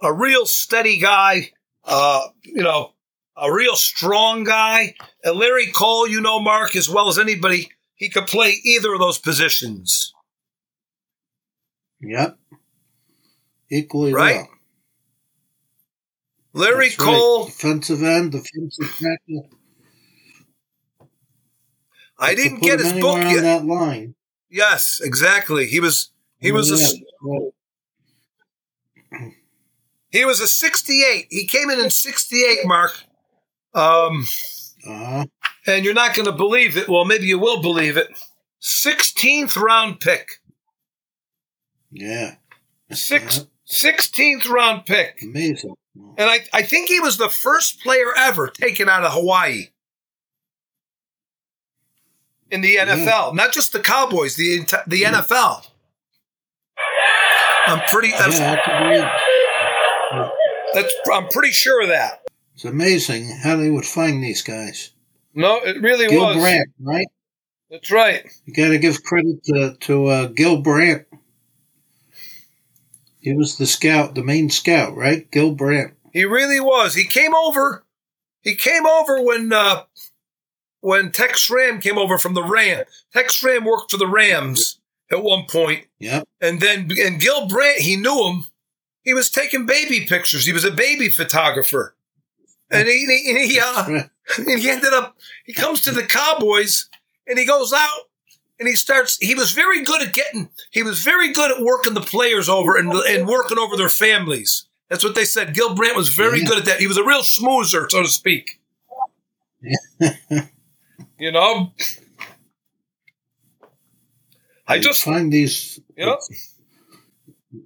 a 0.00 0.12
real 0.12 0.46
steady 0.46 0.98
guy. 0.98 1.50
Uh, 1.84 2.28
you 2.44 2.62
know, 2.62 2.92
a 3.36 3.52
real 3.52 3.74
strong 3.74 4.44
guy. 4.44 4.94
And 5.24 5.36
Larry 5.36 5.66
Cole, 5.66 6.08
you 6.08 6.20
know, 6.20 6.40
Mark 6.40 6.76
as 6.76 6.88
well 6.88 7.08
as 7.08 7.18
anybody, 7.18 7.70
he 7.94 8.08
could 8.08 8.26
play 8.26 8.60
either 8.64 8.92
of 8.92 9.00
those 9.00 9.18
positions. 9.18 10.12
Yep. 12.02 12.38
Equally 13.70 14.12
right. 14.12 14.36
well. 14.36 14.48
Larry 16.54 16.88
That's 16.88 16.96
Cole, 16.96 17.44
right. 17.44 17.46
defensive 17.46 18.02
end, 18.02 18.32
defensive 18.32 18.90
tackle. 18.90 19.48
I 22.18 22.34
didn't 22.34 22.60
get 22.60 22.78
his 22.78 22.92
book 22.92 23.18
yet. 23.18 23.42
That 23.42 23.64
line. 23.64 24.14
Yes, 24.50 25.00
exactly. 25.02 25.66
He 25.66 25.80
was 25.80 26.10
he 26.38 26.52
was 26.52 26.70
a 26.70 26.96
he 30.10 30.24
was 30.24 30.40
a 30.40 30.46
68. 30.46 31.26
He 31.30 31.46
came 31.46 31.70
in 31.70 31.80
in 31.80 31.90
68, 31.90 32.58
Mark. 32.64 32.92
Um, 33.74 34.26
uh-huh. 34.86 35.24
and 35.66 35.84
you're 35.84 35.94
not 35.94 36.14
going 36.14 36.26
to 36.26 36.32
believe 36.32 36.76
it. 36.76 36.88
Well, 36.88 37.06
maybe 37.06 37.24
you 37.24 37.38
will 37.38 37.62
believe 37.62 37.96
it. 37.96 38.08
16th 38.60 39.56
round 39.56 40.00
pick. 40.00 40.41
Yeah. 41.92 42.36
Six, 42.90 43.46
16th 43.68 44.48
round 44.48 44.86
pick. 44.86 45.20
Amazing. 45.22 45.74
And 45.94 46.30
I, 46.30 46.40
I 46.52 46.62
think 46.62 46.88
he 46.88 47.00
was 47.00 47.18
the 47.18 47.28
first 47.28 47.80
player 47.82 48.12
ever 48.16 48.48
taken 48.48 48.88
out 48.88 49.04
of 49.04 49.12
Hawaii 49.12 49.68
in 52.50 52.60
the 52.60 52.76
NFL, 52.76 53.06
yeah. 53.06 53.30
not 53.34 53.52
just 53.52 53.72
the 53.72 53.80
Cowboys, 53.80 54.36
the 54.36 54.60
the 54.86 54.98
yeah. 54.98 55.12
NFL. 55.12 55.66
I'm 57.66 57.80
pretty. 57.88 58.10
That's, 58.10 58.38
yeah, 58.38 59.10
that's. 60.74 60.94
I'm 61.12 61.28
pretty 61.28 61.52
sure 61.52 61.82
of 61.82 61.88
that. 61.88 62.22
It's 62.54 62.64
amazing 62.64 63.38
how 63.42 63.56
they 63.56 63.70
would 63.70 63.86
find 63.86 64.22
these 64.22 64.42
guys. 64.42 64.90
No, 65.34 65.56
it 65.58 65.80
really 65.80 66.08
Gil 66.08 66.26
was. 66.26 66.34
Gil 66.34 66.42
Brandt, 66.42 66.68
right? 66.80 67.06
That's 67.70 67.90
right. 67.90 68.26
You 68.44 68.54
got 68.54 68.68
to 68.68 68.78
give 68.78 69.02
credit 69.02 69.42
to 69.44 69.74
to 69.80 70.06
uh, 70.06 70.26
Gil 70.26 70.60
Brandt 70.60 71.06
he 73.22 73.32
was 73.32 73.56
the 73.56 73.66
scout, 73.66 74.14
the 74.14 74.24
main 74.24 74.50
scout, 74.50 74.96
right? 74.96 75.30
Gil 75.30 75.54
Brandt. 75.54 75.94
He 76.12 76.24
really 76.24 76.60
was. 76.60 76.94
He 76.94 77.04
came 77.04 77.34
over. 77.34 77.84
He 78.42 78.56
came 78.56 78.84
over 78.84 79.22
when 79.22 79.52
uh, 79.52 79.84
when 80.80 81.12
Tex 81.12 81.40
Schramm 81.40 81.80
came 81.80 81.96
over 81.96 82.18
from 82.18 82.34
the 82.34 82.42
Ram. 82.42 82.84
Tex 83.12 83.34
Schramm 83.34 83.64
worked 83.64 83.92
for 83.92 83.96
the 83.96 84.08
Rams 84.08 84.80
at 85.10 85.22
one 85.22 85.46
point. 85.48 85.86
Yeah. 86.00 86.24
And 86.40 86.60
then 86.60 86.90
and 86.98 87.20
Gil 87.20 87.48
Brandt, 87.48 87.78
he 87.78 87.96
knew 87.96 88.26
him. 88.28 88.44
He 89.04 89.14
was 89.14 89.30
taking 89.30 89.66
baby 89.66 90.04
pictures. 90.04 90.44
He 90.44 90.52
was 90.52 90.64
a 90.64 90.70
baby 90.72 91.08
photographer. 91.08 91.94
And 92.70 92.88
he, 92.88 93.06
he, 93.06 93.46
he, 93.48 93.60
uh, 93.60 93.84
and 94.38 94.58
he 94.58 94.70
ended 94.70 94.94
up, 94.94 95.16
he 95.44 95.52
comes 95.52 95.82
to 95.82 95.92
the 95.92 96.04
Cowboys 96.04 96.88
and 97.26 97.38
he 97.38 97.44
goes 97.44 97.72
out 97.72 98.08
and 98.62 98.68
he 98.68 98.76
starts 98.76 99.18
he 99.18 99.34
was 99.34 99.50
very 99.50 99.82
good 99.82 100.00
at 100.00 100.14
getting 100.14 100.48
he 100.70 100.84
was 100.84 101.02
very 101.02 101.32
good 101.32 101.50
at 101.50 101.60
working 101.60 101.94
the 101.94 102.00
players 102.00 102.48
over 102.48 102.76
and, 102.76 102.92
and 102.92 103.26
working 103.26 103.58
over 103.58 103.76
their 103.76 103.88
families. 103.88 104.66
That's 104.88 105.02
what 105.02 105.16
they 105.16 105.24
said. 105.24 105.52
Gil 105.52 105.74
brandt 105.74 105.96
was 105.96 106.10
very 106.10 106.40
yeah. 106.40 106.46
good 106.46 106.58
at 106.58 106.64
that. 106.66 106.78
He 106.78 106.86
was 106.86 106.96
a 106.96 107.04
real 107.04 107.22
schmoozer 107.22 107.90
so 107.90 108.02
to 108.02 108.08
speak. 108.08 108.60
You 111.18 111.30
know? 111.30 111.72
I 114.66 114.80
just 114.80 115.04
find 115.04 115.32
these 115.32 115.78
you 115.96 116.06
know 116.06 116.18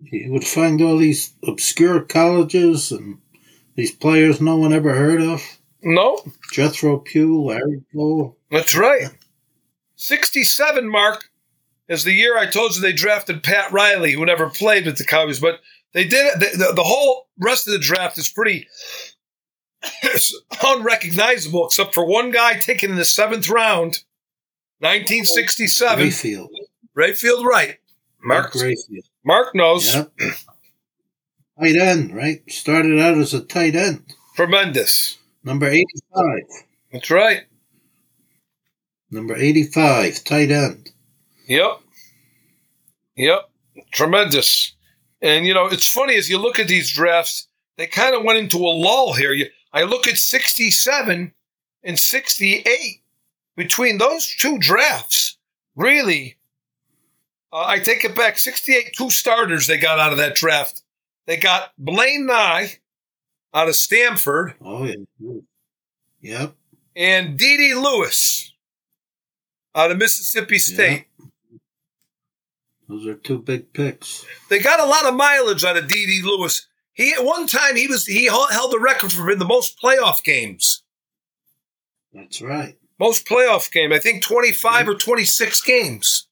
he 0.05 0.29
would 0.29 0.45
find 0.45 0.83
all 0.83 0.99
these 0.99 1.33
obscure 1.47 2.03
colleges 2.03 2.93
and 2.93 3.19
these 3.75 3.93
players 3.93 4.43
no 4.43 4.57
one 4.57 4.75
ever 4.75 4.95
heard 4.95 5.23
of. 5.23 5.43
No. 5.83 6.21
Jethro 6.53 6.99
pugh 6.99 7.45
larry 7.45 7.83
cole 7.95 8.37
that's 8.51 8.75
right 8.75 9.09
67 9.97 10.89
mark 10.89 11.31
is 11.89 12.05
the 12.05 12.13
year 12.13 12.39
I 12.39 12.47
told 12.47 12.75
you 12.75 12.83
they 12.83 12.93
drafted 12.93 13.43
Pat 13.43 13.73
Riley, 13.73 14.13
who 14.13 14.25
never 14.25 14.49
played 14.49 14.87
with 14.87 14.99
the 14.99 15.05
Cowboys, 15.05 15.41
but 15.41 15.61
they 15.93 16.05
did 16.05 16.27
it. 16.27 16.41
The, 16.41 16.59
the, 16.67 16.73
the 16.75 16.85
whole 16.85 17.29
rest 17.39 17.67
of 17.67 17.73
the 17.73 17.79
draft 17.79 18.19
is 18.19 18.29
pretty, 18.29 18.69
unrecognizable 20.65 21.67
except 21.67 21.95
for 21.95 22.05
one 22.05 22.31
guy 22.31 22.55
taken 22.55 22.91
in 22.91 22.97
the 22.97 23.05
seventh 23.05 23.49
round, 23.49 24.03
1967. 24.81 26.07
Rayfield. 26.07 26.49
Rayfield 26.97 27.45
Wright. 27.45 27.79
Mark, 28.23 28.53
Rayfield. 28.53 29.09
Mark 29.25 29.55
knows. 29.55 29.95
Yep. 29.95 30.13
tight 31.59 31.77
end, 31.77 32.15
right? 32.15 32.43
Started 32.51 32.99
out 32.99 33.17
as 33.19 33.33
a 33.33 33.41
tight 33.41 33.75
end. 33.75 34.03
Tremendous. 34.35 35.19
Number 35.45 35.67
85. 35.67 35.85
That's 36.93 37.11
right. 37.11 37.43
Number 39.11 39.37
85, 39.37 40.25
tight 40.25 40.51
end. 40.51 40.91
Yep. 41.49 41.81
Yep. 43.17 43.51
Tremendous. 43.93 44.73
And, 45.23 45.47
you 45.47 45.55
know, 45.55 45.67
it's 45.67 45.87
funny 45.87 46.17
as 46.17 46.29
you 46.29 46.39
look 46.39 46.59
at 46.59 46.69
these 46.69 46.91
drafts, 46.93 47.49
they 47.77 47.87
kind 47.87 48.15
of 48.15 48.25
went 48.25 48.39
into 48.39 48.59
a 48.59 48.75
lull 48.75 49.13
here. 49.15 49.33
You, 49.33 49.47
I 49.73 49.83
look 49.85 50.07
at 50.09 50.17
67 50.19 51.33
and 51.85 51.99
68. 51.99 53.03
Between 53.57 53.97
those 53.99 54.27
two 54.39 54.59
drafts, 54.59 55.39
really, 55.77 56.37
uh, 57.53 57.65
I 57.67 57.79
take 57.79 58.05
it 58.05 58.15
back 58.15 58.39
68, 58.39 58.93
two 58.95 59.09
starters 59.09 59.67
they 59.67 59.79
got 59.79 59.99
out 59.99 60.13
of 60.13 60.19
that 60.19 60.35
draft. 60.35 60.83
They 61.27 61.39
got 61.39 61.73
Blaine 61.79 62.27
Nye 62.27 62.73
out 63.55 63.69
of 63.69 63.77
Stanford 63.77 64.55
Oh, 64.63 64.85
yeah. 64.85 65.39
Yep. 66.21 66.55
and 66.95 67.39
Dee 67.39 67.73
Lewis 67.75 68.46
Uh, 69.77 69.81
out 69.81 69.91
of 69.91 69.99
Mississippi 69.99 70.59
State. 70.59 71.07
Those 72.89 73.07
are 73.07 73.15
two 73.15 73.39
big 73.39 73.73
picks. 73.73 74.25
They 74.49 74.59
got 74.59 74.81
a 74.81 74.87
lot 74.87 75.07
of 75.07 75.15
mileage 75.15 75.65
out 75.65 75.77
of 75.77 75.89
D.D. 75.89 76.23
Lewis. 76.25 76.67
He 76.93 77.13
at 77.13 77.25
one 77.25 77.47
time 77.47 77.77
he 77.77 77.87
was 77.87 78.07
he 78.07 78.27
held 78.27 78.73
the 78.73 78.81
record 78.81 79.13
for 79.13 79.27
being 79.27 79.39
the 79.39 79.45
most 79.45 79.79
playoff 79.83 80.25
games. 80.25 80.83
That's 82.15 82.41
right. 82.41 82.79
Most 82.99 83.27
playoff 83.27 83.71
game, 83.71 83.93
I 83.93 83.99
think 83.99 84.23
twenty 84.23 84.53
five 84.53 84.89
or 84.89 84.95
twenty 84.95 85.25
six 85.25 85.61
games. 85.61 86.29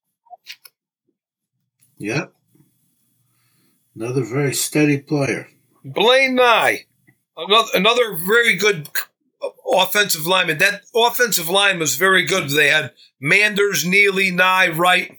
Yep. 1.99 2.33
Another 3.95 4.25
very 4.25 4.55
steady 4.55 4.99
player. 4.99 5.49
Blaine 5.85 6.37
Nye, 6.37 6.87
another 7.37 7.69
another 7.75 8.17
very 8.17 8.57
good 8.57 8.89
offensive 9.67 10.27
lineman. 10.27 10.59
That 10.59 10.83
offensive 10.95 11.49
line 11.49 11.79
was 11.79 11.97
very 11.97 12.25
good. 12.25 12.49
They 12.51 12.69
had 12.69 12.93
Manders, 13.21 13.85
Neely, 13.85 14.31
Nye, 14.31 14.69
Wright, 14.69 15.19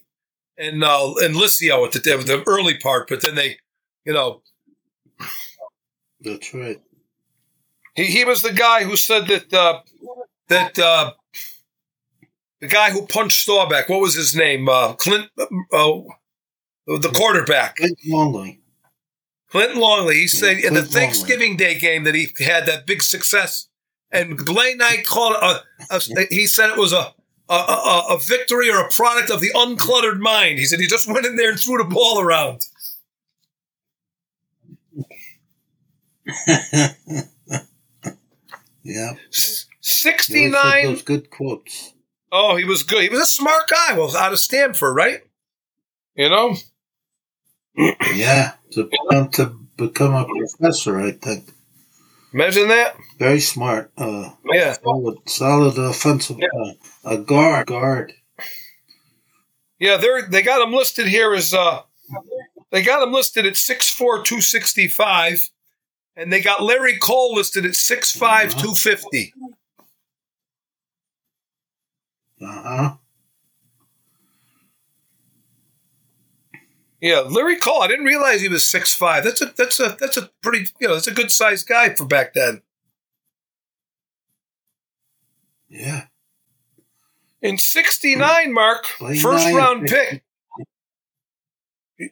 and 0.57 0.83
uh, 0.83 1.13
and 1.21 1.35
Liscio 1.35 1.85
at 1.85 1.91
the, 1.91 1.99
the 1.99 2.43
early 2.47 2.77
part, 2.77 3.09
but 3.09 3.21
then 3.21 3.35
they, 3.35 3.57
you 4.05 4.13
know, 4.13 4.41
That's 6.21 6.53
right. 6.53 6.81
He 7.95 8.05
he 8.05 8.25
was 8.25 8.41
the 8.41 8.53
guy 8.53 8.83
who 8.83 8.97
said 8.97 9.27
that 9.27 9.53
uh, 9.53 9.81
that 10.49 10.77
uh, 10.79 11.11
the 12.61 12.67
guy 12.67 12.91
who 12.91 13.05
punched 13.05 13.41
Staubach. 13.41 13.89
What 13.89 14.01
was 14.01 14.15
his 14.15 14.35
name? 14.35 14.67
Uh, 14.67 14.93
Clint, 14.93 15.29
uh, 15.37 16.01
the 16.87 17.11
quarterback, 17.13 17.77
Clint 17.77 17.99
Longley. 18.07 18.61
Clinton 19.49 19.79
Longley. 19.79 20.15
He 20.15 20.27
said 20.27 20.57
in 20.57 20.61
the 20.61 20.61
Clint 20.61 20.75
Longley. 20.75 20.91
Thanksgiving 20.91 21.57
Day 21.57 21.79
game 21.79 22.03
that 22.03 22.15
he 22.15 22.27
had 22.39 22.65
that 22.65 22.85
big 22.85 23.01
success, 23.01 23.69
and 24.11 24.37
Blaine 24.37 24.77
Nye 24.77 25.03
called 25.05 25.35
it. 25.41 25.61
A, 25.89 25.95
a, 25.95 26.27
he 26.29 26.47
said 26.47 26.69
it 26.69 26.77
was 26.77 26.93
a. 26.93 27.13
A, 27.47 27.53
a, 28.09 28.19
victory 28.19 28.71
or 28.71 28.79
a 28.79 28.89
product 28.89 29.29
of 29.29 29.39
the 29.39 29.51
uncluttered 29.53 30.17
mind. 30.17 30.57
He 30.57 30.65
said 30.65 30.79
he 30.79 30.87
just 30.87 31.07
went 31.07 31.27
in 31.27 31.35
there 31.35 31.51
and 31.51 31.59
threw 31.59 31.77
the 31.77 31.83
ball 31.83 32.19
around. 32.19 32.65
Yeah. 38.85 39.13
S- 39.33 39.65
He 40.27 40.47
always 40.47 40.61
said 40.61 40.71
69 40.71 40.85
Those 40.85 41.01
good 41.01 41.29
quotes. 41.29 41.93
Oh, 42.31 42.55
he 42.55 42.65
was 42.65 42.83
good. 42.83 43.01
He 43.03 43.09
was 43.09 43.19
a 43.21 43.25
smart 43.25 43.67
guy. 43.67 43.97
Well, 43.97 44.15
out 44.15 44.31
of 44.33 44.39
Stanford, 44.39 44.95
right? 44.95 45.21
You 46.15 46.29
know? 46.29 46.55
Yeah. 48.13 48.53
To, 48.73 48.89
to 49.33 49.59
become 49.77 50.13
a 50.13 50.25
professor, 50.25 50.99
I 50.99 51.11
think. 51.11 51.49
Imagine 52.35 52.67
that. 52.67 52.97
Very 53.17 53.39
smart. 53.39 53.93
Uh, 53.97 54.31
Yeah. 54.51 54.73
solid, 54.83 55.17
solid 55.25 55.77
offensive. 55.77 56.37
Uh, 56.37 56.73
a 57.05 57.17
guard. 57.17 57.67
Guard. 57.67 58.11
Yeah, 59.79 59.95
they're 59.95 60.27
they 60.27 60.41
got 60.41 60.61
him 60.61 60.73
listed 60.73 61.07
here 61.07 61.33
as 61.33 61.53
uh 61.53 61.83
they 62.71 62.83
got 62.83 63.01
him 63.01 63.13
listed 63.13 63.45
at 63.45 63.53
6'4", 63.53 64.25
265, 64.25 65.49
and 66.17 66.31
they 66.31 66.41
got 66.41 66.61
Larry 66.61 66.97
Cole 66.97 67.33
listed 67.33 67.65
at 67.65 67.71
6'5", 67.71 68.51
250. 68.51 69.33
Uh 72.41 72.45
huh. 72.45 72.95
Yeah, 77.05 77.19
Larry 77.19 77.57
Cole. 77.57 77.83
I 77.83 77.87
didn't 77.87 78.05
realize 78.05 78.41
he 78.41 78.49
was 78.49 78.63
6'5". 78.63 79.23
That's 79.23 79.39
a 79.39 79.45
that's 79.55 79.79
a 79.79 79.95
that's 79.99 80.17
a 80.17 80.31
pretty 80.41 80.71
you 80.79 80.87
know 80.87 80.95
that's 80.95 81.05
a 81.05 81.13
good 81.13 81.29
sized 81.29 81.67
guy 81.67 81.93
for 81.93 82.03
back 82.03 82.33
then. 82.33 82.63
Yeah. 85.69 86.05
In 87.43 87.59
'69, 87.59 88.51
Mark, 88.51 88.87
first 89.21 89.53
round 89.53 89.85
pick. 89.87 90.23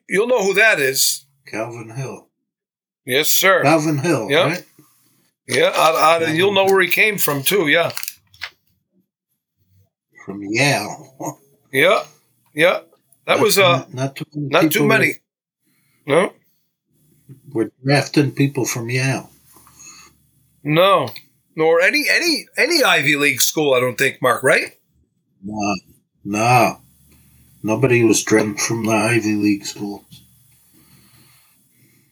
You'll 0.08 0.28
know 0.28 0.44
who 0.44 0.54
that 0.54 0.80
is. 0.80 1.26
Calvin 1.48 1.90
Hill. 1.90 2.28
Yes, 3.04 3.30
sir. 3.30 3.64
Calvin 3.64 3.98
Hill, 3.98 4.30
Yep. 4.30 4.46
right? 4.46 4.66
Yeah, 5.48 5.72
out, 5.76 5.96
out 5.96 6.22
of, 6.24 6.36
you'll 6.36 6.54
know 6.54 6.66
where 6.66 6.82
he 6.82 6.88
came 6.88 7.18
from 7.18 7.42
too. 7.42 7.68
Yeah, 7.68 7.92
From 10.24 10.44
Yale. 10.44 11.40
yeah, 11.74 12.04
yeah. 12.54 12.82
That 13.26 13.40
was 13.40 13.58
uh 13.58 13.86
not 13.92 14.16
too 14.16 14.26
many. 14.36 14.50
not 14.50 14.72
too 14.72 14.86
many. 14.88 15.14
No, 16.06 16.34
We're 17.52 17.72
drafting 17.84 18.32
people 18.34 18.66
from 18.66 18.90
Yale. 18.90 19.30
no, 20.64 21.08
nor 21.56 21.82
any 21.82 22.06
any 22.12 22.46
any 22.58 22.84
Ivy 22.84 23.16
League 23.16 23.42
school. 23.42 23.74
I 23.74 23.80
don't 23.80 23.98
think, 23.98 24.22
Mark. 24.22 24.44
Right? 24.44 24.78
No, 25.42 25.76
no. 26.26 26.78
Nobody 27.66 28.04
was 28.04 28.22
drafted 28.24 28.60
from 28.60 28.86
the 28.86 28.92
Ivy 28.92 29.36
League 29.36 29.66
schools. 29.66 30.04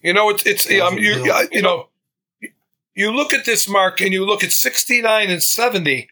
You 0.02 0.14
know, 0.14 0.30
it's 0.30 0.46
it's 0.46 0.66
um, 0.80 0.98
you 0.98 1.22
you 1.52 1.60
know, 1.62 1.88
you 2.94 3.12
look 3.12 3.34
at 3.34 3.44
this 3.44 3.68
mark 3.68 4.00
and 4.00 4.12
you 4.12 4.24
look 4.24 4.42
at 4.42 4.50
sixty 4.52 5.02
nine 5.02 5.30
and 5.30 5.42
seventy. 5.42 6.08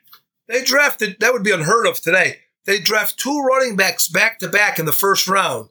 They 0.49 0.63
drafted 0.63 1.17
that 1.21 1.33
would 1.33 1.43
be 1.43 1.53
unheard 1.53 1.87
of 1.87 2.01
today. 2.01 2.41
They 2.67 2.79
draft 2.81 3.19
two 3.19 3.41
running 3.41 3.77
backs 3.77 4.09
back 4.09 4.39
to 4.41 4.49
back 4.49 4.79
in 4.79 4.87
the 4.87 4.93
first 4.93 5.27
round. 5.27 5.71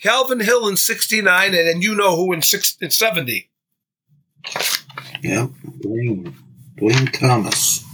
Calvin 0.00 0.40
Hill 0.40 0.68
in 0.68 0.76
sixty 0.76 1.22
nine, 1.22 1.54
and 1.54 1.66
then 1.68 1.82
you 1.82 1.94
know 1.94 2.16
who 2.16 2.32
in 2.32 2.42
six 2.42 2.76
in 2.80 2.90
seventy. 2.90 3.50
Yep. 5.22 5.50
Duane. 5.80 6.34
Duane 6.76 7.06
Thomas. 7.06 7.84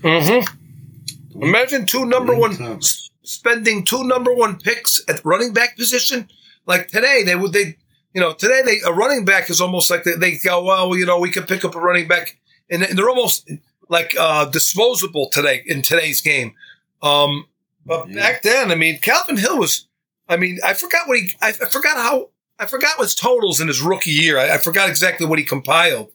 Mm-hmm. 0.00 1.42
Imagine 1.42 1.84
two 1.86 2.06
number 2.06 2.32
Duane 2.34 2.40
one 2.40 2.56
Thomas. 2.56 3.10
spending 3.22 3.84
two 3.84 4.04
number 4.04 4.32
one 4.32 4.58
picks 4.58 5.02
at 5.08 5.24
running 5.24 5.52
back 5.52 5.76
position. 5.76 6.28
Like 6.66 6.88
today, 6.88 7.22
they 7.24 7.34
would 7.34 7.52
they 7.52 7.76
you 8.14 8.20
know 8.20 8.32
today 8.32 8.62
they 8.64 8.80
a 8.86 8.92
running 8.92 9.24
back 9.24 9.50
is 9.50 9.60
almost 9.60 9.90
like 9.90 10.04
they, 10.04 10.14
they 10.14 10.38
go 10.38 10.64
well 10.64 10.96
you 10.96 11.04
know 11.04 11.18
we 11.18 11.30
can 11.30 11.44
pick 11.44 11.64
up 11.64 11.74
a 11.74 11.80
running 11.80 12.08
back 12.08 12.38
and, 12.70 12.82
and 12.82 12.96
they're 12.96 13.10
almost 13.10 13.50
like 13.88 14.14
uh, 14.18 14.44
disposable 14.46 15.28
today 15.30 15.62
in 15.66 15.82
today's 15.82 16.20
game. 16.20 16.54
Um, 17.02 17.46
but 17.86 18.08
Yeah. 18.08 18.14
back 18.14 18.42
then, 18.42 18.70
I 18.70 18.74
mean, 18.74 18.98
Calvin 19.00 19.36
Hill 19.36 19.58
was. 19.58 19.86
I 20.28 20.36
mean, 20.36 20.58
I 20.62 20.74
forgot 20.74 21.08
what 21.08 21.18
he. 21.18 21.30
I, 21.40 21.48
I 21.48 21.52
forgot 21.52 21.96
how. 21.96 22.30
I 22.58 22.66
forgot 22.66 22.98
what 22.98 23.04
his 23.04 23.14
totals 23.14 23.60
in 23.60 23.68
his 23.68 23.80
rookie 23.80 24.10
year. 24.10 24.38
I, 24.38 24.54
I 24.54 24.58
forgot 24.58 24.88
exactly 24.88 25.26
what 25.26 25.38
he 25.38 25.44
compiled. 25.44 26.10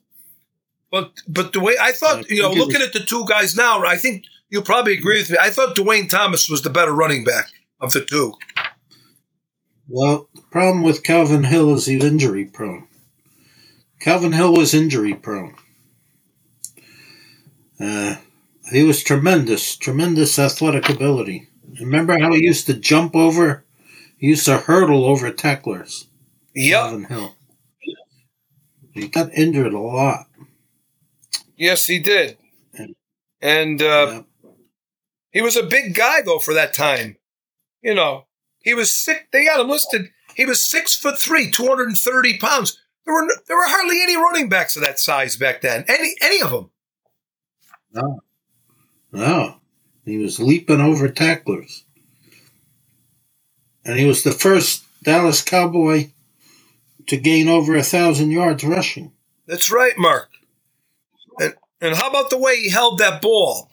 But 0.91 1.13
but 1.27 1.53
the 1.53 1.59
way 1.59 1.75
I 1.81 1.91
thought, 1.91 2.29
you 2.29 2.41
know, 2.41 2.51
looking 2.51 2.81
at 2.81 2.93
the 2.93 2.99
two 2.99 3.25
guys 3.27 3.55
now, 3.55 3.83
I 3.83 3.97
think 3.97 4.25
you'll 4.49 4.61
probably 4.61 4.93
agree 4.93 5.19
with 5.19 5.31
me. 5.31 5.37
I 5.41 5.49
thought 5.49 5.75
Duane 5.75 6.07
Thomas 6.07 6.47
was 6.47 6.61
the 6.61 6.69
better 6.69 6.93
running 6.93 7.23
back 7.23 7.47
of 7.79 7.93
the 7.93 8.05
two. 8.05 8.33
Well, 9.87 10.29
the 10.35 10.41
problem 10.43 10.83
with 10.83 11.03
Calvin 11.03 11.43
Hill 11.43 11.73
is 11.73 11.87
he's 11.87 12.03
injury 12.03 12.45
prone. 12.45 12.87
Calvin 13.99 14.33
Hill 14.33 14.53
was 14.53 14.73
injury 14.73 15.13
prone. 15.15 15.55
Uh, 17.79 18.15
he 18.73 18.83
was 18.83 19.03
tremendous, 19.03 19.75
tremendous 19.75 20.37
athletic 20.39 20.89
ability. 20.89 21.49
Remember 21.79 22.17
how 22.19 22.31
he 22.33 22.43
used 22.43 22.65
to 22.67 22.73
jump 22.73 23.15
over? 23.15 23.65
He 24.17 24.27
used 24.27 24.45
to 24.45 24.57
hurdle 24.57 25.05
over 25.05 25.31
tacklers. 25.31 26.07
Yep. 26.55 27.09
Hill. 27.09 27.35
He 28.93 29.07
got 29.07 29.33
injured 29.33 29.73
a 29.73 29.79
lot. 29.79 30.27
Yes, 31.57 31.85
he 31.85 31.99
did. 31.99 32.37
And 33.41 33.81
uh, 33.81 34.07
Yeah. 34.43 34.49
he 35.31 35.41
was 35.41 35.55
a 35.57 35.63
big 35.63 35.95
guy 35.95 36.21
though 36.21 36.39
for 36.39 36.53
that 36.53 36.73
time. 36.73 37.17
You 37.81 37.93
know, 37.95 38.27
he 38.59 38.73
was 38.73 38.93
sick. 38.93 39.27
They 39.31 39.45
got 39.45 39.59
him 39.59 39.69
listed. 39.69 40.09
He 40.35 40.45
was 40.45 40.61
six 40.61 40.95
foot 40.95 41.19
three, 41.19 41.51
two 41.51 41.67
hundred 41.67 41.87
and 41.89 41.97
thirty 41.97 42.37
pounds. 42.37 42.79
There 43.05 43.13
were 43.13 43.27
there 43.47 43.57
were 43.57 43.67
hardly 43.67 44.01
any 44.01 44.15
running 44.15 44.47
backs 44.47 44.75
of 44.77 44.83
that 44.83 44.99
size 44.99 45.35
back 45.35 45.61
then. 45.61 45.83
Any 45.89 46.13
any 46.21 46.41
of 46.41 46.51
them. 46.51 46.71
No. 47.93 48.21
No. 49.13 49.57
He 50.05 50.17
was 50.17 50.39
leaping 50.39 50.81
over 50.81 51.07
tacklers. 51.07 51.85
And 53.85 53.97
he 53.97 54.05
was 54.05 54.23
the 54.23 54.31
first 54.31 54.83
Dallas 55.03 55.41
Cowboy 55.41 56.11
to 57.07 57.17
gain 57.17 57.47
over 57.47 57.75
a 57.75 57.83
thousand 57.83 58.31
yards 58.31 58.63
rushing. 58.63 59.11
That's 59.45 59.71
right, 59.71 59.97
Mark. 59.97 60.29
And 61.39 61.53
and 61.81 61.95
how 61.95 62.09
about 62.09 62.29
the 62.29 62.37
way 62.37 62.57
he 62.57 62.69
held 62.69 62.97
that 62.99 63.21
ball 63.21 63.69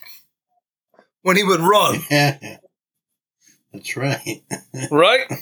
when 1.23 1.37
he 1.37 1.45
would 1.45 1.61
run? 1.61 2.01
Yeah. 2.11 2.59
That's 3.73 3.97
right. 3.97 4.43
right? 4.91 5.33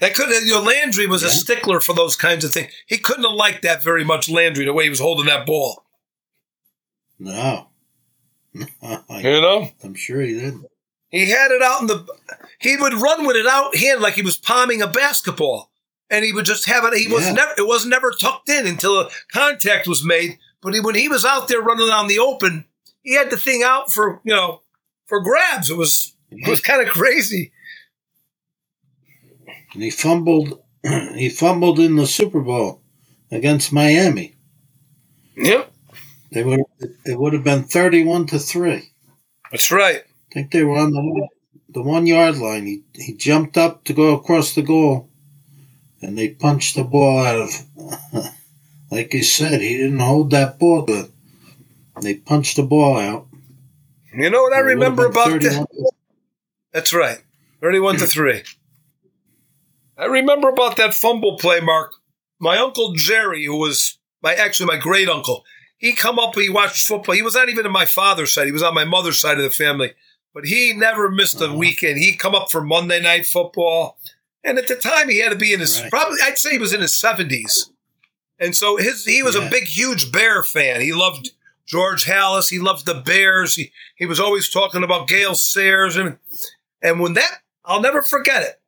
That 0.00 0.14
could 0.14 0.30
have, 0.30 0.42
you 0.44 0.52
know 0.52 0.62
Landry 0.62 1.06
was 1.06 1.22
a 1.22 1.28
stickler 1.28 1.78
for 1.80 1.94
those 1.94 2.16
kinds 2.16 2.42
of 2.42 2.52
things. 2.52 2.72
He 2.86 2.96
couldn't 2.96 3.24
have 3.24 3.34
liked 3.34 3.62
that 3.62 3.82
very 3.82 4.02
much, 4.02 4.30
Landry, 4.30 4.64
the 4.64 4.72
way 4.72 4.84
he 4.84 4.90
was 4.90 5.00
holding 5.00 5.26
that 5.26 5.44
ball. 5.44 5.84
No. 7.18 7.68
I, 8.82 9.20
You 9.20 9.40
know? 9.40 9.70
I'm 9.82 9.94
sure 9.94 10.20
he 10.20 10.34
didn't. 10.34 10.66
He 11.08 11.30
had 11.30 11.50
it 11.50 11.62
out 11.62 11.80
in 11.80 11.86
the 11.86 12.06
he 12.58 12.76
would 12.76 12.94
run 12.94 13.26
with 13.26 13.36
it 13.36 13.46
out 13.46 13.76
hand 13.76 14.00
like 14.00 14.14
he 14.14 14.22
was 14.22 14.36
palming 14.36 14.82
a 14.82 14.86
basketball. 14.86 15.70
And 16.08 16.24
he 16.24 16.32
would 16.32 16.44
just 16.44 16.66
have 16.66 16.84
it 16.84 16.98
he 16.98 17.08
was 17.08 17.32
never 17.32 17.52
it 17.58 17.66
was 17.66 17.86
never 17.86 18.12
tucked 18.12 18.48
in 18.48 18.66
until 18.66 19.00
a 19.00 19.10
contact 19.32 19.88
was 19.88 20.04
made. 20.04 20.38
But 20.60 20.74
he, 20.74 20.80
when 20.80 20.94
he 20.94 21.08
was 21.08 21.24
out 21.24 21.48
there 21.48 21.60
running 21.60 21.90
on 21.90 22.06
the 22.06 22.18
open, 22.18 22.66
he 23.02 23.14
had 23.14 23.30
the 23.30 23.36
thing 23.36 23.62
out 23.64 23.92
for, 23.92 24.20
you 24.24 24.34
know, 24.34 24.62
for 25.06 25.20
grabs. 25.20 25.70
It 25.70 25.76
was 25.76 26.14
it 26.30 26.48
was 26.48 26.60
kind 26.60 26.86
of 26.86 26.92
crazy. 26.92 27.52
And 29.74 29.82
he 29.82 29.90
fumbled 29.90 30.60
he 31.14 31.28
fumbled 31.28 31.78
in 31.80 31.96
the 31.96 32.06
Super 32.06 32.40
Bowl 32.40 32.82
against 33.30 33.72
Miami. 33.72 34.34
Yep. 35.36 35.72
They 36.32 36.42
would 36.42 36.60
it 37.04 37.18
would 37.18 37.32
have 37.32 37.44
been 37.44 37.64
thirty 37.64 38.04
one 38.04 38.26
to 38.26 38.38
three. 38.38 38.90
That's 39.50 39.70
right. 39.70 40.02
I 40.02 40.34
think 40.34 40.50
they 40.50 40.64
were 40.64 40.78
on 40.78 40.92
the 40.92 41.28
the 41.68 41.82
one 41.82 42.06
yard 42.06 42.38
line. 42.38 42.66
He 42.66 42.82
he 42.94 43.14
jumped 43.14 43.56
up 43.56 43.84
to 43.84 43.92
go 43.92 44.14
across 44.14 44.54
the 44.54 44.62
goal, 44.62 45.08
and 46.00 46.18
they 46.18 46.28
punched 46.28 46.76
the 46.76 46.84
ball 46.84 47.24
out 47.24 47.40
of. 47.40 48.32
like 48.90 49.14
you 49.14 49.22
said, 49.22 49.60
he 49.60 49.76
didn't 49.76 49.98
hold 49.98 50.30
that 50.30 50.58
ball 50.58 50.82
good. 50.82 51.12
They 52.02 52.14
punched 52.14 52.56
the 52.56 52.62
ball 52.62 52.98
out. 52.98 53.26
You 54.14 54.30
know 54.30 54.42
what 54.42 54.52
I 54.52 54.60
It 54.60 54.64
would 54.64 54.70
have 54.70 54.78
remember 54.78 55.06
about 55.06 55.40
that? 55.40 55.66
That's 56.72 56.92
right. 56.92 57.18
31 57.60 57.96
to 57.96 58.06
3. 58.06 58.42
I 59.98 60.04
remember 60.04 60.48
about 60.48 60.76
that 60.76 60.94
fumble 60.94 61.38
play, 61.38 61.60
Mark. 61.60 61.94
My 62.38 62.58
uncle 62.58 62.92
Jerry, 62.92 63.44
who 63.46 63.56
was 63.56 63.98
my 64.22 64.34
actually 64.34 64.66
my 64.66 64.76
great 64.76 65.08
uncle, 65.08 65.44
he 65.86 65.92
come 65.94 66.18
up, 66.18 66.34
he 66.34 66.48
watched 66.48 66.86
football. 66.86 67.14
He 67.14 67.22
was 67.22 67.34
not 67.34 67.48
even 67.48 67.66
on 67.66 67.72
my 67.72 67.86
father's 67.86 68.32
side, 68.32 68.46
he 68.46 68.52
was 68.52 68.62
on 68.62 68.74
my 68.74 68.84
mother's 68.84 69.20
side 69.20 69.38
of 69.38 69.44
the 69.44 69.50
family. 69.50 69.92
But 70.34 70.44
he 70.46 70.72
never 70.74 71.10
missed 71.10 71.40
a 71.40 71.46
Uh-huh. 71.46 71.54
weekend. 71.56 71.98
He 71.98 72.14
come 72.14 72.34
up 72.34 72.50
for 72.50 72.60
Monday 72.62 73.00
night 73.00 73.26
football. 73.26 73.98
And 74.44 74.58
at 74.58 74.66
the 74.68 74.76
time 74.76 75.08
he 75.08 75.18
had 75.18 75.30
to 75.30 75.36
be 75.36 75.52
in 75.52 75.60
his 75.60 75.80
Right. 75.80 75.90
probably 75.90 76.18
I'd 76.22 76.38
say 76.38 76.50
he 76.52 76.58
was 76.58 76.72
in 76.74 76.80
his 76.82 76.92
70s. 76.92 77.70
And 78.38 78.54
so 78.54 78.76
his 78.76 79.04
he 79.06 79.22
was 79.22 79.34
a 79.34 79.48
big, 79.48 79.64
huge 79.64 80.12
Bear 80.12 80.42
fan. 80.42 80.82
He 80.82 80.92
loved 80.92 81.30
George 81.66 82.04
Halas. 82.04 82.50
He 82.50 82.58
loved 82.58 82.84
the 82.86 82.94
Bears. 82.94 83.54
He 83.54 83.72
he 83.96 84.04
was 84.06 84.20
always 84.20 84.48
talking 84.50 84.82
about 84.84 85.08
Gale 85.08 85.34
Sayers 85.34 85.96
and 85.96 86.18
and 86.82 87.00
when 87.00 87.14
that 87.14 87.38
I'll 87.64 87.80
never 87.80 88.02
forget 88.02 88.42
it. 88.42 88.60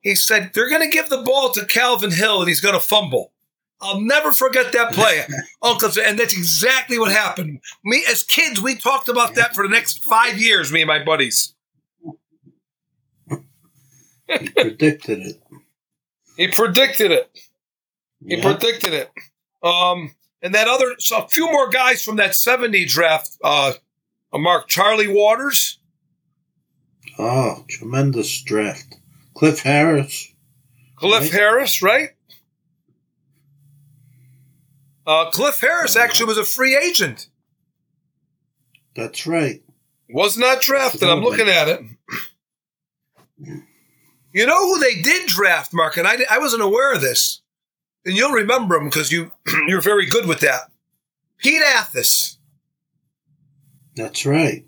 He 0.00 0.14
said 0.14 0.52
they're 0.54 0.68
going 0.70 0.88
to 0.88 0.96
give 0.96 1.08
the 1.08 1.22
ball 1.22 1.50
to 1.50 1.64
Calvin 1.66 2.12
Hill 2.12 2.38
and 2.40 2.48
he's 2.48 2.60
going 2.60 2.74
to 2.74 2.80
fumble. 2.80 3.32
I'll 3.80 4.00
never 4.00 4.32
forget 4.32 4.72
that 4.72 4.92
play, 4.92 5.24
Uncle. 5.62 5.90
And 6.02 6.18
that's 6.18 6.32
exactly 6.36 6.98
what 6.98 7.12
happened. 7.12 7.60
Me 7.84 8.04
as 8.08 8.22
kids, 8.22 8.60
we 8.60 8.74
talked 8.74 9.08
about 9.08 9.34
that 9.34 9.54
for 9.54 9.62
the 9.66 9.72
next 9.72 10.02
five 10.04 10.38
years. 10.40 10.72
Me 10.72 10.82
and 10.82 10.88
my 10.88 11.02
buddies. 11.04 11.54
He 13.28 14.48
predicted 14.48 15.20
it. 15.20 15.42
He 16.36 16.48
predicted 16.48 17.12
it. 17.12 17.30
He 18.26 18.36
Yeah. 18.36 18.42
predicted 18.42 18.92
it. 18.92 19.10
Um, 19.62 20.14
and 20.42 20.54
that 20.54 20.68
other, 20.68 20.96
so 20.98 21.18
a 21.18 21.28
few 21.28 21.46
more 21.50 21.68
guys 21.70 22.02
from 22.02 22.16
that 22.16 22.34
70 22.34 22.84
draft, 22.86 23.36
uh, 23.44 23.74
Mark 24.32 24.68
Charlie 24.68 25.08
Waters, 25.08 25.78
Oh, 27.18 27.64
tremendous 27.68 28.42
draft. 28.42 28.96
Cliff 29.34 29.60
Harris. 29.60 30.28
Cliff 30.96 31.22
Right. 31.22 31.32
Harris, 31.32 31.80
right? 31.80 32.10
Uh, 35.06 35.30
Cliff 35.30 35.60
Harris 35.60 35.96
actually 35.96 36.26
was 36.26 36.38
a 36.38 36.44
free 36.44 36.76
agent. 36.76 37.28
That's 38.96 39.26
right. 39.26 39.62
Was 40.10 40.36
not 40.36 40.60
drafted. 40.60 41.08
I'm 41.08 41.22
looking 41.22 41.48
at 41.48 41.68
it. 41.68 41.80
You 44.32 44.46
know 44.46 44.68
who 44.68 44.80
they 44.80 45.00
did 45.00 45.28
draft, 45.28 45.72
Mark, 45.72 45.96
and 45.96 46.06
I, 46.06 46.16
I 46.30 46.38
wasn't 46.38 46.62
aware 46.62 46.94
of 46.94 47.00
this. 47.00 47.42
And 48.04 48.16
you'll 48.16 48.32
remember 48.32 48.76
him 48.76 48.84
because 48.84 49.12
you 49.12 49.32
you're 49.66 49.80
very 49.80 50.06
good 50.06 50.26
with 50.26 50.40
that. 50.40 50.70
Pete 51.38 51.62
Athas. 51.62 52.36
That's 53.94 54.26
right. 54.26 54.64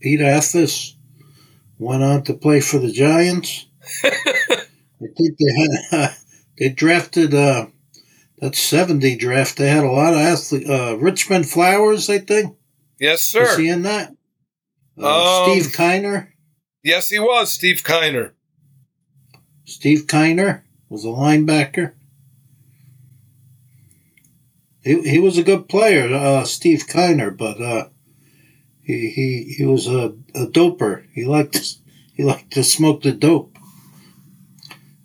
Pete 0.00 0.20
Athas 0.20 0.94
went 1.78 2.02
on 2.02 2.22
to 2.24 2.34
play 2.34 2.60
for 2.60 2.78
the 2.78 2.90
Giants. 2.90 3.66
I 4.04 4.10
think 5.00 5.38
they 5.38 5.60
had 5.60 5.70
uh, 5.92 6.14
they 6.58 6.68
drafted 6.68 7.34
uh, 7.34 7.66
that 8.40 8.54
seventy 8.56 9.16
draft. 9.16 9.56
They 9.56 9.68
had 9.68 9.84
a 9.84 9.90
lot 9.90 10.14
of 10.14 10.20
athletes. 10.20 10.68
Uh, 10.68 10.96
Richmond 10.98 11.48
Flowers, 11.48 12.08
I 12.10 12.18
think. 12.18 12.56
Yes, 12.98 13.34
Was 13.34 13.50
sir. 13.50 13.58
he 13.60 13.68
in 13.68 13.82
that? 13.82 14.14
Uh, 15.00 15.44
Um, 15.46 15.58
Steve 15.60 15.72
Kiner. 15.72 16.28
Yes, 16.82 17.08
he 17.10 17.18
was 17.18 17.52
Steve 17.52 17.82
Kiner. 17.82 18.32
Steve 19.64 20.06
Kiner 20.06 20.62
was 20.88 21.04
a 21.04 21.08
linebacker. 21.08 21.92
He, 24.82 25.00
he 25.02 25.18
was 25.18 25.36
a 25.36 25.42
good 25.42 25.68
player, 25.68 26.12
uh, 26.14 26.44
Steve 26.44 26.84
Kiner, 26.88 27.36
but 27.36 27.60
uh, 27.60 27.88
he, 28.82 29.10
he 29.10 29.54
he 29.58 29.64
was 29.66 29.86
a, 29.86 30.14
a 30.34 30.46
doper. 30.46 31.04
He 31.14 31.24
liked 31.26 31.52
to, 31.54 31.64
he 32.14 32.24
liked 32.24 32.50
to 32.52 32.64
smoke 32.64 33.02
the 33.02 33.12
dope. 33.12 33.56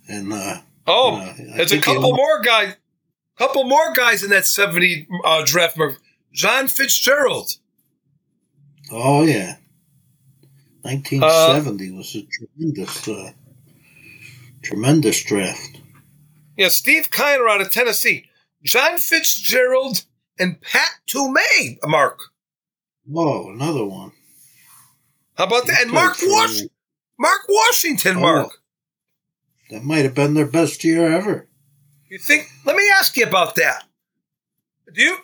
And 0.07 0.31
uh, 0.31 0.59
Oh, 0.87 1.17
uh, 1.17 1.33
there's 1.57 1.71
a 1.73 1.75
he 1.75 1.81
couple 1.81 2.13
more 2.15 2.41
guys. 2.41 2.75
Couple 3.37 3.63
more 3.65 3.93
guys 3.93 4.23
in 4.23 4.29
that 4.29 4.45
70 4.45 5.07
uh, 5.23 5.43
draft. 5.45 5.77
Mark. 5.77 5.97
John 6.33 6.67
Fitzgerald. 6.67 7.51
Oh 8.91 9.23
yeah, 9.23 9.55
nineteen 10.83 11.21
seventy 11.21 11.91
was 11.91 12.15
a 12.15 12.21
tremendous 12.23 13.07
uh, 13.07 13.31
tremendous 14.61 15.23
draft. 15.23 15.81
Yeah, 16.57 16.67
Steve 16.67 17.09
Kiner 17.09 17.49
out 17.49 17.61
of 17.61 17.71
Tennessee. 17.71 18.25
John 18.63 18.97
Fitzgerald 18.99 20.05
and 20.37 20.61
Pat 20.61 20.89
Toomay, 21.07 21.77
Mark. 21.85 22.19
Whoa, 23.07 23.49
another 23.51 23.85
one. 23.85 24.11
How 25.35 25.45
about 25.45 25.65
that? 25.67 25.81
And 25.83 25.91
Mark 25.91 26.17
Wash- 26.21 26.61
Mark 27.17 27.41
Washington, 27.49 28.17
Oh. 28.17 28.21
Mark. 28.21 28.51
That 29.71 29.83
might 29.83 30.03
have 30.05 30.13
been 30.15 30.33
their 30.35 30.45
best 30.45 30.83
year 30.83 31.11
ever. 31.11 31.47
You 32.15 32.19
think? 32.19 32.47
Let 32.63 32.77
me 32.77 32.83
ask 32.93 33.17
you 33.17 33.25
about 33.25 33.55
that. 33.55 33.83
Do 34.93 35.01
you? 35.01 35.17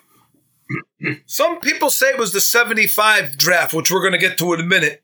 Some 1.24 1.58
people 1.60 1.88
say 1.88 2.08
it 2.08 2.18
was 2.18 2.34
the 2.34 2.40
75 2.42 3.38
draft, 3.38 3.72
which 3.72 3.90
we're 3.90 4.02
going 4.02 4.12
to 4.12 4.18
get 4.18 4.36
to 4.36 4.52
in 4.52 4.60
a 4.60 4.62
minute. 4.62 5.02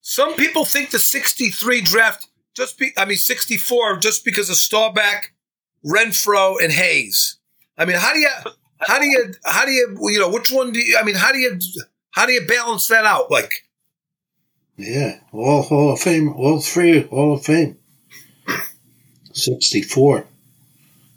Some 0.00 0.34
people 0.34 0.64
think 0.64 0.88
the 0.88 0.98
63 0.98 1.82
draft 1.82 2.26
just 2.56 2.78
be, 2.78 2.94
I 2.96 3.04
mean, 3.04 3.18
64 3.18 3.98
just 3.98 4.24
because 4.24 4.48
of 4.48 4.56
Staubach, 4.56 5.34
Renfro, 5.84 6.56
and 6.58 6.72
Hayes. 6.72 7.36
I 7.76 7.84
mean, 7.84 7.98
how 7.98 8.14
do 8.14 8.18
you, 8.18 8.30
how 8.78 8.98
do 8.98 9.04
you, 9.04 9.34
how 9.44 9.66
do 9.66 9.72
you, 9.72 9.98
you 10.00 10.20
know, 10.20 10.30
which 10.30 10.50
one 10.50 10.72
do 10.72 10.78
you, 10.78 10.96
I 10.98 11.04
mean, 11.04 11.16
how 11.16 11.32
do 11.32 11.38
you, 11.38 11.58
how 12.12 12.24
do 12.24 12.32
you 12.32 12.46
balance 12.46 12.86
that 12.86 13.04
out? 13.04 13.30
Like, 13.30 13.68
Yeah, 14.78 15.20
all 15.32 15.60
Hall 15.64 15.92
of 15.92 16.00
Fame, 16.00 16.32
all 16.32 16.62
three 16.62 17.02
Hall 17.02 17.34
of 17.34 17.44
Fame. 17.44 17.76
64. 19.34 20.26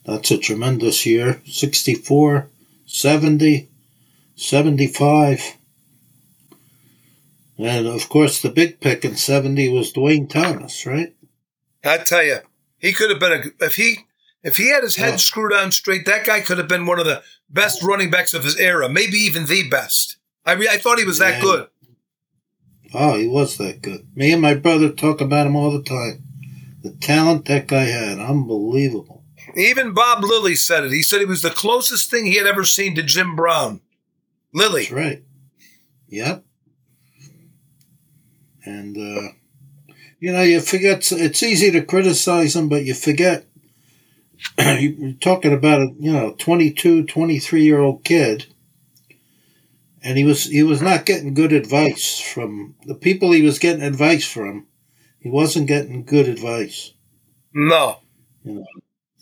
That's 0.05 0.31
a 0.31 0.37
tremendous 0.37 1.05
year. 1.05 1.41
64, 1.45 2.47
70, 2.85 3.69
75. 4.35 5.57
And 7.57 7.87
of 7.87 8.09
course, 8.09 8.41
the 8.41 8.49
big 8.49 8.79
pick 8.79 9.05
in 9.05 9.15
70 9.15 9.69
was 9.69 9.91
Duane 9.91 10.27
Thomas, 10.27 10.85
right? 10.85 11.15
I 11.83 11.97
tell 11.99 12.23
you, 12.23 12.39
he 12.77 12.93
could 12.93 13.09
have 13.09 13.19
been 13.19 13.31
a 13.59 13.65
if 13.65 13.75
he 13.75 13.99
if 14.43 14.57
he 14.57 14.69
had 14.69 14.83
his 14.83 14.95
head 14.97 15.13
Oh. 15.13 15.17
screwed 15.17 15.53
on 15.53 15.71
straight, 15.71 16.05
that 16.05 16.25
guy 16.25 16.41
could 16.41 16.57
have 16.57 16.67
been 16.67 16.85
one 16.85 16.99
of 16.99 17.05
the 17.05 17.21
best 17.49 17.81
running 17.83 18.09
backs 18.09 18.33
of 18.33 18.43
his 18.43 18.57
era, 18.57 18.89
maybe 18.89 19.17
even 19.17 19.45
the 19.45 19.69
best. 19.69 20.17
I 20.45 20.55
mean, 20.55 20.67
I 20.69 20.77
thought 20.77 20.99
he 20.99 21.05
was 21.05 21.19
that 21.19 21.35
Yeah. 21.35 21.41
good. 21.41 21.67
Oh, 22.93 23.17
he 23.17 23.27
was 23.27 23.57
that 23.57 23.81
good. 23.81 24.05
Me 24.15 24.31
and 24.33 24.41
my 24.41 24.53
brother 24.55 24.89
talk 24.89 25.21
about 25.21 25.47
him 25.47 25.55
all 25.55 25.71
the 25.71 25.83
time. 25.83 26.23
The 26.83 26.91
talent 26.91 27.45
that 27.45 27.67
guy 27.67 27.83
had, 27.85 28.19
unbelievable. 28.19 29.12
Even 29.55 29.93
Bob 29.93 30.23
Lilly 30.23 30.55
said 30.55 30.83
it. 30.83 30.91
He 30.91 31.03
said 31.03 31.21
it 31.21 31.27
was 31.27 31.41
the 31.41 31.49
closest 31.49 32.09
thing 32.09 32.25
he 32.25 32.37
had 32.37 32.47
ever 32.47 32.63
seen 32.63 32.95
to 32.95 33.03
Jim 33.03 33.35
Brown. 33.35 33.81
Lilly. 34.53 34.83
That's 34.83 34.91
right. 34.91 35.23
Yep. 36.07 36.43
And, 38.65 38.97
uh, 38.97 39.29
you 40.19 40.31
know, 40.31 40.41
you 40.41 40.61
forget, 40.61 41.11
it's 41.11 41.43
easy 41.43 41.71
to 41.71 41.83
criticize 41.83 42.55
him, 42.55 42.69
but 42.69 42.85
you 42.85 42.93
forget 42.93 43.45
you're 44.59 45.13
talking 45.13 45.53
about 45.53 45.81
a, 45.81 45.89
you 45.99 46.11
know, 46.13 46.35
22, 46.37 47.05
23 47.05 47.63
year 47.63 47.79
old 47.79 48.03
kid. 48.03 48.47
And 50.01 50.17
he 50.17 50.23
was, 50.23 50.45
he 50.45 50.63
was 50.63 50.81
not 50.81 51.05
getting 51.05 51.33
good 51.33 51.53
advice 51.53 52.19
from 52.19 52.75
the 52.85 52.95
people 52.95 53.31
he 53.31 53.41
was 53.41 53.59
getting 53.59 53.83
advice 53.83 54.27
from. 54.27 54.67
He 55.19 55.29
wasn't 55.29 55.67
getting 55.67 56.03
good 56.03 56.27
advice. 56.27 56.93
No. 57.53 57.99
You 58.43 58.55
know, 58.55 58.65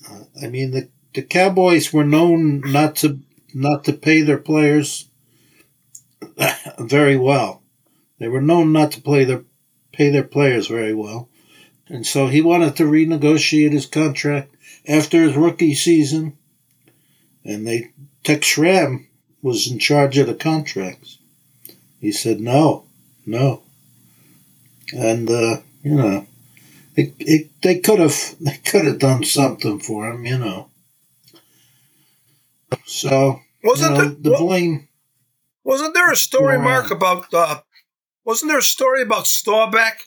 uh, 0.10 0.24
I 0.43 0.47
mean, 0.47 0.72
the, 0.72 0.89
the 1.14 1.22
Cowboys 1.22 1.91
were 1.91 2.04
known 2.04 2.62
not 2.62 2.97
to, 2.97 3.20
not 3.54 3.84
to 3.86 3.93
pay 3.93 4.22
their 4.22 4.38
players 4.38 5.10
very 6.80 7.18
well. 7.18 7.62
They 8.20 8.28
were 8.28 8.41
known 8.41 8.72
not 8.72 8.91
to 8.91 9.02
play 9.02 9.24
their 9.24 9.43
pay 9.91 10.10
their 10.10 10.24
players 10.24 10.68
very 10.68 10.93
well. 10.93 11.30
And 11.88 12.06
so 12.06 12.28
he 12.28 12.41
wanted 12.41 12.76
to 12.78 12.84
renegotiate 12.84 13.72
his 13.72 13.86
contract 13.86 14.56
after 14.88 15.24
his 15.24 15.36
rookie 15.36 15.74
season. 15.74 16.38
And 17.43 17.68
they 17.68 17.91
Tex 18.24 18.47
Schramm 18.47 19.08
was 19.41 19.70
in 19.70 19.80
charge 19.80 20.18
of 20.18 20.28
the 20.28 20.36
contracts. 20.36 21.18
He 21.99 22.12
said 22.12 22.39
no, 22.39 22.86
no. 23.26 23.64
And 24.93 25.30
uh, 25.30 25.58
you 25.84 25.95
know, 25.95 26.28
it, 26.96 27.14
it, 27.20 27.62
they 27.62 27.80
could 27.80 28.00
have 28.00 28.36
they 28.39 28.58
could 28.58 28.86
have 28.86 29.00
done 29.00 29.24
something 29.24 29.80
for 29.80 30.10
him, 30.10 30.26
you 30.26 30.38
know. 30.38 30.70
So 32.86 33.39
wasn't 33.64 33.96
you 33.96 34.04
know, 34.04 34.10
the, 34.10 34.30
the 34.30 34.38
blame 34.38 34.88
wasn't 35.64 35.94
there 35.94 36.12
a 36.12 36.16
story, 36.16 36.58
Mark, 36.58 36.89
about 36.89 37.34
uh, 37.34 37.62
wasn't 38.26 38.50
there 38.50 38.60
a 38.60 38.64
story 38.64 39.02
about 39.02 39.28
Staubach 39.28 40.00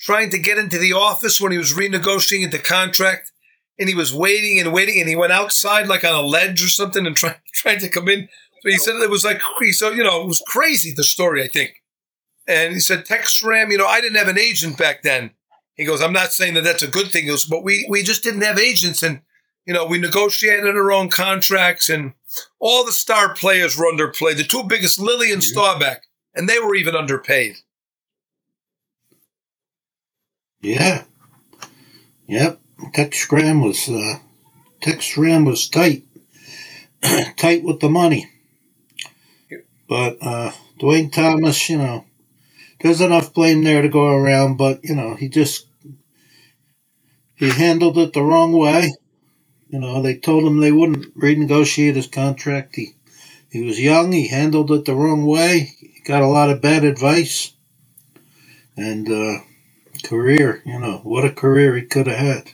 trying 0.00 0.30
to 0.30 0.38
get 0.38 0.58
into 0.58 0.78
the 0.78 0.92
office 0.92 1.40
when 1.40 1.52
he 1.52 1.58
was 1.58 1.74
renegotiating 1.74 2.50
the 2.50 2.58
contract, 2.58 3.30
and 3.78 3.88
he 3.88 3.94
was 3.94 4.14
waiting 4.14 4.58
and 4.58 4.72
waiting, 4.72 4.98
and 5.00 5.08
he 5.08 5.16
went 5.16 5.32
outside 5.32 5.88
like 5.88 6.04
on 6.04 6.14
a 6.14 6.22
ledge 6.22 6.64
or 6.64 6.68
something 6.68 7.06
and 7.06 7.16
trying 7.16 7.36
trying 7.54 7.80
to 7.80 7.88
come 7.88 8.08
in. 8.08 8.28
But 8.62 8.72
he 8.72 8.78
said 8.78 8.94
it 8.96 9.10
was 9.10 9.24
like 9.24 9.40
so 9.72 9.90
you 9.90 10.02
know 10.02 10.22
it 10.22 10.26
was 10.26 10.42
crazy 10.46 10.92
the 10.94 11.04
story 11.04 11.42
I 11.42 11.48
think, 11.48 11.82
and 12.48 12.72
he 12.72 12.80
said 12.80 13.04
Tex 13.04 13.32
Schramm, 13.32 13.70
you 13.70 13.78
know 13.78 13.86
I 13.86 14.00
didn't 14.00 14.18
have 14.18 14.28
an 14.28 14.38
agent 14.38 14.78
back 14.78 15.02
then. 15.02 15.32
He 15.74 15.84
goes, 15.84 16.00
I'm 16.00 16.12
not 16.12 16.32
saying 16.32 16.54
that 16.54 16.64
that's 16.64 16.82
a 16.82 16.88
good 16.88 17.08
thing, 17.08 17.24
he 17.24 17.30
goes, 17.30 17.44
but 17.44 17.64
we 17.64 17.86
we 17.88 18.02
just 18.02 18.22
didn't 18.22 18.42
have 18.42 18.58
agents 18.58 19.02
and 19.02 19.22
you 19.66 19.72
know, 19.72 19.86
we 19.86 19.98
negotiated 19.98 20.66
our 20.66 20.92
own 20.92 21.08
contracts, 21.08 21.88
and 21.88 22.12
all 22.58 22.84
the 22.84 22.92
star 22.92 23.34
players 23.34 23.76
were 23.76 23.86
underpaid. 23.86 24.36
The 24.36 24.44
two 24.44 24.64
biggest, 24.64 25.00
Lilly 25.00 25.32
and 25.32 25.42
Staubach, 25.42 26.02
and 26.34 26.48
they 26.48 26.58
were 26.58 26.74
even 26.74 26.94
underpaid. 26.94 27.56
Yeah. 30.60 31.04
Yep. 32.26 32.60
Tex 32.92 33.16
Schramm 33.16 33.62
was 33.62 33.88
uh, 33.88 34.18
Tex 34.82 35.04
Schramm 35.04 35.44
was 35.44 35.68
tight, 35.68 36.04
tight 37.36 37.62
with 37.62 37.80
the 37.80 37.88
money. 37.88 38.30
But 39.88 40.18
uh, 40.20 40.52
Duane 40.78 41.10
Thomas, 41.10 41.68
you 41.68 41.78
know, 41.78 42.04
there's 42.84 43.00
enough 43.00 43.32
blame 43.32 43.64
there 43.64 43.80
to 43.80 43.88
go 43.88 44.14
around, 44.14 44.58
but 44.58 44.84
you 44.84 44.94
know, 44.94 45.14
he 45.14 45.30
just 45.30 45.66
he 47.34 47.48
handled 47.48 47.96
it 47.96 48.12
the 48.12 48.22
wrong 48.22 48.52
way. 48.52 48.92
You 49.68 49.80
know, 49.80 50.02
they 50.02 50.18
told 50.18 50.44
him 50.44 50.60
they 50.60 50.70
wouldn't 50.70 51.18
renegotiate 51.18 51.94
his 51.94 52.08
contract. 52.08 52.76
He 52.76 52.94
he 53.50 53.62
was 53.64 53.80
young. 53.80 54.12
He 54.12 54.28
handled 54.28 54.70
it 54.70 54.84
the 54.84 54.94
wrong 54.94 55.24
way. 55.24 55.60
He 55.80 56.02
got 56.04 56.20
a 56.20 56.26
lot 56.26 56.50
of 56.50 56.60
bad 56.60 56.84
advice. 56.84 57.54
And 58.76 59.08
uh, 59.08 59.38
career, 60.04 60.62
you 60.66 60.78
know, 60.78 61.00
what 61.04 61.24
a 61.24 61.30
career 61.30 61.76
he 61.76 61.86
could 61.86 62.06
have 62.06 62.18
had. 62.18 62.50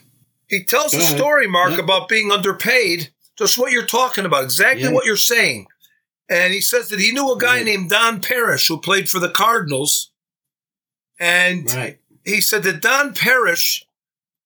He 0.47 0.63
tells 0.63 0.93
a 0.93 1.01
story, 1.01 1.47
Mark, 1.47 1.77
about 1.77 2.07
being 2.07 2.31
underpaid. 2.31 3.09
Just 3.37 3.57
what 3.57 3.73
you're 3.73 3.85
talking 3.85 4.25
about, 4.25 4.45
exactly 4.45 4.83
yeah. 4.83 4.91
what 4.91 5.05
you're 5.05 5.17
saying. 5.17 5.65
And 6.29 6.53
he 6.53 6.61
says 6.61 6.87
that 6.89 6.99
he 6.99 7.11
knew 7.11 7.33
a 7.33 7.37
guy 7.37 7.57
right. 7.57 7.65
named 7.65 7.89
Don 7.89 8.21
Parrish 8.21 8.69
who 8.69 8.79
played 8.79 9.09
for 9.09 9.19
the 9.19 9.29
Cardinals. 9.29 10.10
And 11.21 11.71
right. 11.71 11.99
he 12.25 12.41
said 12.41 12.63
that 12.63 12.81
Don 12.81 13.13
Parrish 13.13 13.85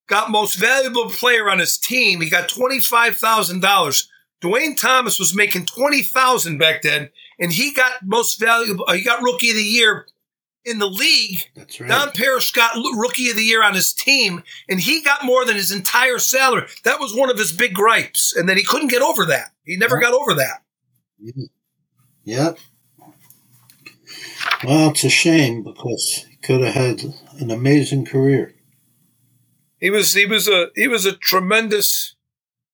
got 0.07 0.29
most 0.29 0.55
valuable 0.55 1.09
player 1.09 1.49
on 1.49 1.57
his 1.57 1.77
team. 1.77 2.19
He 2.19 2.29
got 2.29 2.49
$25,000. 2.49 4.07
Duane 4.41 4.75
Thomas 4.75 5.17
was 5.17 5.33
making 5.33 5.65
20000 5.65 6.57
back 6.57 6.81
then, 6.81 7.09
and 7.39 7.51
he 7.51 7.73
got 7.73 7.93
most 8.03 8.39
valuable, 8.39 8.85
uh, 8.87 8.93
he 8.93 9.03
got 9.03 9.23
rookie 9.23 9.51
of 9.51 9.55
the 9.55 9.63
year 9.63 10.05
in 10.65 10.79
the 10.79 10.89
league. 10.89 11.49
That's 11.55 11.79
right. 11.79 11.89
Don 11.89 12.11
Parrish 12.11 12.51
got 12.51 12.75
rookie 12.97 13.29
of 13.29 13.37
the 13.37 13.43
year 13.43 13.63
on 13.63 13.73
his 13.73 13.93
team, 13.93 14.43
and 14.67 14.79
he 14.79 15.01
got 15.01 15.23
more 15.23 15.45
than 15.45 15.55
his 15.55 15.71
entire 15.71 16.19
salary. 16.19 16.67
That 16.83 16.99
was 16.99 17.15
one 17.15 17.29
of 17.29 17.37
his 17.37 17.53
big 17.53 17.73
gripes, 17.73 18.35
and 18.35 18.49
then 18.49 18.57
he 18.57 18.63
couldn't 18.63 18.89
get 18.89 19.01
over 19.01 19.25
that. 19.27 19.53
He 19.63 19.77
never 19.77 19.97
got 19.97 20.13
over 20.13 20.33
that. 20.35 20.61
Yep. 22.25 22.59
Well, 24.63 24.89
it's 24.89 25.03
a 25.03 25.09
shame 25.09 25.63
because 25.63 26.25
could 26.45 26.61
have 26.61 26.75
had 26.75 27.01
an 27.39 27.49
amazing 27.49 28.05
career. 28.05 28.53
He 29.79 29.89
was 29.89 30.13
he 30.13 30.25
was 30.25 30.47
a 30.47 30.67
he 30.75 30.87
was 30.87 31.05
a 31.05 31.13
tremendous 31.13 32.15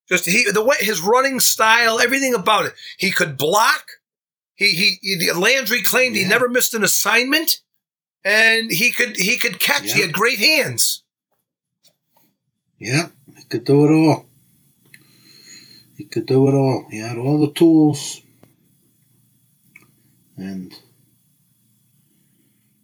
just 0.09 0.25
he 0.25 0.45
the 0.51 0.63
way 0.63 0.75
his 0.79 1.01
running 1.01 1.39
style, 1.39 1.99
everything 1.99 2.33
about 2.33 2.65
it. 2.65 2.73
He 2.97 3.11
could 3.11 3.37
block. 3.37 3.91
He 4.55 4.71
he, 4.71 4.99
he 5.01 5.31
Landry 5.31 5.81
claimed 5.81 6.15
yeah. 6.15 6.23
he 6.23 6.29
never 6.29 6.49
missed 6.49 6.73
an 6.73 6.83
assignment, 6.83 7.61
and 8.25 8.69
he 8.69 8.91
could 8.91 9.15
he 9.15 9.37
could 9.37 9.59
catch. 9.59 9.83
Yeah. 9.85 9.95
He 9.95 10.01
had 10.01 10.13
great 10.13 10.39
hands. 10.39 11.03
Yeah, 12.77 13.07
he 13.37 13.43
could 13.45 13.63
do 13.63 13.85
it 13.85 13.91
all. 13.91 14.25
He 15.95 16.05
could 16.05 16.25
do 16.25 16.47
it 16.49 16.53
all. 16.53 16.87
He 16.91 16.97
had 16.97 17.17
all 17.17 17.39
the 17.39 17.53
tools, 17.53 18.21
and 20.35 20.73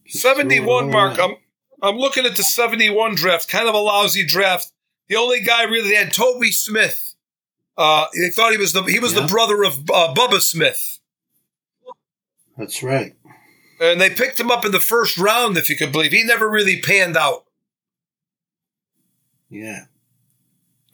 seventy-one. 0.07 0.89
Mark, 0.89 1.19
I'm 1.19 1.35
I'm 1.81 1.97
looking 1.97 2.25
at 2.25 2.35
the 2.35 2.43
71 2.43 3.15
draft, 3.15 3.49
kind 3.49 3.67
of 3.67 3.75
a 3.75 3.79
lousy 3.79 4.25
draft. 4.25 4.71
The 5.09 5.15
only 5.15 5.41
guy 5.41 5.63
really 5.63 5.95
had 5.95 6.11
Toby 6.11 6.51
Smith. 6.51 7.15
Uh, 7.77 8.07
they 8.15 8.29
thought 8.29 8.51
he 8.51 8.57
was 8.57 8.73
the 8.73 8.83
he 8.83 8.99
was 8.99 9.13
yeah. 9.13 9.21
the 9.21 9.27
brother 9.27 9.63
of 9.63 9.79
uh, 9.91 10.13
Bubba 10.15 10.41
Smith. 10.41 10.99
That's 12.57 12.81
right. 12.81 13.15
And 13.79 14.01
they 14.01 14.09
picked 14.09 14.39
him 14.39 14.49
up 14.49 14.65
in 14.65 14.71
the 14.71 14.79
first 14.79 15.19
round, 15.19 15.57
if 15.57 15.69
you 15.69 15.77
could 15.77 15.91
believe. 15.91 16.11
He 16.11 16.23
never 16.23 16.49
really 16.49 16.81
panned 16.81 17.15
out. 17.15 17.45
Yeah. 19.49 19.85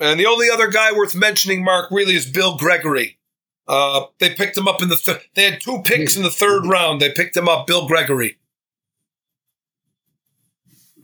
And 0.01 0.19
the 0.19 0.25
only 0.25 0.49
other 0.49 0.67
guy 0.67 0.91
worth 0.91 1.15
mentioning, 1.15 1.63
Mark, 1.63 1.89
really 1.89 2.15
is 2.15 2.25
Bill 2.25 2.57
Gregory. 2.57 3.17
Uh, 3.65 4.07
they 4.19 4.35
picked 4.35 4.57
him 4.57 4.67
up 4.67 4.81
in 4.81 4.89
the 4.89 4.97
th- 4.97 5.29
they 5.35 5.49
had 5.49 5.61
two 5.61 5.81
picks 5.85 6.17
in 6.17 6.23
the 6.23 6.29
third 6.29 6.65
round. 6.65 6.99
They 6.99 7.13
picked 7.13 7.37
him 7.37 7.47
up, 7.47 7.65
Bill 7.65 7.87
Gregory 7.87 8.37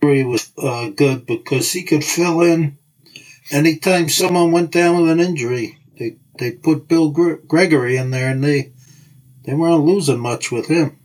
was 0.02 0.52
uh, 0.58 0.88
good 0.90 1.26
because 1.26 1.72
he 1.72 1.82
could 1.82 2.04
fill 2.04 2.40
in 2.40 2.78
anytime 3.50 4.08
someone 4.08 4.52
went 4.52 4.72
down 4.72 5.00
with 5.02 5.10
an 5.10 5.20
injury. 5.20 5.78
They 5.98 6.16
they 6.38 6.52
put 6.52 6.88
Bill 6.88 7.10
Gre- 7.10 7.34
Gregory 7.46 7.96
in 7.96 8.10
there, 8.10 8.30
and 8.30 8.42
they 8.42 8.72
they 9.44 9.54
weren't 9.54 9.84
losing 9.84 10.20
much 10.20 10.50
with 10.50 10.66
him. 10.66 10.98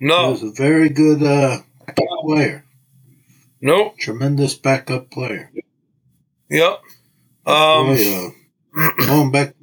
No, 0.00 0.26
he 0.26 0.30
was 0.32 0.42
a 0.42 0.50
very 0.52 0.88
good 0.88 1.22
uh, 1.22 1.58
player. 2.22 2.64
No, 3.60 3.94
tremendous 3.98 4.54
backup 4.54 5.10
player. 5.10 5.50
Yep. 6.50 6.80
Um, 7.46 7.86
Boy, 7.96 8.32
uh, 8.76 8.90
going 9.06 9.30
back, 9.32 9.54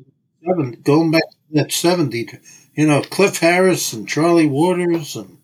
seven, 0.46 0.72
going 0.84 1.12
back 1.12 1.24
to 1.30 1.38
that 1.54 1.72
seventy, 1.72 2.28
you 2.76 2.88
know, 2.88 3.02
Cliff 3.02 3.38
Harris 3.38 3.94
and 3.94 4.08
Charlie 4.08 4.48
Waters 4.48 5.16
and 5.16 5.38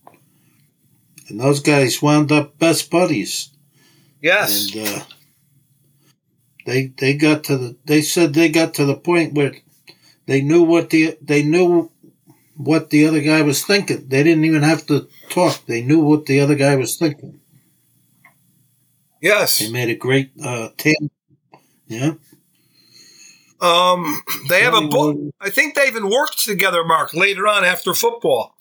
and 1.27 1.39
those 1.39 1.59
guys 1.59 2.01
wound 2.01 2.31
up 2.31 2.57
best 2.57 2.89
buddies. 2.89 3.49
Yes. 4.21 4.73
And 4.73 4.87
uh, 4.87 5.03
they 6.65 6.87
they 6.97 7.13
got 7.13 7.43
to 7.45 7.57
the 7.57 7.77
they 7.85 8.01
said 8.01 8.33
they 8.33 8.49
got 8.49 8.73
to 8.75 8.85
the 8.85 8.95
point 8.95 9.33
where 9.33 9.53
they 10.25 10.41
knew 10.41 10.63
what 10.63 10.89
the 10.89 11.17
they 11.21 11.43
knew 11.43 11.91
what 12.55 12.89
the 12.89 13.05
other 13.05 13.21
guy 13.21 13.41
was 13.41 13.63
thinking. 13.63 14.07
They 14.07 14.23
didn't 14.23 14.45
even 14.45 14.63
have 14.63 14.85
to 14.87 15.07
talk. 15.29 15.65
They 15.65 15.81
knew 15.81 15.99
what 15.99 16.25
the 16.25 16.39
other 16.39 16.55
guy 16.55 16.75
was 16.75 16.97
thinking. 16.97 17.39
Yes. 19.21 19.59
They 19.59 19.71
made 19.71 19.89
a 19.89 19.95
great 19.95 20.31
uh, 20.43 20.69
team. 20.77 21.11
Yeah. 21.87 22.13
Um, 23.59 24.21
they 24.49 24.61
have 24.61 24.75
a 24.75 24.87
book. 24.87 25.17
I 25.41 25.49
think 25.49 25.75
they 25.75 25.87
even 25.87 26.09
worked 26.09 26.43
together, 26.43 26.83
Mark, 26.83 27.13
later 27.13 27.47
on 27.47 27.65
after 27.65 27.93
football. 27.93 28.55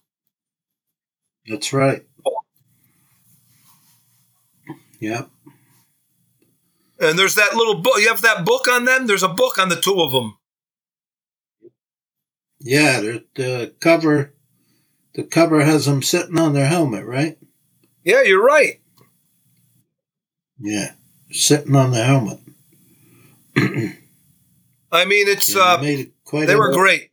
That's 1.46 1.72
right. 1.72 2.06
Yep. 5.00 5.30
And 6.98 7.18
there's 7.18 7.34
that 7.34 7.54
little 7.54 7.80
book. 7.80 7.98
You 7.98 8.08
have 8.08 8.22
that 8.22 8.44
book 8.44 8.68
on 8.68 8.84
them. 8.84 9.06
There's 9.06 9.22
a 9.22 9.28
book 9.28 9.58
on 9.58 9.68
the 9.68 9.76
two 9.76 10.00
of 10.00 10.12
them. 10.12 10.38
Yeah, 12.60 13.00
the 13.34 13.74
cover. 13.80 14.32
The 15.14 15.22
cover 15.22 15.64
has 15.64 15.86
them 15.86 16.02
sitting 16.02 16.38
on 16.38 16.52
their 16.52 16.66
helmet, 16.66 17.06
right? 17.06 17.38
Yeah, 18.04 18.22
you're 18.22 18.44
right. 18.44 18.80
Yeah, 20.58 20.92
sitting 21.30 21.74
on 21.74 21.90
the 21.90 22.04
helmet. 22.04 22.38
I 24.92 25.04
mean, 25.04 25.26
it's 25.28 25.54
Yeah, 25.54 25.62
uh, 25.62 25.82
it 25.82 26.12
quite 26.24 26.46
they 26.46 26.56
were 26.56 26.72
great. 26.72 27.10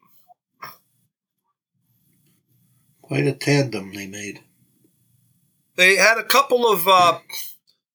Quite 3.01 3.27
a 3.27 3.33
tandem 3.33 3.93
they 3.93 4.07
made. 4.07 4.41
They 5.75 5.95
had 5.95 6.17
a 6.17 6.23
couple 6.23 6.67
of 6.67 6.87
uh, 6.87 7.19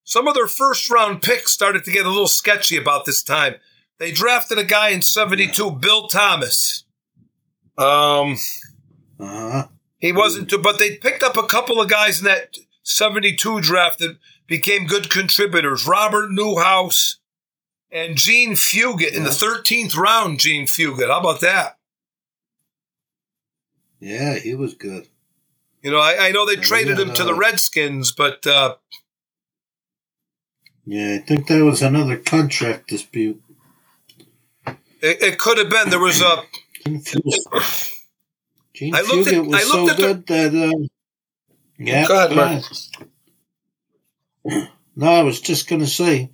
some 0.08 0.26
of 0.26 0.32
their 0.32 0.46
first 0.48 0.88
round 0.88 1.20
picks 1.20 1.52
started 1.52 1.84
to 1.84 1.90
get 1.92 2.06
a 2.06 2.08
little 2.08 2.26
sketchy 2.28 2.78
about 2.78 3.04
this 3.04 3.22
time. 3.22 3.56
They 3.98 4.10
drafted 4.10 4.56
a 4.56 4.64
guy 4.64 4.88
in 4.88 5.02
'72, 5.02 5.70
Bill 5.72 6.08
Thomas. 6.08 6.84
Um, 7.76 8.36
Uh 9.20 9.50
huh. 9.52 9.66
he 9.98 10.12
wasn't 10.12 10.48
too, 10.48 10.56
but 10.58 10.78
they 10.78 10.96
picked 10.96 11.22
up 11.22 11.36
a 11.36 11.42
couple 11.46 11.78
of 11.78 11.90
guys 11.90 12.20
in 12.20 12.24
that 12.24 12.56
'72 12.84 13.60
draft 13.60 13.98
that 13.98 14.16
became 14.46 14.86
good 14.86 15.10
contributors. 15.10 15.86
Robert 15.86 16.30
Newhouse 16.30 17.18
and 17.90 18.16
Jean 18.16 18.52
Fugett 18.54 19.12
in 19.14 19.24
the 19.24 19.30
13th 19.30 19.94
round. 19.94 20.40
Jean 20.40 20.66
Fugett, 20.66 21.08
how 21.08 21.20
about 21.20 21.40
that? 21.42 21.76
Yeah, 24.00 24.38
he 24.38 24.54
was 24.54 24.72
good. 24.74 25.08
You 25.82 25.90
know, 25.90 25.98
I, 25.98 26.28
I 26.28 26.30
know 26.32 26.46
they 26.46 26.54
Yeah, 26.54 26.62
traded 26.62 26.98
him 26.98 27.12
to 27.14 27.24
the 27.24 27.34
uh, 27.34 27.36
Redskins, 27.36 28.12
but 28.12 28.46
uh, 28.46 28.76
Yeah, 30.90 31.16
I 31.16 31.18
think 31.18 31.46
that 31.48 31.62
was 31.62 31.82
another 31.82 32.16
contract 32.16 32.88
dispute. 32.88 33.42
it, 34.66 35.22
it 35.22 35.38
could 35.38 35.58
have 35.58 35.68
been. 35.68 35.90
There 35.90 35.98
was 36.00 36.22
a 36.22 36.42
Jean 36.86 37.02
Fugett, 37.02 37.92
Gene 38.74 38.94
I 38.94 39.02
looked 39.02 39.28
at- 39.28 39.44
was 39.44 39.54
I 39.54 39.60
so 39.64 39.84
looked 39.84 39.96
good 39.98 40.26
that. 40.28 40.54
Um, 40.54 40.88
yeah, 41.78 42.06
Go 42.08 42.16
ahead, 42.16 42.30
go 42.30 42.36
Mark. 42.36 42.64
ahead. 44.46 44.68
No, 44.96 45.06
I 45.12 45.22
was 45.22 45.40
just 45.40 45.68
going 45.68 45.80
to 45.82 45.86
say, 45.86 46.30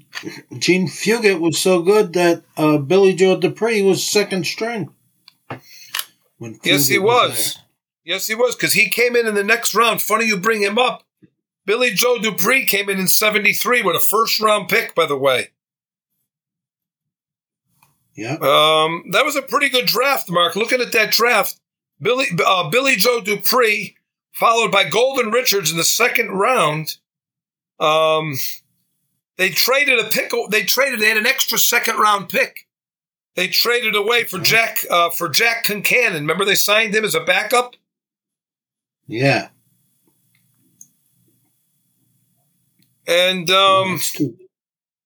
Jean 0.58 0.88
Fugett 0.88 1.38
was 1.38 1.58
so 1.58 1.82
good 1.82 2.14
that 2.14 2.44
uh, 2.56 2.78
Billy 2.78 3.12
Joe 3.14 3.38
Dupree 3.38 3.82
was 3.82 4.08
second 4.08 4.46
string. 4.46 4.88
When 6.38 6.58
Yes, 6.64 6.86
he 6.88 6.96
Fugett 6.96 7.02
was. 7.02 7.58
Yes, 8.04 8.26
he 8.26 8.34
was 8.34 8.54
because 8.54 8.72
he 8.72 8.88
came 8.88 9.16
in 9.16 9.26
in 9.26 9.34
the 9.34 9.44
next 9.44 9.74
round. 9.74 10.00
Funny 10.00 10.24
you 10.26 10.38
bring 10.38 10.62
him 10.62 10.78
up. 10.78 11.02
Billy 11.66 11.90
Joe 11.90 12.18
Dupree 12.18 12.64
came 12.64 12.88
in 12.88 12.98
in 12.98 13.08
'73 13.08 13.82
with 13.82 13.96
a 13.96 14.00
first 14.00 14.40
round 14.40 14.68
pick, 14.68 14.94
by 14.94 15.04
the 15.04 15.18
way. 15.18 15.50
Yeah, 18.14 18.36
Um, 18.40 19.04
that 19.10 19.26
was 19.26 19.36
a 19.36 19.42
pretty 19.42 19.68
good 19.68 19.84
draft, 19.86 20.30
Mark. 20.30 20.56
Looking 20.56 20.80
at 20.80 20.92
that 20.92 21.10
draft, 21.10 21.60
Billy 22.00 22.26
uh, 22.44 22.70
Billy 22.70 22.96
Joe 22.96 23.20
Dupree, 23.20 23.96
followed 24.32 24.72
by 24.72 24.84
Golden 24.88 25.30
Richards 25.30 25.70
in 25.70 25.76
the 25.76 25.84
second 25.84 26.30
round. 26.30 26.96
Um, 27.78 28.36
they 29.36 29.50
traded 29.50 29.98
a 29.98 30.08
pick. 30.08 30.32
They 30.48 30.62
traded. 30.62 31.00
They 31.00 31.08
had 31.08 31.18
an 31.18 31.26
extra 31.26 31.58
second 31.58 31.96
round 31.96 32.30
pick. 32.30 32.66
They 33.34 33.48
traded 33.48 33.94
away 33.94 34.24
for 34.24 34.38
Jack 34.38 34.78
uh, 34.90 35.10
for 35.10 35.28
Jack 35.28 35.64
Concannon. 35.66 36.14
Remember 36.20 36.46
they 36.46 36.54
signed 36.54 36.94
him 36.94 37.04
as 37.04 37.14
a 37.14 37.20
backup. 37.20 37.74
yeah. 39.06 39.48
And 43.06 43.50
um, 43.50 44.00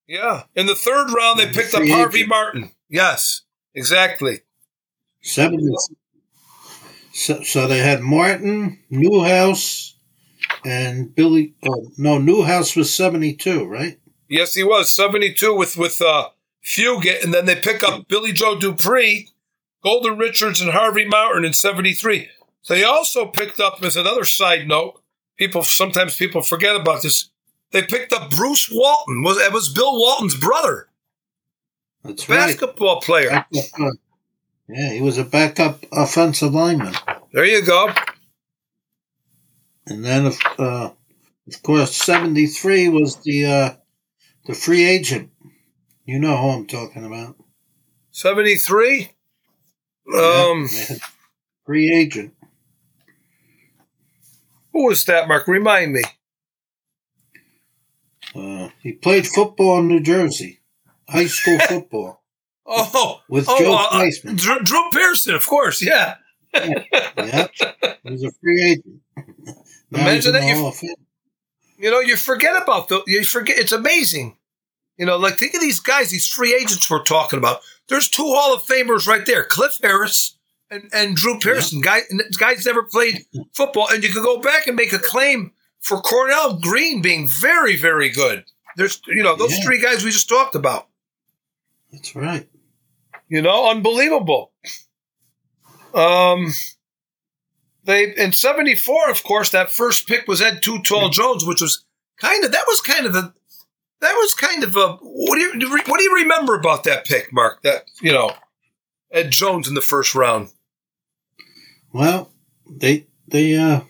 yeah, 0.07 0.45
in 0.55 0.67
the 0.67 0.75
third 0.75 1.13
round 1.13 1.39
they 1.39 1.53
picked 1.53 1.75
up 1.75 1.87
Harvey. 1.87 2.27
Martin. 2.27 2.71
Yes, 2.89 3.43
exactly. 3.75 4.41
Seven. 5.23 5.75
So, 7.13 7.43
so 7.43 7.67
they 7.67 7.79
had 7.79 8.01
Martin, 8.01 8.79
Newhouse, 8.89 9.97
and 10.65 11.15
Billy. 11.15 11.55
Oh, 11.69 11.91
no, 11.99 12.19
Newhouse 12.19 12.75
was 12.75 12.95
seventy-two, 12.95 13.67
right? 13.67 13.99
Yes, 14.29 14.55
he 14.55 14.63
was 14.63 14.91
seventy-two 14.91 15.55
with 15.55 15.77
with 15.77 16.01
uh, 16.01 16.31
Fugett, 16.65 17.23
and 17.23 17.35
then 17.35 17.45
they 17.45 17.57
pick 17.57 17.83
up 17.83 18.09
Billy 18.09 18.33
Joe 18.33 18.59
Dupree, 18.59 19.29
Golden 19.83 20.17
Richards, 20.17 20.61
and 20.61 20.71
Harvey 20.71 21.05
Martin 21.05 21.45
in 21.45 21.53
'73. 21.53 22.29
They 22.69 22.85
also 22.85 23.27
picked 23.27 23.61
up, 23.61 23.83
as 23.83 23.97
another 23.97 24.25
side 24.25 24.69
note, 24.69 25.03
people 25.37 25.63
sometimes 25.63 26.17
people 26.17 26.43
forget 26.43 26.77
about 26.77 27.03
this. 27.03 27.29
They 27.73 27.83
picked 27.83 28.13
up 28.13 28.31
Bruce 28.31 28.69
Walton. 28.73 29.23
Was 29.23 29.39
it 29.39 29.53
was 29.53 29.69
Bill 29.73 29.93
Walton's 29.99 30.37
brother, 30.37 30.89
That's 32.05 32.29
right. 32.29 32.37
basketball 32.49 33.01
player. 33.01 33.45
Yeah, 34.69 34.93
he 34.93 35.01
was 35.03 35.19
a 35.19 35.25
backup 35.25 35.85
offensive 35.93 36.55
lineman, 36.55 36.95
There 37.33 37.45
you 37.45 37.65
go. 37.65 37.93
and 39.87 40.05
then 40.05 40.27
of 40.27 40.39
uh, 40.59 40.91
of 41.49 41.63
course 41.63 41.95
seventy-three 41.97 42.89
was 42.89 43.17
the 43.17 43.47
uh, 43.47 43.71
the 44.47 44.55
free 44.55 44.85
agent. 44.89 45.31
You 46.05 46.19
know 46.19 46.37
who 46.37 46.49
I'm 46.51 46.67
talking 46.67 47.05
about. 47.05 47.37
Seventy-three. 48.13 49.11
Um, 50.13 50.67
they 50.71 50.85
had 50.95 51.01
free 51.67 51.93
agent. 51.95 52.35
who 54.73 54.87
was 54.87 55.05
that, 55.05 55.29
Mark? 55.29 55.47
Remind 55.47 55.93
me. 55.93 56.03
Uh, 58.35 58.69
he 58.83 58.93
played 58.93 59.27
football 59.27 59.79
in 59.81 59.89
New 59.89 60.01
Jersey, 60.01 60.61
high 61.09 61.27
school 61.27 61.59
football 61.69 62.23
Oh, 62.67 63.21
with 63.29 63.47
oh, 63.49 63.59
Joe 63.59 63.73
uh, 63.75 63.77
uh, 63.77 64.01
Theismann. 64.03 64.37
Drew, 64.37 64.61
Drew 64.61 64.91
Pearson, 64.93 65.35
of 65.35 65.45
course. 65.47 65.83
Yeah. 65.83 66.17
Yeah, 66.55 67.47
he 68.05 68.11
was 68.11 68.23
a 68.25 68.31
free 68.41 68.63
agent. 68.63 69.01
Now 69.91 70.01
Imagine 70.03 70.35
in 70.37 70.41
that 70.43 70.57
you- 70.57 70.71
Fame. 70.73 70.95
You 71.79 71.91
know, 71.91 72.01
you 72.01 72.17
forget 72.17 72.61
about 72.61 72.89
the. 72.89 73.03
You 73.07 73.25
forget. 73.25 73.59
It's 73.59 73.73
amazing. 73.73 74.37
You 74.99 75.07
know, 75.07 75.17
like 75.17 75.39
think 75.39 75.55
of 75.55 75.63
these 75.63 75.81
guys, 75.81 76.11
these 76.11 76.29
free 76.29 76.55
agents 76.55 76.91
we're 76.91 77.03
talking 77.03 77.39
about. 77.39 77.61
There's 77.89 78.09
two 78.09 78.23
Hall 78.25 78.55
of 78.55 78.63
Famers 78.65 79.07
right 79.07 79.25
there, 79.25 79.45
Cliff 79.45 79.79
Harris 79.83 80.37
and, 80.71 80.91
and 80.93 81.17
Drew 81.17 81.39
Pearson. 81.39 81.81
Guy, 81.81 82.01
guys 82.39 82.67
never 82.67 82.83
played 82.83 83.25
football, 83.55 83.89
and 83.91 84.05
you 84.05 84.11
could 84.13 84.23
go 84.23 84.41
back 84.41 84.67
and 84.67 84.77
make 84.77 84.93
a 84.93 84.99
claim 84.99 85.53
for 85.81 86.01
Cornell 86.01 86.55
Green 86.57 87.03
being 87.03 87.29
very, 87.29 87.77
very 87.77 88.09
good. 88.11 88.45
There's, 88.77 89.01
you 89.07 89.23
know, 89.23 89.35
those 89.37 89.57
Yeah. 89.59 89.65
three 89.65 89.81
guys 89.81 90.05
we 90.05 90.11
just 90.11 90.29
talked 90.29 90.55
about. 90.55 90.89
That's 91.93 92.15
right. 92.15 92.49
You 93.29 93.43
know, 93.43 93.69
unbelievable. 93.71 94.53
Um, 95.95 96.53
they 97.85 98.13
in 98.15 98.33
'74, 98.33 99.11
of 99.11 99.23
course, 99.25 99.51
that 99.51 99.73
first 99.73 100.07
pick 100.07 100.29
was 100.29 100.41
Ed 100.41 100.63
Too 100.63 100.81
Tall 100.83 101.09
Jones, 101.09 101.45
which 101.45 101.61
was 101.61 101.85
kind 102.19 102.45
of 102.45 102.53
that 102.53 102.65
was 102.69 102.81
kind 102.81 103.07
of 103.07 103.15
a 103.17 103.33
that 104.01 104.13
was 104.15 104.35
kind 104.35 104.63
of 104.63 104.77
a 104.77 104.93
what 105.03 105.37
do 105.37 105.41
you 105.43 105.79
what 105.87 105.99
do 105.99 106.05
you 106.05 106.15
remember 106.15 106.55
about 106.55 106.85
that 106.85 107.05
pick, 107.07 107.33
Mark? 107.33 107.63
That 107.63 107.85
you 108.01 108.13
know, 108.13 108.35
Ed 109.11 109.31
Jones 109.31 109.67
in 109.67 109.75
the 109.75 109.81
first 109.81 110.15
round. 110.15 110.51
Well, 111.93 112.31
they 112.69 113.07
they 113.27 113.57
uh 113.57 113.81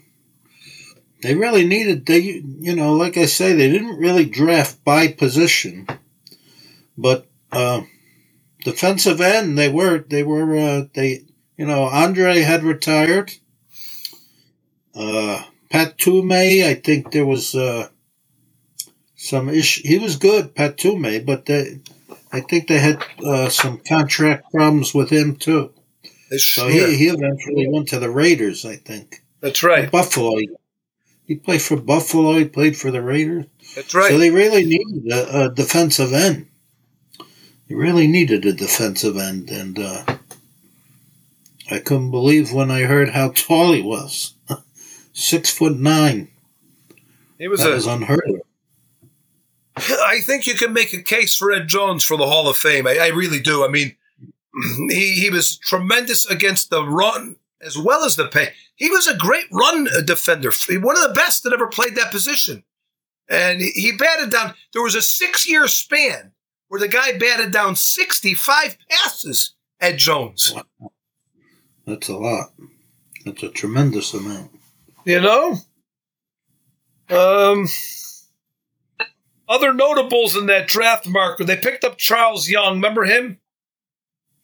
they 1.23 1.35
really 1.35 1.67
needed 1.67 2.07
they 2.07 2.21
you 2.21 2.75
know 2.75 2.95
like 2.95 3.17
I 3.17 3.27
say 3.27 3.53
they 3.53 3.71
didn't 3.71 3.99
really 3.99 4.25
draft 4.25 4.83
by 4.85 5.09
position, 5.09 5.87
but 6.97 7.27
uh, 7.53 7.83
defensive 8.65 9.21
end 9.21 9.59
they 9.59 9.69
were 9.69 9.99
they 9.99 10.23
were 10.23 10.57
uh, 10.57 10.85
they 10.95 11.25
you 11.57 11.67
know 11.67 11.89
Andrie 11.89 12.45
had 12.45 12.63
retired. 12.63 13.33
Uh, 14.95 15.45
Pat 15.71 15.97
Toomay, 15.99 16.67
I 16.67 16.75
think 16.75 17.13
there 17.13 17.25
was 17.25 17.55
uh, 17.55 17.89
some 19.15 19.49
issue. 19.49 19.83
He 19.87 19.99
was 19.99 20.17
good, 20.17 20.55
Pat 20.55 20.79
Toomey, 20.79 21.21
but 21.21 21.47
they, 21.47 21.79
I 22.33 22.41
think 22.41 22.67
they 22.67 22.79
had 22.79 23.05
uh, 23.25 23.49
some 23.49 23.79
contract 23.79 24.51
problems 24.53 24.93
with 24.93 25.11
him 25.11 25.37
too. 25.37 25.73
So 26.37 26.67
yeah, 26.67 26.89
he, 26.89 26.97
he 26.97 27.07
eventually 27.07 27.69
went 27.69 27.89
to 27.89 28.01
the 28.01 28.11
Raiders, 28.11 28.65
I 28.65 28.77
think. 28.77 29.23
that's 29.41 29.63
right. 29.63 29.91
Buffalo. 29.91 30.39
He 31.31 31.37
played 31.37 31.63
for 31.63 31.77
Buffalo. 31.77 32.33
He 32.39 32.45
played 32.45 32.77
for 32.77 32.91
the 32.91 33.01
Raiders. 33.01 33.45
That's 33.77 33.95
right. 33.95 34.11
So 34.11 34.19
they 34.19 34.31
really 34.31 34.65
needed 34.65 35.13
a, 35.13 35.45
a 35.45 35.49
defensive 35.55 36.13
end. 36.13 36.49
They 37.69 37.77
really 37.77 38.09
needed 38.09 38.45
a 38.47 38.53
defensive 38.53 39.17
end, 39.17 39.49
and 39.49 39.79
uh, 39.79 40.03
I 41.71 41.79
couldn't 41.79 42.11
believe 42.11 42.53
when 42.53 42.73
I 42.73 42.81
heard 42.81 43.11
how 43.11 43.29
tall 43.29 43.73
he 43.73 43.81
was. 43.81 44.35
Six 45.13 45.51
foot 45.51 45.79
nine. 45.79 46.33
he 47.39 47.47
was 47.47 47.61
That 47.61 47.71
a 47.71 47.75
was 47.77 47.87
unheard 47.87 48.29
of. 48.29 48.41
I 49.77 50.19
think 50.23 50.49
you 50.49 50.55
can 50.55 50.73
make 50.73 50.93
a 50.93 51.01
case 51.01 51.37
for 51.37 51.53
Ed 51.53 51.69
Jones 51.69 52.03
for 52.03 52.17
the 52.17 52.27
Hall 52.27 52.49
of 52.49 52.57
Fame. 52.57 52.89
I, 52.89 52.99
I 52.99 53.09
really 53.11 53.39
do. 53.39 53.65
I 53.65 53.69
mean, 53.69 53.95
he 54.89 55.13
he 55.21 55.31
was 55.31 55.57
tremendous 55.59 56.27
against 56.27 56.71
the 56.71 56.83
run 56.85 57.37
as 57.63 57.77
well 57.79 58.05
as 58.05 58.17
the 58.17 58.27
pay. 58.29 58.49
He 58.77 58.89
was 58.91 59.07
a 59.07 59.17
great 59.17 59.47
run 59.53 59.89
defender, 60.05 60.51
one 60.81 60.97
of 60.97 61.03
the 61.03 61.15
best 61.15 61.43
that 61.45 61.53
ever 61.53 61.67
played 61.67 61.97
that 61.97 62.11
position. 62.11 62.65
And 63.29 63.61
he, 63.61 63.71
he 63.71 63.93
batted 63.93 64.31
down. 64.31 64.55
There 64.73 64.83
was 64.83 64.95
a 64.95 65.03
six 65.03 65.49
year 65.49 65.69
span 65.69 66.33
where 66.69 66.81
the 66.81 66.89
guy 66.89 67.17
batted 67.19 67.53
down 67.53 67.77
sixty 67.77 68.35
five 68.35 68.77
passes. 68.89 69.55
Ed 69.81 69.97
Jones, 69.99 70.53
That's 71.87 72.09
a 72.09 72.17
lot. 72.17 72.53
That's 73.25 73.43
a 73.43 73.49
tremendous 73.49 74.13
amount. 74.15 74.51
you 75.05 75.21
know. 75.21 75.57
Um, 77.09 77.67
other 79.49 79.73
notables 79.73 80.37
in 80.37 80.47
that 80.47 80.69
draft 80.69 81.09
marker, 81.09 81.45
they 81.45 81.57
picked 81.57 81.83
up 81.83 81.99
Charles 81.99 82.49
Young. 82.49 82.75
Remember 82.75 83.05
him? 83.05 83.39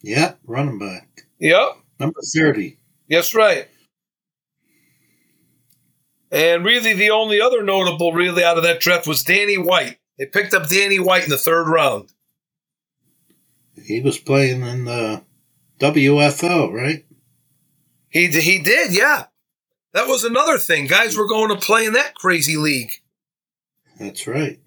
Yep, 0.03 0.41
running 0.45 0.79
back. 0.79 1.27
Yep. 1.39 1.77
Number 2.01 2.21
30. 2.35 2.76
That's 3.09 3.35
right. 3.35 3.69
And 6.31 6.65
really, 6.65 6.93
the 6.93 7.11
only 7.11 7.41
other 7.41 7.63
notable 7.63 8.13
really 8.13 8.43
out 8.43 8.57
of 8.57 8.65
that 8.65 8.81
draft 8.81 9.07
was 9.07 9.23
Danny 9.23 9.57
White. 9.57 9.99
They 10.19 10.27
picked 10.27 10.55
up 10.55 10.69
Danny 10.69 10.99
White 10.99 11.25
in 11.25 11.31
the 11.31 11.39
third 11.39 11.69
round. 11.69 12.13
He 13.85 14.01
was 14.01 14.19
playing 14.19 14.63
in 14.63 14.85
the 14.87 15.23
WFL, 15.79 16.73
right? 16.73 17.05
He 18.09 18.29
he 18.29 18.59
did, 18.61 18.95
yeah. 18.95 19.27
That 19.93 20.09
was 20.09 20.25
another 20.25 20.59
thing. 20.59 20.87
Guys 20.87 21.17
were 21.17 21.29
going 21.29 21.49
to 21.49 21.65
play 21.65 21.87
in 21.87 21.93
that 21.93 22.15
crazy 22.15 22.57
league. 22.57 22.91
That's 23.99 24.27
right. 24.27 24.61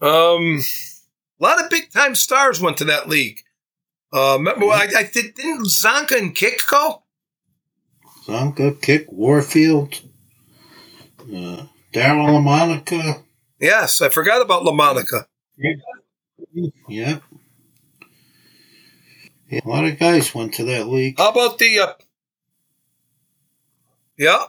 Um, 0.00 0.60
a 1.40 1.42
lot 1.42 1.62
of 1.62 1.70
big 1.70 1.90
time 1.90 2.14
stars 2.14 2.60
went 2.60 2.76
to 2.78 2.84
that 2.84 3.08
league. 3.08 3.40
Uh, 4.12 4.36
remember, 4.38 4.66
I, 4.66 4.88
I 4.96 5.02
did, 5.04 5.34
didn't 5.34 5.66
Csonka 5.66 6.18
and 6.18 6.34
Kiick 6.34 6.68
go? 6.68 7.03
Csonka, 8.26 8.80
Kiick, 8.80 9.12
Warfield, 9.12 10.00
uh, 11.20 11.66
Daryle 11.92 12.28
Lamonica. 12.30 13.22
Yes, 13.60 14.00
I 14.00 14.08
forgot 14.08 14.42
about 14.42 14.62
Lamonica. 14.62 15.26
Yep. 16.88 17.22
Yeah, 19.50 19.60
a 19.64 19.68
lot 19.68 19.84
of 19.84 19.98
guys 19.98 20.34
went 20.34 20.54
to 20.54 20.64
that 20.64 20.88
league. 20.88 21.18
How 21.18 21.30
about 21.30 21.58
the? 21.58 21.78
Uh, 21.78 21.92
yeah. 24.18 24.44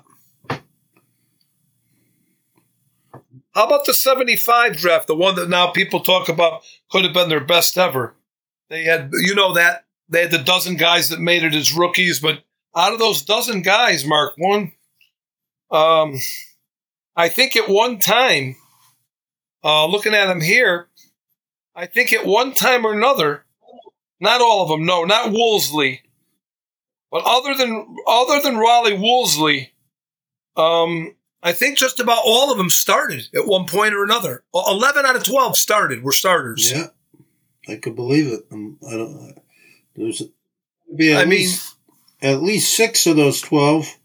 How 3.54 3.66
about 3.66 3.86
the 3.86 3.94
'75 3.94 4.78
draft, 4.78 5.08
the 5.08 5.16
one 5.16 5.36
that 5.36 5.50
now 5.50 5.68
people 5.68 6.00
talk 6.00 6.30
about 6.30 6.64
could 6.90 7.04
have 7.04 7.14
been 7.14 7.30
their 7.30 7.44
best 7.44 7.78
ever? 7.78 8.16
They 8.70 8.84
had, 8.84 9.12
you 9.14 9.36
know, 9.36 9.54
that 9.54 9.86
they 10.10 10.22
had 10.22 10.32
the 10.32 10.40
dozen 10.40 10.76
guys 10.76 11.10
that 11.10 11.20
made 11.20 11.44
it 11.44 11.54
as 11.54 11.74
rookies, 11.74 12.20
but 12.20 12.45
out 12.76 12.94
of 12.94 13.00
those 13.00 13.22
dozen 13.24 13.62
guys, 13.62 14.06
Mark 14.06 14.34
one, 14.38 14.72
um, 15.72 16.16
I 17.16 17.30
think 17.30 17.56
at 17.56 17.70
one 17.70 18.00
time, 18.00 18.56
uh, 19.64 19.86
looking 19.88 20.14
at 20.14 20.28
them 20.28 20.42
here, 20.42 20.88
I 21.76 21.86
think 21.88 22.14
at 22.14 22.26
one 22.26 22.54
time 22.54 22.86
or 22.86 22.94
another, 22.94 23.46
not 24.20 24.42
all 24.42 24.64
of 24.64 24.70
them, 24.70 24.86
no, 24.86 25.04
not 25.06 25.32
Woolsey, 25.32 26.02
but 27.12 27.24
other 27.26 27.54
than 27.56 27.96
other 28.08 28.42
than 28.42 28.58
Rolly 28.58 28.94
Woolsey, 28.98 29.72
um, 30.58 31.16
I 31.44 31.54
think 31.54 31.78
just 31.78 32.00
about 32.00 32.22
all 32.26 32.52
of 32.52 32.58
them 32.58 32.70
started 32.70 33.28
at 33.36 33.48
one 33.48 33.66
point 33.68 33.94
or 33.94 34.04
another. 34.04 34.44
Eleven 34.54 35.06
out 35.06 35.16
of 35.16 35.24
twelve 35.24 35.58
started 35.58 36.04
were 36.04 36.12
starters. 36.12 36.72
Yeah, 36.72 36.88
I 37.68 37.76
could 37.76 37.96
believe 37.96 38.28
it. 38.28 38.46
Um, 38.52 38.78
I 38.88 38.92
don't. 38.92 39.36
There's 39.96 40.24
be 40.96 41.14
at 41.14 41.22
I 41.22 41.26
mean- 41.26 41.40
least 41.40 41.75
at 42.22 42.42
least 42.42 42.76
six 42.76 43.06
of 43.08 43.16
those 43.16 43.42
twelve 43.42 43.98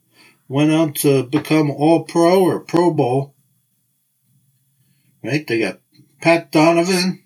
went 0.49 0.73
on 0.73 0.93
to 0.93 1.23
become 1.25 1.71
All 1.71 2.05
Pro 2.05 2.43
or 2.43 2.61
Pro 2.61 2.93
Bowl. 2.93 3.35
Right? 5.23 5.47
They 5.47 5.61
got 5.61 5.81
Pat 6.21 6.51
Donovan. 6.51 7.23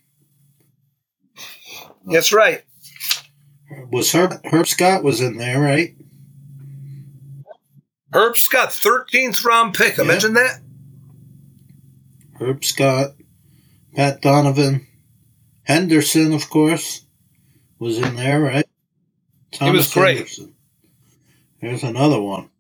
That's 2.07 2.33
right. 2.33 2.63
Was 3.91 4.13
Herb, 4.13 4.45
Herb 4.45 4.67
Scott 4.67 5.03
was 5.03 5.21
in 5.21 5.39
there, 5.39 5.61
right? 5.61 5.97
Herb 8.13 8.37
Scott, 8.37 8.73
thirteenth 8.73 9.45
round 9.45 9.75
pick. 9.75 9.99
I 9.99 10.03
Yeah. 10.03 10.09
mentioned 10.09 10.37
that. 10.37 10.61
Herb 12.39 12.65
Scott, 12.65 13.15
Pat 13.95 14.21
Donovan, 14.21 14.87
Henderson, 15.63 16.33
of 16.33 16.51
course, 16.51 17.07
was 17.79 17.99
in 17.99 18.17
there, 18.17 18.41
right? 18.41 18.67
He 19.53 19.71
was 19.71 19.93
great. 19.93 20.17
Henderson. 20.17 20.54
There's 21.65 21.83
another 21.83 22.21
one. 22.21 22.51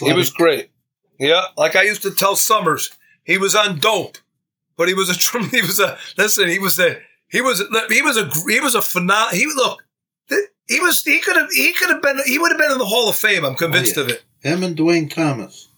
He 0.00 0.12
was 0.12 0.30
great. 0.30 0.70
Yeah, 1.18 1.42
like 1.56 1.76
I 1.76 1.82
used 1.82 2.02
to 2.02 2.10
tell 2.10 2.34
Summers, 2.34 2.90
he 3.24 3.38
was 3.38 3.54
on 3.54 3.78
dope, 3.78 4.18
but 4.76 4.88
he 4.88 4.94
was 4.94 5.10
a 5.10 5.38
he 5.50 5.60
was 5.60 5.78
a 5.78 5.98
listen. 6.16 6.48
He 6.48 6.58
was 6.58 6.78
a 6.78 6.96
he 7.28 7.40
was 7.40 7.60
a, 7.60 7.64
he 7.88 8.02
was 8.02 8.16
a 8.16 8.24
he 8.50 8.60
was 8.60 8.74
a 8.74 8.78
phenom. 8.80 9.30
He 9.32 9.46
look, 9.46 9.84
he 10.66 10.80
was 10.80 11.02
he 11.04 11.20
could 11.20 11.36
have 11.36 11.50
he 11.52 11.72
could 11.74 11.90
have 11.90 12.02
been 12.02 12.18
he 12.26 12.38
would 12.38 12.50
have 12.52 12.58
been 12.60 12.72
in 12.72 12.78
the 12.78 12.86
Hall 12.86 13.08
of 13.08 13.16
Fame. 13.16 13.44
I'm 13.44 13.54
convinced 13.54 13.96
Oh, 13.98 14.00
yeah. 14.00 14.06
of 14.06 14.10
it. 14.12 14.24
Him 14.40 14.62
and 14.62 14.76
Duane 14.76 15.08
Thomas. 15.08 15.68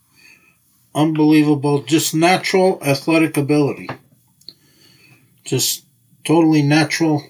Unbelievable, 0.95 1.83
just 1.83 2.15
natural 2.15 2.79
athletic 2.83 3.37
ability. 3.37 3.91
Just 5.45 5.85
totally 6.25 6.63
natural, 6.63 7.23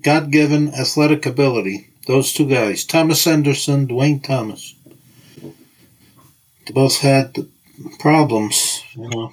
God 0.00 0.30
given 0.30 0.72
athletic 0.72 1.26
ability. 1.26 1.90
Those 2.06 2.32
two 2.32 2.48
guys, 2.48 2.84
Thomas 2.84 3.24
Henderson, 3.24 3.86
Duane 3.86 4.20
Thomas. 4.20 4.74
They 5.42 6.72
both 6.72 6.98
had 6.98 7.36
problems, 7.98 8.82
you 8.94 9.08
know. 9.08 9.32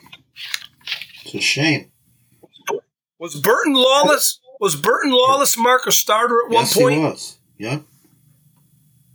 It's 1.23 1.35
a 1.35 1.39
shame. 1.41 1.91
Was 3.19 3.39
Burton 3.39 3.73
Lawless 3.73 4.39
was 4.59 4.75
Burton 4.75 5.11
Lawless 5.11 5.57
Mark 5.57 5.87
a 5.87 5.91
starter 5.91 6.37
at 6.45 6.51
one 6.51 6.63
yes, 6.63 6.77
point? 6.77 6.95
he 6.95 7.01
was. 7.01 7.37
Yep. 7.57 7.81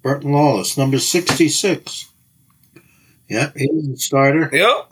Burton 0.02 0.32
Lawless, 0.32 0.76
number 0.76 0.98
66. 0.98 2.12
Yep, 3.28 3.56
he 3.56 3.68
was 3.72 3.88
a 3.88 3.96
starter. 3.96 4.50
Yep. 4.52 4.90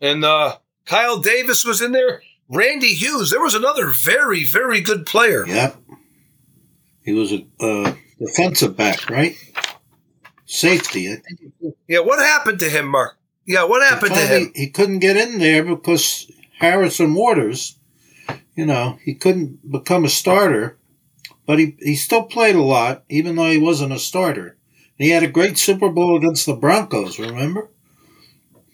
And 0.00 0.24
uh, 0.24 0.58
Kyle 0.84 1.18
Davis 1.18 1.64
was 1.64 1.80
in 1.80 1.92
there. 1.92 2.22
Randy 2.54 2.94
Hughes. 2.94 3.30
There 3.30 3.40
was 3.40 3.54
another 3.54 3.88
very, 3.88 4.44
very 4.44 4.80
good 4.80 5.06
player. 5.06 5.46
Yep. 5.46 5.76
He 7.04 7.12
was 7.12 7.32
a 7.32 7.46
uh, 7.60 7.94
defensive 8.18 8.76
back, 8.76 9.10
right? 9.10 9.36
Safety. 10.46 11.12
I 11.12 11.16
think 11.16 11.74
Yeah, 11.88 12.00
what 12.00 12.18
happened 12.18 12.60
to 12.60 12.70
him, 12.70 12.88
Mark? 12.88 13.18
Yeah, 13.46 13.64
what 13.64 13.82
happened 13.82 14.14
to 14.14 14.20
him? 14.20 14.52
he 14.54 14.70
couldn't 14.70 15.00
get 15.00 15.16
in 15.16 15.38
there 15.38 15.64
because 15.64 16.30
Harrison 16.58 17.14
Waters, 17.14 17.78
you 18.54 18.64
know, 18.64 18.98
he 19.04 19.14
couldn't 19.14 19.70
become 19.70 20.04
a 20.04 20.08
starter, 20.08 20.78
but 21.46 21.58
he, 21.58 21.76
he 21.80 21.94
still 21.94 22.22
played 22.22 22.56
a 22.56 22.62
lot, 22.62 23.04
even 23.10 23.36
though 23.36 23.50
he 23.50 23.58
wasn't 23.58 23.92
a 23.92 23.98
starter. 23.98 24.56
And 24.98 25.06
he 25.06 25.10
had 25.10 25.22
a 25.22 25.28
great 25.28 25.58
Super 25.58 25.90
Bowl 25.90 26.16
against 26.16 26.46
the 26.46 26.54
Broncos, 26.54 27.18
remember? 27.18 27.68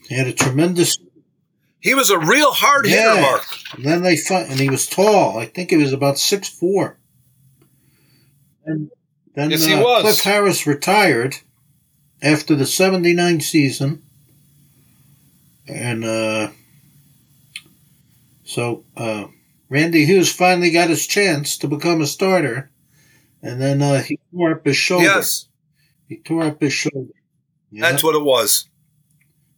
He 0.09 0.17
had 0.17 0.29
a 0.29 0.33
tremendous 0.33 0.97
He 1.81 1.95
was 1.95 2.11
a 2.11 2.19
real 2.19 2.53
hard 2.53 2.87
hitter, 2.87 3.21
Mark. 3.21 3.43
And 3.75 3.85
then 3.85 4.03
they 4.03 4.17
find, 4.17 4.51
and 4.51 4.61
he 4.61 4.69
was 4.69 4.87
tall. 4.87 5.39
I 5.39 5.47
think 5.47 5.71
he 5.71 5.77
was 5.77 5.93
about 5.93 6.19
six 6.19 6.49
four. 6.49 6.99
And 8.65 8.91
then 9.35 9.51
Yes, 9.51 9.65
he 9.65 9.75
uh. 9.75 10.01
Cliff 10.03 10.21
Harris 10.21 10.67
retired 10.67 11.37
after 12.23 12.55
the 12.55 12.67
'79 12.67 13.41
season, 13.41 14.03
and 15.67 16.05
uh, 16.05 16.49
so 18.45 18.85
uh, 18.95 19.29
Randy 19.71 20.05
Hughes 20.05 20.31
finally 20.31 20.71
got 20.71 20.91
his 20.91 21.07
chance 21.07 21.57
to 21.59 21.69
become 21.69 22.03
a 22.03 22.07
starter, 22.07 22.71
and 23.43 23.59
then 23.59 23.81
uh, 23.81 24.03
he 24.03 24.19
tore 24.31 24.53
up 24.53 24.67
his 24.67 24.77
shoulder. 24.77 25.05
Yes, 25.05 25.49
He 26.09 26.19
tore 26.19 26.43
up 26.43 26.61
his 26.61 26.75
shoulder. 26.75 27.15
Yeah, 27.71 27.91
that's 27.91 28.05
what 28.05 28.17
it 28.17 28.23
was. 28.23 28.69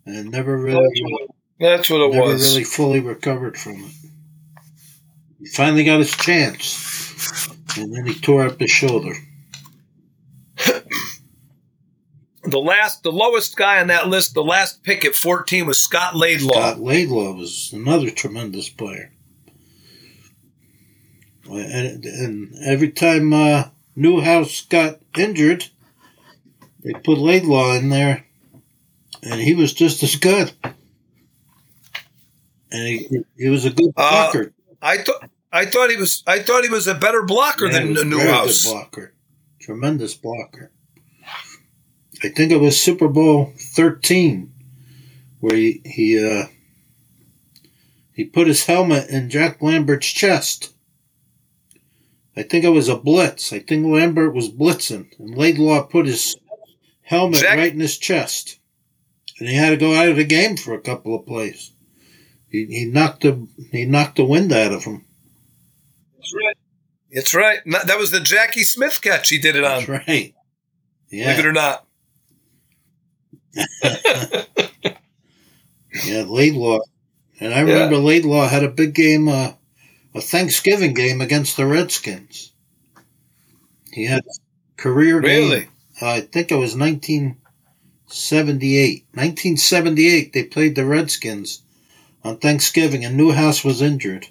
and 0.06 0.30
never 0.30 0.56
really. 0.56 0.88
That's 1.62 1.88
what 1.88 2.00
it 2.00 2.12
never 2.12 2.32
was. 2.32 2.52
really 2.52 2.64
fully 2.64 2.98
recovered 2.98 3.56
from 3.56 3.84
it. 3.84 3.92
He 5.38 5.46
finally 5.46 5.84
got 5.84 6.00
his 6.00 6.10
chance, 6.10 7.48
and 7.78 7.94
then 7.94 8.04
he 8.04 8.14
tore 8.14 8.46
up 8.46 8.58
his 8.60 8.70
shoulder. 8.70 9.14
The 12.44 12.58
last, 12.58 13.04
the 13.04 13.12
lowest 13.12 13.56
guy 13.56 13.80
on 13.80 13.86
that 13.86 14.08
list, 14.08 14.34
the 14.34 14.42
last 14.42 14.82
pick 14.82 15.04
at 15.04 15.14
14 15.14 15.64
was 15.64 15.80
Scott 15.80 16.16
Laidlaw. 16.16 16.52
Scott 16.52 16.80
Laidlaw 16.80 17.34
was 17.34 17.70
another 17.72 18.10
tremendous 18.10 18.68
player. 18.68 19.12
And, 21.48 22.04
and 22.04 22.54
every 22.66 22.90
time 22.90 23.32
uh, 23.32 23.66
Newhouse 23.94 24.62
got 24.62 24.98
injured, 25.16 25.68
they 26.82 26.94
put 26.94 27.18
Laidlaw 27.18 27.74
in 27.74 27.90
there, 27.90 28.26
and 29.22 29.40
he 29.40 29.54
was 29.54 29.72
just 29.72 30.02
as 30.02 30.16
good. 30.16 30.52
And 32.72 32.88
he, 32.88 33.24
he 33.36 33.48
was 33.48 33.64
a 33.64 33.70
good 33.70 33.92
Uh, 33.96 34.30
blocker. 34.30 34.52
I 34.80 34.98
thought, 34.98 35.28
I 35.52 35.66
thought 35.66 35.90
he 35.90 35.96
was, 35.96 36.22
I 36.26 36.38
thought 36.40 36.64
he 36.64 36.70
was 36.70 36.86
a 36.88 36.94
better 36.94 37.22
blocker 37.22 37.68
he 37.68 37.72
than 37.74 37.90
was 37.90 38.00
a 38.02 38.04
very 38.06 38.24
Newhouse. 38.24 38.64
blocker. 38.64 39.14
Tremendous 39.60 40.14
blocker. 40.14 40.72
I 42.24 42.28
think 42.30 42.50
it 42.52 42.60
was 42.60 42.80
Super 42.80 43.08
Bowl 43.08 43.52
13 43.58 44.52
where 45.40 45.54
he 45.56 45.82
he, 45.84 46.24
uh, 46.24 46.46
he 48.14 48.24
put 48.24 48.46
his 48.46 48.64
helmet 48.66 49.08
in 49.10 49.28
Jack 49.28 49.60
Lambert's 49.62 50.06
chest 50.08 50.72
I 52.34 52.42
think 52.42 52.64
it 52.64 52.70
was 52.70 52.88
a 52.88 52.96
blitz. 52.96 53.52
I 53.52 53.58
think 53.58 53.84
Lambert 53.86 54.32
was 54.34 54.48
blitzing, 54.48 55.10
and 55.18 55.36
Laidlaw 55.36 55.82
put 55.82 56.06
his 56.06 56.34
helmet 57.02 57.40
Jack- 57.40 57.58
right 57.58 57.72
in 57.74 57.78
his 57.80 57.98
chest, 57.98 58.58
and 59.38 59.50
he 59.50 59.54
had 59.54 59.68
to 59.68 59.76
go 59.76 59.94
out 59.94 60.08
of 60.08 60.16
the 60.16 60.24
game 60.24 60.56
for 60.56 60.72
a 60.72 60.80
couple 60.80 61.14
of 61.14 61.26
plays. 61.26 61.71
He, 62.52 62.66
he 62.66 62.84
knocked 62.84 63.22
the 63.22 63.48
he 63.70 63.86
knocked 63.86 64.16
the 64.16 64.26
wind 64.26 64.52
out 64.52 64.72
of 64.72 64.84
him. 64.84 65.06
That's 66.16 66.34
right. 66.34 66.56
It's 67.08 67.34
right. 67.34 67.60
That 67.86 67.98
was 67.98 68.10
the 68.10 68.20
Jackie 68.20 68.62
Smith 68.62 69.00
catch 69.00 69.30
he 69.30 69.38
did 69.38 69.56
it 69.56 69.64
on. 69.64 69.78
That's 69.78 69.88
right. 69.88 70.34
Believe 71.10 71.38
it 71.38 71.46
or 71.46 71.52
not. 71.52 71.86
yeah, 76.04 76.24
Laidlaw, 76.26 76.80
and 77.38 77.54
I 77.54 77.60
remember 77.60 77.98
Laidlaw 77.98 78.48
had 78.48 78.64
a 78.64 78.68
big 78.68 78.94
game, 78.94 79.28
uh, 79.28 79.52
a 80.14 80.22
Thanksgiving 80.22 80.94
game 80.94 81.20
against 81.20 81.58
the 81.58 81.66
Redskins. 81.66 82.54
He 83.92 84.06
had 84.06 84.20
a 84.20 84.32
career 84.76 85.20
game. 85.20 85.50
Really? 85.50 85.68
I 86.00 86.20
think 86.20 86.50
it 86.50 86.56
was 86.56 86.74
1978. 86.76 89.06
1978, 89.12 90.32
they 90.32 90.44
played 90.44 90.76
the 90.76 90.86
Redskins 90.86 91.62
on 92.24 92.38
Thanksgiving, 92.38 93.04
and 93.04 93.16
Newhouse 93.16 93.64
was 93.64 93.82
injured. 93.82 94.26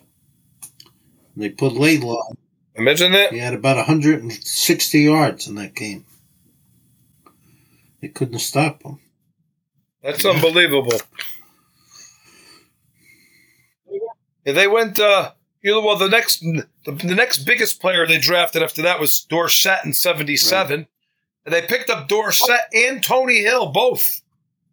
They 1.36 1.50
put 1.50 1.74
Laidlaw. 1.74 2.34
Imagine 2.76 3.12
that. 3.14 3.32
He 3.32 3.40
had 3.40 3.54
about 3.54 3.78
160 3.78 5.00
yards 5.00 5.48
in 5.48 5.56
that 5.56 5.76
game. 5.76 6.06
They 8.02 8.08
couldn't 8.08 8.40
stop 8.40 8.84
him. 8.84 9.00
That's 10.02 10.26
unbelievable. 10.26 11.00
Yeah, 14.46 14.54
they 14.54 14.68
went. 14.68 15.00
Uh, 15.00 15.32
you 15.62 15.72
know, 15.72 15.82
well, 15.82 15.98
the 15.98 16.10
next 16.10 16.40
the, 16.40 16.66
the 16.86 17.16
next 17.16 17.40
biggest 17.40 17.80
player 17.80 18.08
they 18.08 18.18
drafted 18.18 18.64
after 18.64 18.82
that 18.82 19.00
was 19.00 19.22
Dorsett 19.22 19.86
in 19.86 19.94
'77, 19.94 20.88
and 21.46 21.54
they 21.54 21.62
picked 21.62 21.92
up 21.92 22.08
Dorsett 22.08 22.62
and 22.74 23.04
Tony 23.04 23.42
Hill 23.42 23.72
both 23.72 24.22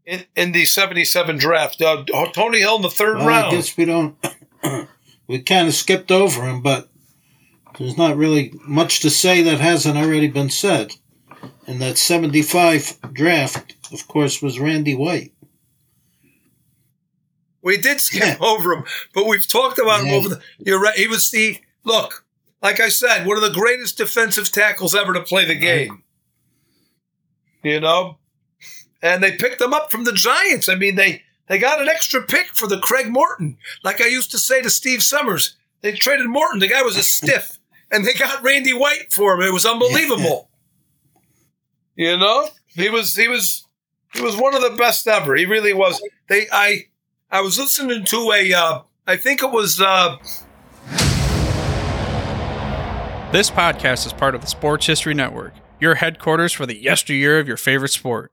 in, 0.08 0.24
in 0.36 0.52
the 0.52 0.64
'77 0.64 1.36
draft. 1.38 1.80
Uh, 1.82 2.04
Tony 2.32 2.58
Hill 2.60 2.76
in 2.76 2.82
the 2.82 2.90
third 2.90 3.16
Well, 3.18 3.24
I 3.28 3.40
round. 3.42 3.52
guess 3.52 3.76
we 3.76 3.84
don't. 3.84 4.16
we 5.28 5.40
kind 5.42 5.68
of 5.68 5.74
skipped 5.74 6.10
over 6.10 6.42
him, 6.48 6.62
but 6.62 6.88
there's 7.78 7.96
not 7.98 8.16
really 8.16 8.52
much 8.66 9.00
to 9.00 9.10
say 9.10 9.42
that 9.42 9.60
hasn't 9.60 9.96
already 9.98 10.28
been 10.28 10.50
said. 10.50 10.92
And 11.66 11.80
that 11.82 11.98
75 11.98 12.98
draft, 13.12 13.76
of 13.92 14.08
course, 14.08 14.40
was 14.42 14.58
Randy 14.58 14.94
White. 14.96 15.32
We 17.62 17.76
did 17.76 18.00
skip 18.00 18.22
Yeah. 18.22 18.36
over 18.40 18.72
him, 18.72 18.84
but 19.12 19.26
we've 19.26 19.46
talked 19.46 19.78
about 19.78 20.04
him 20.04 20.14
over 20.14 20.28
the. 20.30 20.40
You're 20.58 20.80
right. 20.80 20.96
He 20.96 21.06
was 21.06 21.28
the 21.30 21.58
look. 21.84 22.24
Like 22.62 22.80
I 22.80 22.88
said, 22.88 23.26
one 23.26 23.36
of 23.36 23.42
the 23.42 23.50
greatest 23.58 23.98
defensive 23.98 24.50
tackles 24.50 24.94
ever 24.94 25.12
to 25.12 25.20
play 25.22 25.44
the 25.44 25.54
game. 25.54 26.02
You 27.62 27.80
know, 27.80 28.18
and 29.02 29.22
they 29.22 29.32
picked 29.36 29.58
them 29.58 29.72
up 29.72 29.90
from 29.90 30.04
the 30.04 30.12
Giants. 30.12 30.68
I 30.68 30.74
mean, 30.74 30.96
they 30.96 31.22
they 31.48 31.58
got 31.58 31.80
an 31.80 31.88
extra 31.88 32.22
pick 32.22 32.54
for 32.54 32.66
the 32.66 32.78
Craig 32.78 33.08
Morton. 33.08 33.56
Like 33.82 34.00
I 34.00 34.06
used 34.06 34.30
to 34.32 34.38
say 34.38 34.62
to 34.62 34.70
Steve 34.70 35.02
Summers, 35.02 35.56
they 35.80 35.92
traded 35.92 36.26
Morton. 36.28 36.60
The 36.60 36.68
guy 36.68 36.82
was 36.82 36.96
a 36.96 37.02
stiff, 37.02 37.58
and 37.90 38.04
they 38.04 38.14
got 38.14 38.42
Randy 38.42 38.72
White 38.72 39.12
for 39.12 39.34
him. 39.34 39.42
It 39.42 39.52
was 39.52 39.66
unbelievable. 39.66 40.46
You 42.00 42.16
know, 42.16 42.46
he 42.68 42.90
was 42.90 43.16
he 43.16 43.26
was 43.26 43.66
he 44.14 44.22
was 44.22 44.36
one 44.36 44.54
of 44.54 44.62
the 44.62 44.76
best 44.78 45.08
ever. 45.08 45.34
He 45.34 45.46
really 45.46 45.74
was. 45.74 46.00
They 46.28 46.46
I 46.52 46.84
I 47.28 47.40
was 47.40 47.58
listening 47.58 48.04
to 48.04 48.30
a 48.32 48.52
uh, 48.52 48.82
I 49.04 49.16
think 49.16 49.42
it 49.42 49.50
was 49.50 49.80
uh, 49.80 50.16
This 53.30 53.50
podcast 53.50 54.06
is 54.06 54.12
part 54.14 54.34
of 54.34 54.40
the 54.40 54.46
Sports 54.46 54.86
History 54.86 55.12
Network, 55.12 55.52
your 55.78 55.96
headquarters 55.96 56.52
for 56.52 56.64
the 56.64 56.80
yesteryear 56.80 57.38
of 57.38 57.46
your 57.46 57.58
favorite 57.58 57.90
sport. 57.90 58.32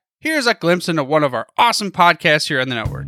here's 0.21 0.47
a 0.47 0.53
glimpse 0.53 0.87
into 0.87 1.03
one 1.03 1.25
of 1.25 1.33
our 1.33 1.47
awesome 1.57 1.91
podcasts 1.91 2.47
here 2.47 2.61
on 2.61 2.69
the 2.69 2.75
network. 2.75 3.07